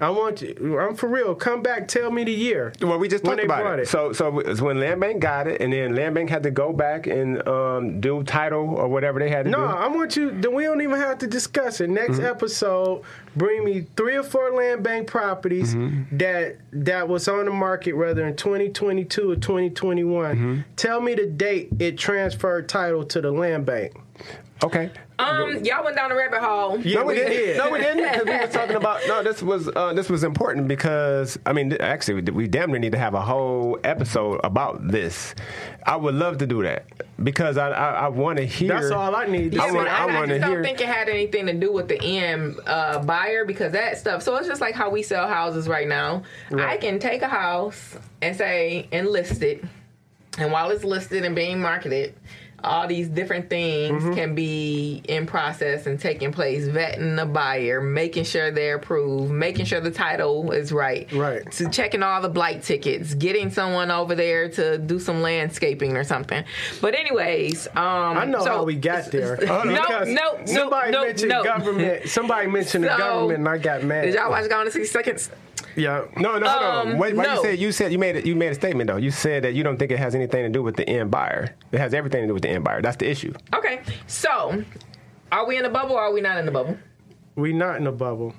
I 0.00 0.10
want 0.10 0.42
you. 0.42 0.78
I'm 0.80 0.96
for 0.96 1.08
real. 1.08 1.36
Come 1.36 1.62
back. 1.62 1.86
Tell 1.86 2.10
me 2.10 2.24
the 2.24 2.32
year. 2.32 2.72
Well, 2.82 2.98
we 2.98 3.06
just 3.08 3.22
talked 3.24 3.40
about 3.42 3.62
brought 3.62 3.78
it. 3.78 3.86
So, 3.88 4.12
so 4.12 4.40
it's 4.40 4.60
when 4.60 4.80
Land 4.80 5.00
Bank 5.00 5.20
got 5.22 5.46
it, 5.46 5.60
and 5.60 5.72
then 5.72 5.94
Land 5.94 6.16
Bank 6.16 6.28
had 6.30 6.42
to 6.42 6.50
go 6.50 6.72
back 6.72 7.06
and 7.06 7.46
um, 7.46 8.00
do 8.00 8.24
title 8.24 8.74
or 8.74 8.88
whatever 8.88 9.20
they 9.20 9.30
had 9.30 9.44
to 9.44 9.50
No, 9.52 9.58
do. 9.58 9.64
I 9.64 9.86
want 9.86 10.16
you. 10.16 10.32
Then 10.32 10.52
we 10.52 10.64
don't 10.64 10.80
even 10.80 10.96
have 10.98 11.18
to 11.18 11.26
discuss 11.28 11.80
it. 11.80 11.88
Next 11.90 12.14
Mm-hmm. 12.16 12.26
episode, 12.26 13.02
bring 13.36 13.64
me 13.64 13.86
three 13.96 14.16
or 14.16 14.24
four 14.24 14.50
land 14.50 14.82
bank 14.82 15.06
properties 15.06 15.74
Mm-hmm. 15.74 16.16
that 16.18 16.56
that 16.72 17.08
was 17.08 17.28
on 17.28 17.44
the 17.44 17.52
market, 17.52 17.92
whether 17.92 18.26
in 18.26 18.34
2022 18.34 19.30
or 19.30 19.36
2021. 19.36 20.34
Mm-hmm. 20.36 20.60
Tell 20.76 21.00
me 21.00 21.14
the 21.14 21.26
date 21.26 21.68
it 21.78 21.96
transferred 21.96 22.68
title 22.68 23.04
to 23.04 23.20
the 23.20 23.30
land 23.30 23.64
bank. 23.64 23.96
Okay. 24.62 24.90
Um, 25.16 25.64
y'all 25.64 25.84
went 25.84 25.94
down 25.96 26.10
the 26.10 26.16
rabbit 26.16 26.40
hole. 26.40 26.80
Yeah, 26.80 27.00
no, 27.00 27.04
we, 27.06 27.14
we 27.14 27.20
didn't. 27.20 27.30
did. 27.32 27.56
No, 27.58 27.70
we 27.70 27.78
didn't. 27.78 28.02
Because 28.02 28.24
we 28.26 28.32
were 28.32 28.46
talking 28.52 28.76
about. 28.76 29.00
No, 29.06 29.22
this 29.22 29.42
was 29.42 29.68
uh, 29.68 29.92
this 29.92 30.10
was 30.10 30.24
important 30.24 30.66
because 30.66 31.38
I 31.46 31.52
mean, 31.52 31.72
actually, 31.80 32.22
we 32.32 32.48
damn 32.48 32.70
near 32.70 32.80
need 32.80 32.92
to 32.92 32.98
have 32.98 33.14
a 33.14 33.20
whole 33.20 33.78
episode 33.84 34.40
about 34.42 34.88
this. 34.88 35.34
I 35.86 35.94
would 35.96 36.14
love 36.16 36.38
to 36.38 36.46
do 36.48 36.64
that 36.64 36.86
because 37.22 37.56
I 37.58 37.70
I, 37.70 37.90
I 37.92 38.08
want 38.08 38.38
to 38.38 38.44
hear. 38.44 38.68
That's 38.70 38.90
all 38.90 39.14
I 39.14 39.26
need. 39.26 39.52
to 39.52 39.58
Yeah, 39.58 39.62
I 39.64 39.68
see. 39.70 39.76
want- 39.76 39.86
but 39.88 39.94
I 39.94 39.98
I, 39.98 40.02
I 40.02 40.20
wanna 40.20 40.38
just 40.38 40.50
don't 40.50 40.62
think 40.64 40.80
it 40.80 40.88
had 40.88 41.08
anything 41.08 41.46
to 41.46 41.52
do 41.52 41.72
with 41.72 41.86
the 41.86 42.02
end 42.02 42.58
uh, 42.66 42.98
buyer 43.04 43.44
because 43.44 43.70
that 43.72 43.98
stuff. 43.98 44.22
So 44.22 44.34
it's 44.36 44.48
just 44.48 44.60
like 44.60 44.74
how 44.74 44.90
we 44.90 45.02
sell 45.04 45.28
houses 45.28 45.68
right 45.68 45.86
now. 45.86 46.24
I 46.58 46.76
can 46.76 46.98
take 46.98 47.22
a 47.22 47.28
house 47.28 47.96
and 48.20 48.34
say 48.36 48.88
and 48.90 49.06
list 49.08 49.42
it, 49.42 49.62
and 50.38 50.50
while 50.50 50.70
it's 50.72 50.82
listed 50.82 51.24
and 51.24 51.36
being 51.36 51.60
marketed, 51.60 52.14
all 52.64 52.86
these 52.86 53.08
different 53.08 53.48
things 53.50 54.02
Mm-hmm. 54.02 54.14
can 54.14 54.34
be 54.34 55.02
in 55.08 55.26
process 55.26 55.86
and 55.86 55.98
taking 56.00 56.32
place. 56.32 56.64
Vetting 56.66 57.16
the 57.16 57.26
buyer, 57.26 57.80
making 57.80 58.24
sure 58.24 58.50
they're 58.50 58.76
approved, 58.76 59.30
making 59.30 59.66
sure 59.66 59.80
the 59.80 59.90
title 59.90 60.50
is 60.52 60.72
right, 60.72 61.10
Right. 61.12 61.48
To 61.52 61.68
checking 61.70 62.02
all 62.02 62.20
the 62.20 62.28
blight 62.28 62.62
tickets, 62.62 63.14
getting 63.14 63.50
someone 63.50 63.90
over 63.90 64.14
there 64.14 64.48
to 64.50 64.78
do 64.78 64.98
some 64.98 65.22
landscaping 65.22 65.96
or 65.96 66.04
something. 66.04 66.42
But 66.80 66.94
anyways, 66.94 67.66
um, 67.68 67.76
I 68.18 68.24
know 68.24 68.40
so- 68.40 68.50
how 68.50 68.64
we 68.64 68.74
got 68.76 69.10
there. 69.12 69.36
no, 69.42 69.62
no, 69.64 70.04
no, 70.04 70.38
somebody 70.46 70.90
no, 70.92 71.04
mentioned 71.04 71.30
no. 71.30 71.44
government. 71.44 72.08
Somebody 72.08 72.46
mentioned 72.48 72.84
the 72.84 72.88
government, 72.98 73.40
and 73.40 73.48
I 73.48 73.58
got 73.58 73.82
mad. 73.84 74.02
Did 74.06 74.14
y'all 74.14 74.30
watch 74.30 74.48
Gone 74.48 74.66
in 74.66 74.72
60 74.72 74.88
Seconds? 74.90 75.30
Yeah. 75.76 76.04
No, 76.16 76.38
no, 76.38 76.48
hold 76.48 76.62
on. 76.62 76.88
Um, 76.92 76.98
Wait, 76.98 77.16
why 77.16 77.24
no. 77.24 77.34
you 77.34 77.42
said 77.42 77.58
you 77.58 77.72
said 77.72 77.92
you 77.92 77.98
made 77.98 78.16
it? 78.16 78.26
You 78.26 78.34
made 78.36 78.48
a 78.52 78.54
statement 78.54 78.88
though. 78.88 78.96
You 78.96 79.10
said 79.10 79.44
that 79.44 79.54
you 79.54 79.62
don't 79.62 79.76
think 79.78 79.90
it 79.90 79.98
has 79.98 80.14
anything 80.14 80.42
to 80.44 80.48
do 80.48 80.62
with 80.62 80.76
the 80.76 80.88
end 80.88 81.10
buyer. 81.10 81.54
It 81.72 81.78
has 81.80 81.94
everything 81.94 82.22
to 82.22 82.26
do 82.28 82.34
with 82.34 82.42
the 82.42 82.50
end 82.50 82.64
buyer. 82.64 82.80
That's 82.82 82.96
the 82.96 83.08
issue. 83.10 83.32
Okay, 83.54 83.80
so 84.06 84.62
are 85.32 85.46
we 85.46 85.56
in 85.56 85.62
the 85.64 85.68
bubble 85.70 85.96
or 85.96 86.00
are 86.00 86.12
we 86.12 86.20
not 86.20 86.38
in 86.38 86.46
the 86.46 86.52
bubble? 86.52 86.76
We 87.36 87.52
not 87.52 87.76
in 87.76 87.86
a 87.86 87.92
bubble. 87.92 88.34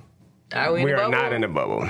Are 0.54 0.72
we 0.72 0.80
in 0.80 0.86
We 0.86 0.92
the 0.92 0.98
are 0.98 1.10
bubble? 1.10 1.12
not 1.24 1.34
in 1.34 1.44
a 1.44 1.48
bubble. 1.50 1.90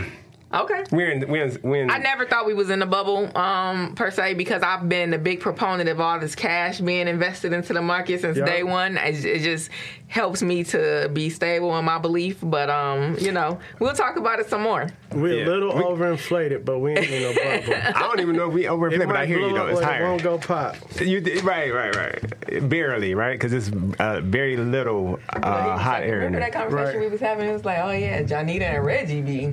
Okay. 0.55 0.83
We're 0.91 1.11
in. 1.11 1.27
We're 1.27 1.43
in. 1.45 1.59
We're 1.63 1.83
in 1.83 1.91
I 1.91 1.97
never 1.97 2.25
thought 2.25 2.45
we 2.45 2.53
was 2.53 2.69
in 2.69 2.79
the 2.79 2.85
bubble, 2.85 3.35
um, 3.37 3.93
per 3.95 4.09
se, 4.11 4.35
because 4.35 4.63
I've 4.63 4.87
been 4.87 5.13
a 5.13 5.17
big 5.17 5.39
proponent 5.41 5.89
of 5.89 5.99
all 5.99 6.19
this 6.19 6.33
cash 6.35 6.79
being 6.79 7.07
invested 7.07 7.51
into 7.53 7.73
the 7.73 7.81
market 7.81 8.21
since 8.21 8.37
Yeah. 8.37 8.45
day 8.45 8.63
one. 8.63 8.97
It, 8.97 9.25
it 9.25 9.39
just 9.41 9.69
helps 10.07 10.41
me 10.43 10.63
to 10.63 11.09
be 11.11 11.29
stable 11.29 11.77
in 11.77 11.83
my 11.83 11.97
belief. 11.97 12.37
But 12.41 12.69
um, 12.69 13.17
you 13.19 13.31
know, 13.31 13.59
we'll 13.79 13.93
talk 13.93 14.15
about 14.17 14.39
it 14.39 14.49
some 14.49 14.61
more. 14.61 14.87
We're 15.11 15.39
Yeah. 15.39 15.45
a 15.45 15.49
little 15.49 15.75
We- 15.75 15.83
overinflated, 15.83 16.63
but 16.63 16.79
we 16.79 16.91
ain't 16.91 17.09
in 17.09 17.23
a 17.23 17.35
bubble. 17.35 17.75
I 17.95 17.99
don't 18.01 18.19
even 18.21 18.35
know 18.35 18.47
if 18.47 18.53
we 18.53 18.67
overplay, 18.67 19.03
It 19.03 19.07
but 19.07 19.15
I 19.17 19.25
hear 19.25 19.39
you 19.39 19.53
though. 19.53 19.67
It's 19.67 19.81
but 19.81 19.99
it 19.99 20.03
won't 20.03 20.23
go 20.23 20.37
pop. 20.37 20.75
You 21.01 21.21
right, 21.43 21.73
right, 21.73 21.95
right. 21.95 22.69
Barely, 22.69 23.13
right? 23.15 23.33
Because 23.39 23.51
it's 23.53 23.71
uh, 23.99 24.21
very 24.23 24.55
little 24.55 25.19
uh, 25.29 25.77
hot 25.77 26.03
air 26.03 26.17
Remember 26.19 26.39
there. 26.39 26.49
that 26.51 26.53
conversation 26.57 26.99
Right. 26.99 27.05
we 27.05 27.11
was 27.11 27.19
having? 27.19 27.49
It 27.49 27.53
was 27.53 27.65
like, 27.65 27.79
oh 27.79 27.91
yeah, 27.91 28.21
Janita 28.23 28.61
and 28.75 28.85
Reggie 28.85 29.21
be. 29.21 29.47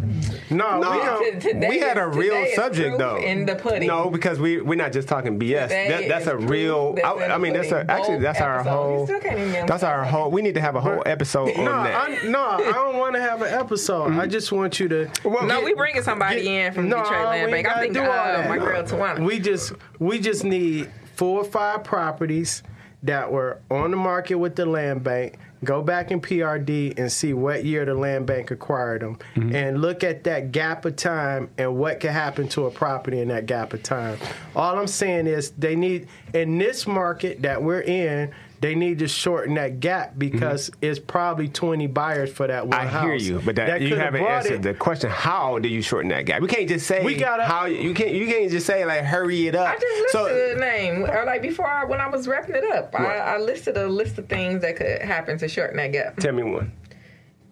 No, 0.51 0.81
No, 0.81 0.92
no, 0.99 1.21
T- 1.21 1.39
today 1.39 1.69
we 1.69 1.79
had 1.79 1.99
a 1.99 2.07
real 2.07 2.47
subject 2.55 2.99
though. 2.99 3.17
in 3.17 3.47
the 3.47 3.55
pudding. 3.55 3.89
No, 3.89 4.11
because 4.11 4.39
we 4.39 4.61
we're 4.61 4.75
not 4.77 4.93
just 4.93 5.09
talking 5.09 5.39
BS. 5.39 5.69
That, 5.69 6.09
that's 6.09 6.27
a 6.27 6.37
real. 6.37 6.95
that's 6.95 7.07
I, 7.07 7.35
I 7.35 7.39
mean, 7.39 7.53
that's 7.53 7.71
a, 7.73 7.91
actually 7.91 8.17
Both 8.17 8.23
that's 8.23 8.41
our 8.41 8.61
episodes. 8.61 8.67
You 8.67 8.73
whole. 8.73 9.07
still 9.07 9.21
can't 9.21 9.39
even 9.39 9.67
That's 9.67 9.83
our 9.83 10.05
whole. 10.05 10.31
We 10.31 10.43
need 10.43 10.55
to 10.55 10.61
have 10.61 10.77
a 10.77 10.81
whole 10.81 11.03
episode 11.07 11.51
on 11.57 11.65
No, 11.65 11.83
that. 11.85 12.11
I, 12.25 12.29
no, 12.29 12.41
I 12.45 12.73
don't 12.73 12.97
want 12.99 13.15
to 13.15 13.21
have 13.21 13.43
an 13.43 13.53
episode. 13.53 14.13
I 14.13 14.27
just 14.27 14.53
want 14.53 14.79
you 14.81 14.89
to. 14.89 15.11
Well, 15.25 15.45
No, 15.47 15.57
get- 15.61 15.65
we 15.65 15.75
bringing 15.75 16.03
somebody 16.03 16.43
get- 16.43 16.67
in 16.67 16.73
from 16.75 16.89
no, 16.89 17.03
Detroit 17.03 17.25
Land 17.27 17.51
Bank. 17.51 17.69
I 17.69 17.81
think 17.81 17.95
do 17.95 18.01
all 18.01 18.07
uh, 18.11 18.33
that. 18.39 18.49
my 18.49 18.59
girl 18.59 18.83
Tawana. 18.83 19.25
We 19.25 19.39
just 19.39 19.73
we 19.99 20.19
just 20.19 20.45
need 20.45 20.91
four 21.15 21.41
or 21.41 21.45
five 21.45 21.85
properties 21.85 22.63
that 23.05 23.31
were 23.31 23.61
on 23.71 23.91
the 23.91 23.97
market 23.97 24.37
with 24.37 24.55
the 24.57 24.65
land 24.67 25.03
bank. 25.05 25.39
Go 25.65 25.81
back 25.83 26.11
in 26.11 26.21
PRD 26.21 26.99
and 26.99 27.11
see 27.11 27.33
what 27.33 27.65
year 27.65 27.85
the 27.85 27.95
land 27.95 28.27
bank 28.27 28.51
acquired 28.51 29.03
them, 29.03 29.19
Mm-hmm. 29.37 29.55
and 29.55 29.81
look 29.81 30.03
at 30.03 30.25
that 30.25 30.51
gap 30.53 30.85
of 30.85 30.97
time 30.97 31.51
and 31.59 31.77
what 31.77 32.01
can 32.01 32.13
happen 32.13 32.49
to 32.49 32.67
a 32.67 32.71
property 32.71 33.21
in 33.21 33.29
that 33.29 33.47
gap 33.47 33.73
of 33.73 33.83
time. 33.83 34.19
All 34.57 34.79
I'm 34.79 34.87
saying 34.89 35.27
is 35.27 35.51
they 35.53 35.77
need 35.77 36.09
in 36.35 36.59
this 36.59 36.87
market 36.87 37.43
that 37.43 37.63
we're 37.63 37.83
in. 37.83 38.33
They 38.63 38.77
need 38.77 39.01
to 39.01 39.09
shorten 39.09 39.55
that 39.55 39.81
gap 39.81 40.15
because 40.17 40.71
it's 40.81 41.01
probably 41.01 41.49
20 41.49 41.89
buyers 41.89 42.33
for 42.33 42.47
that 42.47 42.65
one 42.69 42.79
Mm-hmm. 42.79 42.87
I 42.87 42.91
house. 42.91 43.05
hear 43.05 43.15
you, 43.17 43.41
but 43.45 43.57
that, 43.57 43.81
you 43.81 43.89
coulda 43.89 44.05
haven't 44.05 44.23
answered 44.23 44.53
it- 44.53 44.63
the 44.63 44.73
question. 44.75 45.11
How 45.11 45.59
do 45.59 45.69
you 45.69 45.83
shorten 45.83 46.11
that 46.11 46.27
gap? 46.27 46.41
We 46.43 46.47
can't 46.47 46.69
just 46.69 46.87
say 46.87 47.05
We 47.05 47.17
gotta- 47.17 47.43
how 47.45 47.67
you 47.67 47.93
can't. 47.93 48.13
You 48.13 48.25
can't 48.29 48.49
just 48.53 48.65
say 48.65 48.85
like 48.85 49.03
hurry 49.03 49.49
it 49.49 49.57
up. 49.57 49.69
I 49.69 49.75
just 49.79 49.85
listed 50.03 50.11
so 50.13 50.57
a 50.57 50.61
name, 50.61 51.03
or 51.11 51.25
like 51.27 51.43
before 51.43 51.67
I, 51.67 51.85
when 51.85 52.01
I 52.01 52.07
was 52.09 52.29
wrapping 52.29 52.55
it 52.55 52.65
up, 52.73 52.95
I, 52.99 53.17
I 53.17 53.39
listed 53.39 53.77
a 53.77 53.89
list 53.89 54.17
of 54.19 54.29
things 54.29 54.63
that 54.63 54.77
could 54.77 55.03
happen 55.03 55.37
to 55.39 55.49
shorten 55.49 55.77
that 55.79 55.91
gap. 55.91 56.17
tell 56.19 56.33
me 56.33 56.45
one. 56.45 56.71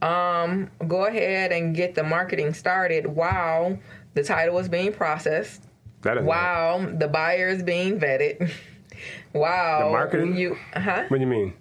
Um, 0.02 0.70
go 0.86 1.06
ahead 1.06 1.50
and 1.50 1.74
get 1.74 1.96
the 1.96 2.04
marketing 2.04 2.54
started 2.54 3.04
while 3.06 3.76
the 4.14 4.22
title 4.22 4.58
is 4.60 4.68
being 4.68 4.92
processed, 4.92 5.64
That 6.02 6.18
is 6.18 6.24
while 6.24 6.86
the 6.86 7.08
buyer 7.08 7.48
is 7.48 7.62
being 7.64 7.98
vetted, 7.98 8.50
while 9.32 9.86
The 9.86 9.92
marketing? 9.92 10.36
you, 10.36 10.56
huh? 10.74 11.04
What 11.08 11.16
do 11.18 11.20
you 11.22 11.26
mean? 11.26 11.54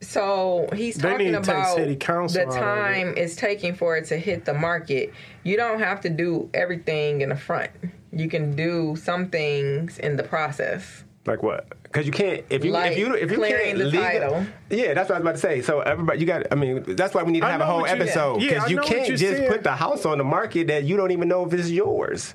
So 0.00 0.68
he's 0.74 0.94
They 0.96 1.10
talking 1.10 1.26
need 1.32 1.42
take 1.42 1.48
about 1.54 1.74
city 1.76 1.96
council 1.96 2.40
the 2.42 2.46
out 2.46 2.54
of 2.56 2.62
time 2.62 3.14
it's 3.16 3.34
taking 3.34 3.74
for 3.74 3.96
it 3.96 4.04
to 4.06 4.16
hit 4.16 4.44
the 4.44 4.54
market. 4.54 5.12
You 5.42 5.56
don't 5.56 5.80
have 5.80 6.00
to 6.02 6.08
do 6.08 6.48
everything 6.54 7.20
in 7.20 7.30
the 7.30 7.36
front. 7.36 7.70
You 8.12 8.28
can 8.28 8.54
do 8.54 8.94
some 8.96 9.28
things 9.28 9.98
in 9.98 10.16
the 10.16 10.22
process. 10.22 11.04
Like 11.26 11.42
what? 11.42 11.66
Because 11.82 12.06
you 12.06 12.12
can't 12.12 12.44
if 12.48 12.64
you 12.64 12.70
Like 12.70 12.92
if 12.92 12.98
you 12.98 13.14
if 13.14 13.30
you 13.32 13.38
can't 13.40 13.78
the 13.78 13.84
legal- 13.86 14.00
title. 14.02 14.46
Yeah, 14.70 14.94
that's 14.94 15.08
what 15.08 15.16
I 15.16 15.18
was 15.18 15.22
about 15.22 15.32
to 15.32 15.38
say. 15.38 15.62
So 15.62 15.80
everybody, 15.80 16.20
you 16.20 16.26
got. 16.26 16.46
I 16.52 16.54
mean, 16.54 16.84
that's 16.96 17.12
why 17.12 17.22
we 17.24 17.32
need 17.32 17.40
to 17.40 17.46
have 17.46 17.60
a 17.60 17.66
whole 17.66 17.84
episode 17.84 18.38
because 18.38 18.64
I 18.64 18.66
you 18.68 18.76
know 18.76 18.82
what 18.82 18.90
can't 18.92 19.08
just 19.08 19.22
saying. 19.22 19.50
put 19.50 19.64
the 19.64 19.72
house 19.72 20.06
on 20.06 20.18
the 20.18 20.24
market 20.24 20.68
that 20.68 20.84
you 20.84 20.96
don't 20.96 21.10
even 21.10 21.26
know 21.28 21.44
if 21.44 21.52
it's 21.52 21.70
yours. 21.70 22.34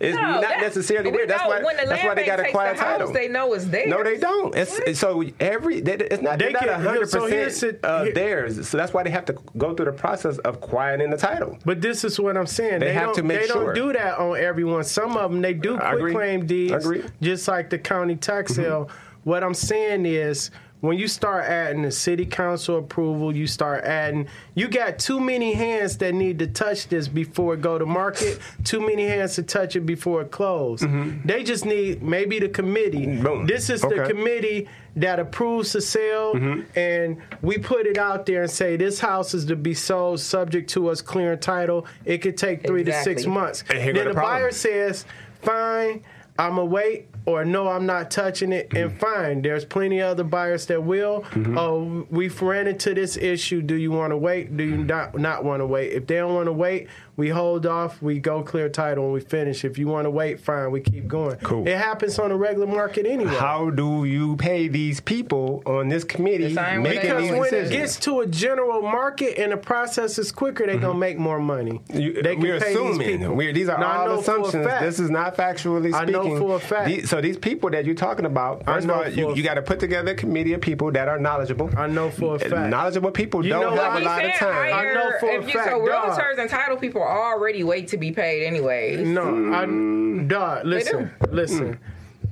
It's 0.00 0.16
No, 0.16 0.22
not 0.22 0.40
that- 0.40 0.60
necessarily 0.62 1.10
we 1.10 1.16
weird. 1.18 1.28
That's 1.28 1.44
why. 1.46 1.60
the 1.60 1.86
That's 1.86 2.02
why 2.04 2.14
they 2.14 2.24
got 2.24 2.40
a 2.40 2.50
quiet 2.50 2.50
acquire 2.50 2.74
the 2.74 2.80
house, 2.80 2.98
title. 2.98 3.12
They 3.12 3.28
know 3.28 3.52
it's 3.52 3.66
theirs. 3.66 3.88
No, 3.88 4.02
they 4.02 4.16
don't. 4.16 4.54
It's 4.56 4.98
so 4.98 5.22
every 5.38 5.80
they, 5.82 5.94
it's 5.96 6.22
not. 6.22 6.38
They 6.38 6.46
They're 6.46 6.52
not 6.52 6.62
can- 6.64 6.80
hundred 6.80 7.10
so 7.10 7.26
here's 7.26 7.54
percent 7.60 7.82
the- 7.82 7.88
uh, 7.88 8.04
theirs. 8.14 8.66
So 8.68 8.78
that's 8.78 8.94
why 8.94 9.02
they 9.02 9.10
have 9.10 9.26
to 9.26 9.36
go 9.58 9.74
through 9.74 9.84
the 9.86 9.92
process 9.92 10.38
of 10.38 10.60
quieting 10.62 11.10
the 11.10 11.18
title. 11.18 11.58
But 11.66 11.82
this 11.82 12.02
is 12.02 12.18
what 12.18 12.36
I'm 12.38 12.46
saying. 12.46 12.80
They 12.80 12.86
They, 12.86 12.92
have 12.94 13.06
don't, 13.08 13.14
to 13.16 13.22
make 13.24 13.40
they 13.42 13.46
sure. 13.48 13.66
don't 13.66 13.74
do 13.74 13.92
that 13.92 14.18
on 14.18 14.38
everyone. 14.38 14.84
Some 14.84 15.16
of 15.18 15.30
them 15.30 15.42
they 15.42 15.52
do 15.52 15.76
I 15.78 15.96
quick 15.96 16.14
claim 16.14 16.46
deeds, 16.46 16.72
agree. 16.84 17.00
Mm-hmm. 17.00 17.22
just 17.24 17.46
like 17.46 17.68
the 17.68 17.78
county 17.78 18.16
tax 18.16 18.54
sale. 18.54 18.88
What 19.24 19.44
I'm 19.44 19.54
saying 19.54 20.06
is. 20.06 20.50
When 20.80 20.98
you 20.98 21.08
start 21.08 21.44
adding 21.44 21.82
the 21.82 21.90
city 21.90 22.24
council 22.24 22.78
approval, 22.78 23.36
you 23.36 23.46
start 23.46 23.84
adding. 23.84 24.28
You 24.54 24.66
got 24.68 24.98
too 24.98 25.20
many 25.20 25.52
hands 25.52 25.98
that 25.98 26.14
need 26.14 26.38
to 26.38 26.46
touch 26.46 26.88
this 26.88 27.06
before 27.06 27.54
it 27.54 27.60
go 27.60 27.78
to 27.78 27.84
market. 27.84 28.38
too 28.64 28.80
many 28.80 29.06
hands 29.06 29.34
to 29.34 29.42
touch 29.42 29.76
it 29.76 29.80
before 29.80 30.22
it 30.22 30.30
close. 30.30 30.80
They 31.24 31.44
just 31.44 31.66
need 31.66 32.02
maybe 32.02 32.38
the 32.38 32.48
committee. 32.48 33.06
Mm-hmm. 33.06 33.22
Boom. 33.22 33.46
This 33.46 33.68
is 33.68 33.82
the 33.82 34.06
committee 34.08 34.68
that 34.96 35.20
approves 35.20 35.72
the 35.72 35.80
sale, 35.82 36.32
and 36.74 37.18
we 37.42 37.58
put 37.58 37.86
it 37.86 37.98
out 37.98 38.24
there 38.24 38.42
and 38.42 38.50
say 38.50 38.76
this 38.76 38.98
house 39.00 39.34
is 39.34 39.44
to 39.46 39.56
be 39.56 39.74
sold 39.74 40.20
subject 40.20 40.70
to 40.70 40.88
us 40.88 41.02
clearing 41.02 41.38
title. 41.40 41.86
It 42.06 42.18
could 42.18 42.38
take 42.38 42.66
three 42.66 42.84
to 42.84 43.02
six 43.02 43.26
months. 43.26 43.64
And 43.70 43.96
then 43.96 44.06
the 44.06 44.14
the 44.14 44.20
buyer 44.20 44.50
says, 44.50 45.04
"Fine, 45.42 46.02
I'm 46.38 46.56
gonna 46.56 46.64
wait." 46.64 47.09
Or 47.26 47.44
no, 47.44 47.68
I'm 47.68 47.86
not 47.86 48.10
touching 48.10 48.52
it, 48.52 48.72
and 48.74 48.98
fine. 48.98 49.42
There's 49.42 49.64
plenty 49.64 50.00
of 50.00 50.10
other 50.10 50.24
buyers 50.24 50.66
that 50.66 50.82
will. 50.82 51.22
Mm-hmm. 51.30 51.58
Oh, 51.58 52.06
we've 52.10 52.40
ran 52.40 52.66
into 52.66 52.94
this 52.94 53.16
issue. 53.16 53.62
Do 53.62 53.74
you 53.74 53.90
want 53.90 54.12
to 54.12 54.16
wait? 54.16 54.56
Do 54.56 54.64
you 54.64 54.78
not 54.78 55.18
not 55.18 55.44
want 55.44 55.60
to 55.60 55.66
wait? 55.66 55.92
If 55.92 56.06
they 56.06 56.16
don't 56.16 56.34
want 56.34 56.46
to 56.46 56.52
wait, 56.52 56.88
we 57.20 57.28
hold 57.28 57.66
off. 57.66 58.00
We 58.02 58.18
go 58.18 58.42
clear 58.42 58.68
title 58.68 59.04
and 59.04 59.12
we 59.12 59.20
finish. 59.20 59.64
If 59.64 59.78
you 59.78 59.86
want 59.86 60.06
to 60.06 60.10
wait, 60.10 60.40
fine. 60.40 60.70
We 60.70 60.80
keep 60.80 61.06
going. 61.06 61.36
Cool. 61.36 61.68
It 61.68 61.76
happens 61.76 62.18
on 62.18 62.30
the 62.30 62.34
regular 62.34 62.66
market 62.66 63.06
anyway. 63.06 63.34
How 63.36 63.70
do 63.70 64.04
you 64.04 64.36
pay 64.36 64.66
these 64.68 65.00
people 65.00 65.62
on 65.66 65.88
this 65.88 66.02
committee 66.02 66.48
The 66.48 66.54
same 66.54 66.82
way 66.82 66.94
making 66.94 67.10
Because 67.10 67.30
when 67.30 67.42
decisions? 67.42 67.70
it 67.70 67.76
gets 67.76 67.96
to 68.00 68.20
a 68.20 68.26
general 68.26 68.82
market 68.82 69.38
and 69.38 69.52
the 69.52 69.56
process 69.56 70.18
is 70.18 70.32
quicker, 70.32 70.66
they're 70.66 70.78
gonna 70.78 70.98
make 70.98 71.18
more 71.18 71.38
money. 71.38 71.72
Mm-hmm. 71.90 71.98
You- 72.00 72.22
they 72.22 72.34
can 72.34 72.42
we're 72.42 72.58
pay 72.58 72.74
these 72.74 72.98
people. 72.98 73.34
We're, 73.34 73.52
these 73.52 73.68
are 73.68 73.78
Now, 73.78 74.00
all 74.00 74.06
know 74.16 74.20
for 74.22 74.36
a 74.36 74.40
assumptions. 74.40 74.66
This 74.80 74.98
is 74.98 75.10
not 75.10 75.36
factually 75.36 75.92
speaking. 75.92 75.94
I 75.94 76.02
speaking. 76.20 76.34
know 76.34 76.38
for 76.40 76.56
a 76.56 76.60
fact. 76.60 76.86
These- 76.88 77.10
so 77.10 77.20
these 77.20 77.36
people 77.36 77.70
that 77.70 77.84
you're 77.84 77.94
talking 77.94 78.24
about, 78.24 78.62
I 78.66 78.74
first 78.74 78.84
of 78.84 78.88
know 78.88 78.94
all, 79.02 79.08
you, 79.08 79.28
a 79.30 79.34
you 79.36 79.42
got 79.42 79.54
to 79.54 79.62
put 79.62 79.78
together 79.80 80.12
a 80.12 80.14
committee 80.14 80.54
of 80.54 80.60
people 80.60 80.90
that 80.92 81.06
are 81.08 81.18
knowledgeable. 81.18 81.70
I 81.76 81.86
know 81.86 82.10
for 82.10 82.36
a 82.36 82.38
fact. 82.38 82.70
Knowledgeable 82.70 83.10
people 83.10 83.44
You 83.44 83.50
don't 83.52 83.74
know 83.74 83.82
have 83.82 84.00
a 84.00 84.04
lot 84.04 84.24
of 84.24 84.32
time. 84.32 84.72
I 84.74 84.94
know 84.94 85.10
for 85.20 85.30
a 85.30 85.34
you, 85.46 85.52
fact, 85.52 85.68
so 85.70 85.78
realtors 85.80 86.38
and 86.38 86.48
title 86.48 86.76
people 86.76 87.02
already 87.10 87.64
wait 87.64 87.88
to 87.88 87.96
be 87.96 88.12
paid 88.12 88.46
anyways. 88.46 89.06
No, 89.06 89.24
Mm. 89.24 90.22
I 90.22 90.26
dog. 90.26 90.64
Listen, 90.66 91.10
listen. 91.30 91.78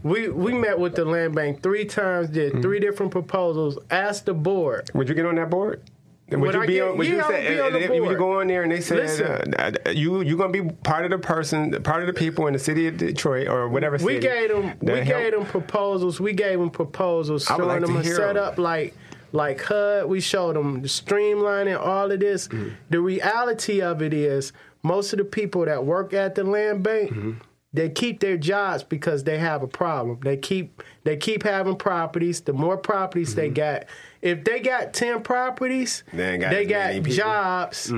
We 0.02 0.28
we 0.28 0.52
met 0.52 0.78
with 0.78 0.94
the 0.94 1.04
land 1.04 1.34
bank 1.34 1.62
three 1.62 1.84
times, 1.84 2.28
did 2.28 2.52
Mm. 2.54 2.62
three 2.62 2.78
different 2.80 3.10
proposals. 3.12 3.78
Asked 3.90 4.26
the 4.26 4.34
board. 4.34 4.90
Would 4.94 5.08
you 5.08 5.14
get 5.14 5.26
on 5.26 5.34
that 5.36 5.50
board? 5.50 5.82
Would, 6.30 6.40
Would 6.40 6.54
you 6.54 6.60
I 6.62 6.66
be 6.66 6.72
get- 6.74 6.88
on? 6.88 6.98
Would 6.98 7.06
yeah, 7.06 7.12
you 7.14 7.20
I 7.22 7.28
say 7.28 7.32
would 7.48 7.54
be 7.54 7.60
on 7.60 7.72
the 7.72 8.10
you 8.12 8.16
go 8.18 8.40
in 8.40 8.48
there 8.48 8.62
and 8.62 8.70
they 8.70 8.80
said 8.80 8.98
Listen. 8.98 9.54
uh, 9.54 9.72
uh, 9.86 9.90
you 9.90 10.20
you're 10.20 10.36
gonna 10.36 10.52
be 10.52 10.62
part 10.84 11.04
of 11.06 11.10
the 11.10 11.18
person, 11.18 11.72
part 11.82 12.02
of 12.02 12.06
the 12.06 12.12
people 12.12 12.46
in 12.46 12.52
the 12.52 12.58
city 12.58 12.86
of 12.86 12.98
Detroit 12.98 13.48
or 13.48 13.66
whatever 13.68 13.96
We 13.96 14.14
city? 14.14 14.20
gave 14.20 14.48
them 14.50 14.72
we 14.82 14.92
help- 15.00 15.06
gave 15.22 15.32
them 15.32 15.46
proposals. 15.46 16.20
We 16.20 16.32
gave 16.34 16.58
them 16.58 16.68
proposals 16.70 17.44
showing 17.46 17.62
like 17.66 17.80
them 17.80 17.94
to 17.94 17.98
a 18.00 18.02
hear 18.02 18.14
setup 18.16 18.58
'em. 18.58 18.62
like 18.64 18.94
like 19.32 19.60
HUD. 19.62 20.06
We 20.06 20.20
showed 20.20 20.54
them 20.56 20.80
the 20.82 20.88
streamlining 20.88 21.78
all 21.78 22.10
of 22.12 22.20
this. 22.20 22.48
Mm-hmm. 22.48 22.68
The 22.90 23.00
reality 23.00 23.80
of 23.82 24.00
it 24.02 24.12
is 24.14 24.52
most 24.82 25.12
of 25.12 25.18
the 25.18 25.24
people 25.24 25.64
that 25.64 25.84
work 25.84 26.12
at 26.14 26.34
the 26.34 26.44
land 26.44 26.82
bank. 26.82 27.10
Mm-hmm. 27.10 27.32
They 27.74 27.90
keep 27.90 28.20
their 28.20 28.38
jobs 28.38 28.82
because 28.82 29.24
they 29.24 29.36
have 29.38 29.62
a 29.62 29.66
problem. 29.66 30.18
They 30.22 30.38
keep 30.38 30.82
they 31.04 31.18
keep 31.18 31.42
having 31.42 31.76
properties. 31.76 32.40
The 32.40 32.54
more 32.54 32.78
properties 32.78 33.34
they 33.34 33.50
got, 33.50 33.84
if 34.22 34.42
they 34.42 34.60
got 34.60 34.94
ten 34.94 35.22
properties, 35.22 36.02
Mm-hmm. 36.08 36.16
They 36.16 36.38
got 36.38 36.50
they 36.50 36.64
got 36.64 36.92
people. 36.92 37.12
Mm-hmm. 37.12 37.16
jobs. 37.18 37.92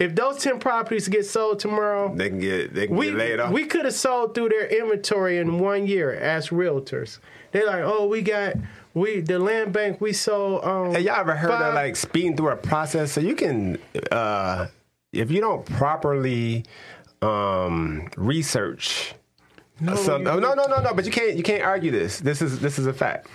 If 0.00 0.16
those 0.16 0.38
ten 0.42 0.58
properties 0.58 1.06
get 1.06 1.24
sold 1.24 1.60
tomorrow, 1.60 2.12
They 2.14 2.30
can 2.30 2.40
get 2.40 2.74
they 2.74 2.88
can 2.88 2.96
we 2.96 3.06
get 3.06 3.14
laid 3.16 3.40
off. 3.40 3.52
we 3.52 3.64
could 3.66 3.84
have 3.84 3.94
sold 3.94 4.34
through 4.34 4.48
their 4.48 4.66
inventory 4.66 5.38
in 5.38 5.60
one 5.60 5.86
year 5.86 6.12
as 6.12 6.48
realtors. 6.48 7.20
They're 7.52 7.66
like, 7.66 7.84
oh, 7.84 8.08
we 8.08 8.22
got 8.22 8.54
we 8.92 9.20
the 9.20 9.38
land 9.38 9.72
bank 9.72 10.00
we 10.00 10.12
sold. 10.12 10.64
Um, 10.64 10.94
Have 10.94 11.02
y'all 11.02 11.20
ever 11.20 11.36
heard 11.36 11.50
five- 11.50 11.62
of 11.68 11.74
like 11.74 11.94
speeding 11.94 12.36
through 12.36 12.48
a 12.48 12.56
process? 12.56 13.12
So 13.12 13.20
you 13.20 13.36
can, 13.36 13.78
uh, 14.10 14.66
if 15.12 15.30
you 15.30 15.40
don't 15.40 15.64
properly 15.66 16.64
um, 17.20 18.08
research. 18.16 19.14
No, 19.82 20.38
no, 20.38 20.54
no, 20.54 20.64
no, 20.64 20.80
no. 20.80 20.94
But 20.94 21.04
you 21.04 21.10
can't, 21.10 21.36
you 21.36 21.42
can't 21.42 21.62
argue 21.62 21.90
this. 21.90 22.20
This 22.20 22.40
is 22.40 22.60
this 22.60 22.78
is 22.78 22.86
a 22.86 22.92
fact, 22.92 23.26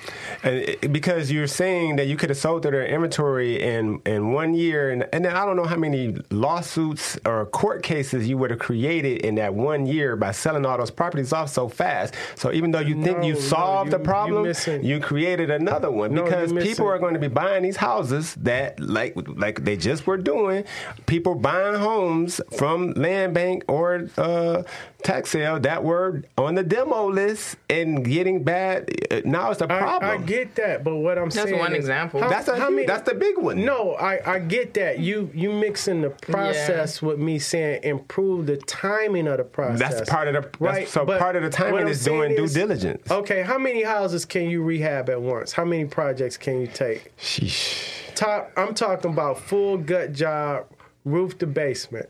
and 0.44 0.56
it, 0.56 0.92
because 0.94 1.32
you're 1.32 1.48
saying 1.48 1.98
that 1.98 2.08
you 2.08 2.16
could 2.16 2.30
have 2.30 2.38
sold 2.38 2.62
through 2.62 2.72
their 2.72 2.86
inventory 2.88 3.62
in 3.62 4.02
in 4.06 4.32
one 4.32 4.54
year, 4.54 4.90
and 4.92 5.08
and 5.14 5.26
then 5.26 5.36
I 5.36 5.46
don't 5.46 5.56
know 5.58 5.66
how 5.66 5.76
many 5.76 6.16
lawsuits 6.32 7.20
or 7.26 7.46
court 7.48 7.84
cases 7.84 8.28
you 8.28 8.38
would 8.38 8.50
have 8.52 8.60
created 8.60 9.22
in 9.26 9.36
that 9.36 9.54
one 9.54 9.86
year 9.86 10.16
by 10.16 10.32
selling 10.32 10.66
all 10.66 10.78
those 10.78 10.92
properties 10.92 11.34
off 11.34 11.50
so 11.50 11.68
fast. 11.68 12.14
So 12.36 12.52
even 12.54 12.72
though 12.72 12.80
you 12.80 13.02
think 13.04 13.20
No, 13.20 13.26
you 13.28 13.34
no, 13.34 13.40
solved 13.40 13.92
you- 13.92 13.98
the 13.98 14.04
problem, 14.04 14.54
you 14.82 15.00
created 15.00 15.50
another 15.50 15.92
one 15.92 16.14
because 16.14 16.54
people 16.54 16.88
are 16.88 17.00
going 17.00 17.14
to 17.14 17.20
be 17.20 17.28
buying 17.28 17.64
these 17.64 17.78
houses 17.78 18.36
that 18.36 18.80
like 18.80 19.14
like 19.36 19.64
they 19.66 19.76
just 19.76 20.08
were 20.08 20.18
doing. 20.18 20.64
People 21.06 21.36
buying 21.36 21.76
homes 21.76 22.40
from 22.58 22.94
land 22.94 23.34
bank 23.34 23.64
or 23.68 24.10
uh, 24.18 24.64
tax 25.04 25.30
sale 25.30 25.60
that 25.60 25.84
word 25.84 26.28
on 26.38 26.56
the 26.56 26.64
demo 26.64 27.08
list 27.10 27.56
and 27.70 28.04
getting 28.04 28.44
bad. 28.44 28.90
uh, 29.12 29.22
Now 29.26 29.52
it's 29.52 29.62
a 29.62 29.68
problem. 29.68 30.10
I 30.10 30.18
get 30.18 30.56
that, 30.56 30.84
but 30.84 30.96
what 30.98 31.18
I'm 31.18 31.26
That's 31.26 31.36
saying 31.36 31.48
that's 31.52 31.60
one 31.60 31.72
is, 31.74 31.78
example. 31.80 32.20
how- 32.22 32.30
that's 32.30 32.48
a 32.48 32.58
how 32.58 32.68
huge- 32.68 32.76
many- 32.76 32.88
that's 32.88 33.08
the 33.10 33.16
big 33.16 33.38
one. 33.38 33.64
No, 33.64 33.94
I, 33.94 34.20
I 34.36 34.40
get 34.40 34.74
that. 34.74 35.00
You 35.00 35.30
you 35.34 35.52
mixing 35.52 36.02
the 36.02 36.10
process 36.10 37.02
with 37.02 37.20
me 37.20 37.38
saying 37.40 37.82
improve 37.84 38.48
the 38.48 38.58
timing 38.58 39.28
of 39.28 39.38
the 39.38 39.44
process. 39.44 39.80
That's 39.80 40.10
part 40.10 40.28
of 40.28 40.34
the- 40.34 40.50
that's- 40.66 40.90
so 40.90 41.06
but 41.06 41.20
part 41.20 41.36
of 41.36 41.44
the 41.44 41.50
timing 41.50 41.88
is 41.88 42.04
doing 42.04 42.32
saying 42.36 42.48
due 42.48 42.54
diligence. 42.54 43.10
Okay, 43.12 43.44
how 43.44 43.58
many 43.58 43.84
houses 43.84 44.26
can 44.26 44.50
you 44.50 44.64
rehab 44.64 45.10
at 45.10 45.22
once? 45.22 45.54
How 45.54 45.64
many 45.64 45.86
projects 45.86 46.38
can 46.38 46.60
you 46.60 46.68
take? 46.68 47.16
Sheesh, 47.18 48.16
Top, 48.16 48.52
I'm 48.58 48.74
talking 48.74 49.12
about 49.12 49.40
full 49.40 49.78
gut 49.78 50.12
job, 50.12 50.66
roof 51.06 51.38
to 51.38 51.46
basement. 51.48 52.10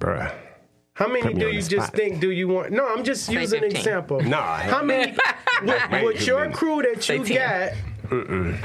bruh. 0.00 0.32
How 0.98 1.06
many 1.06 1.32
do 1.34 1.46
you 1.48 1.62
just 1.62 1.86
spot. 1.88 1.94
think 1.94 2.20
do 2.20 2.30
you 2.30 2.48
want? 2.48 2.72
No, 2.72 2.86
I'm 2.88 3.04
just 3.04 3.26
Say 3.26 3.34
using 3.40 3.62
an 3.64 3.70
example. 3.70 4.20
No, 4.20 4.36
How 4.40 4.82
many 4.82 5.14
with, 5.62 6.02
with 6.02 6.26
your 6.26 6.50
crew 6.50 6.82
that 6.82 7.02
Say 7.04 7.18
you 7.18 7.24
10. 7.24 7.36
got? 7.36 7.72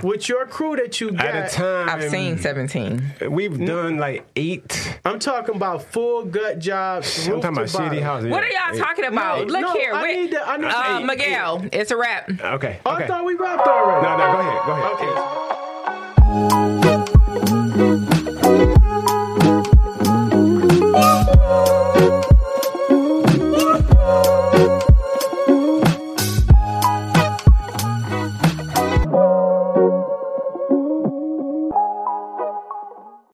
With 0.04 0.30
your 0.30 0.46
crew 0.46 0.76
that 0.78 1.02
you 1.02 1.12
got, 1.12 1.26
At 1.26 1.52
a 1.52 1.56
time, 1.56 1.90
I've 1.90 2.10
seen 2.10 2.38
17. 2.38 3.14
We've 3.30 3.66
done 3.66 3.98
like 3.98 4.26
eight. 4.38 4.98
I'm 5.04 5.20
talking 5.20 5.56
about 5.56 5.84
full 5.84 6.24
gut 6.26 6.60
jobs. 6.60 7.28
I'm 7.28 7.34
roof 7.34 7.42
talking 7.44 7.56
to 7.58 7.62
about 7.64 7.70
shitty 7.74 7.90
bottom. 7.90 8.04
houses. 8.04 8.32
What 8.32 8.44
are 8.44 8.48
y'all 8.50 8.78
talking 8.80 9.06
about? 9.06 9.40
No, 9.40 9.54
Look 9.54 9.62
no, 9.62 9.74
here. 9.74 9.94
I 9.94 10.02
wait. 10.04 10.16
need 10.22 10.32
to- 10.32 10.48
I 10.48 10.58
need 10.58 10.64
to- 10.64 10.78
uh, 10.78 10.98
Hey, 11.00 11.04
Miguel, 11.04 11.66
it's 11.74 11.92
a 11.92 11.98
wrap. 11.98 12.30
Okay. 12.42 12.80
Oh, 12.86 12.90
I 12.92 12.96
okay. 12.96 13.08
thought 13.08 13.26
we 13.26 13.36
wrapped 13.36 13.68
already. 13.68 14.02
No, 14.08 14.18
no, 14.18 14.32
go 14.32 14.40
ahead. 14.40 14.66
Go 14.66 14.72
ahead. 14.72 16.64
Okay. 16.64 16.73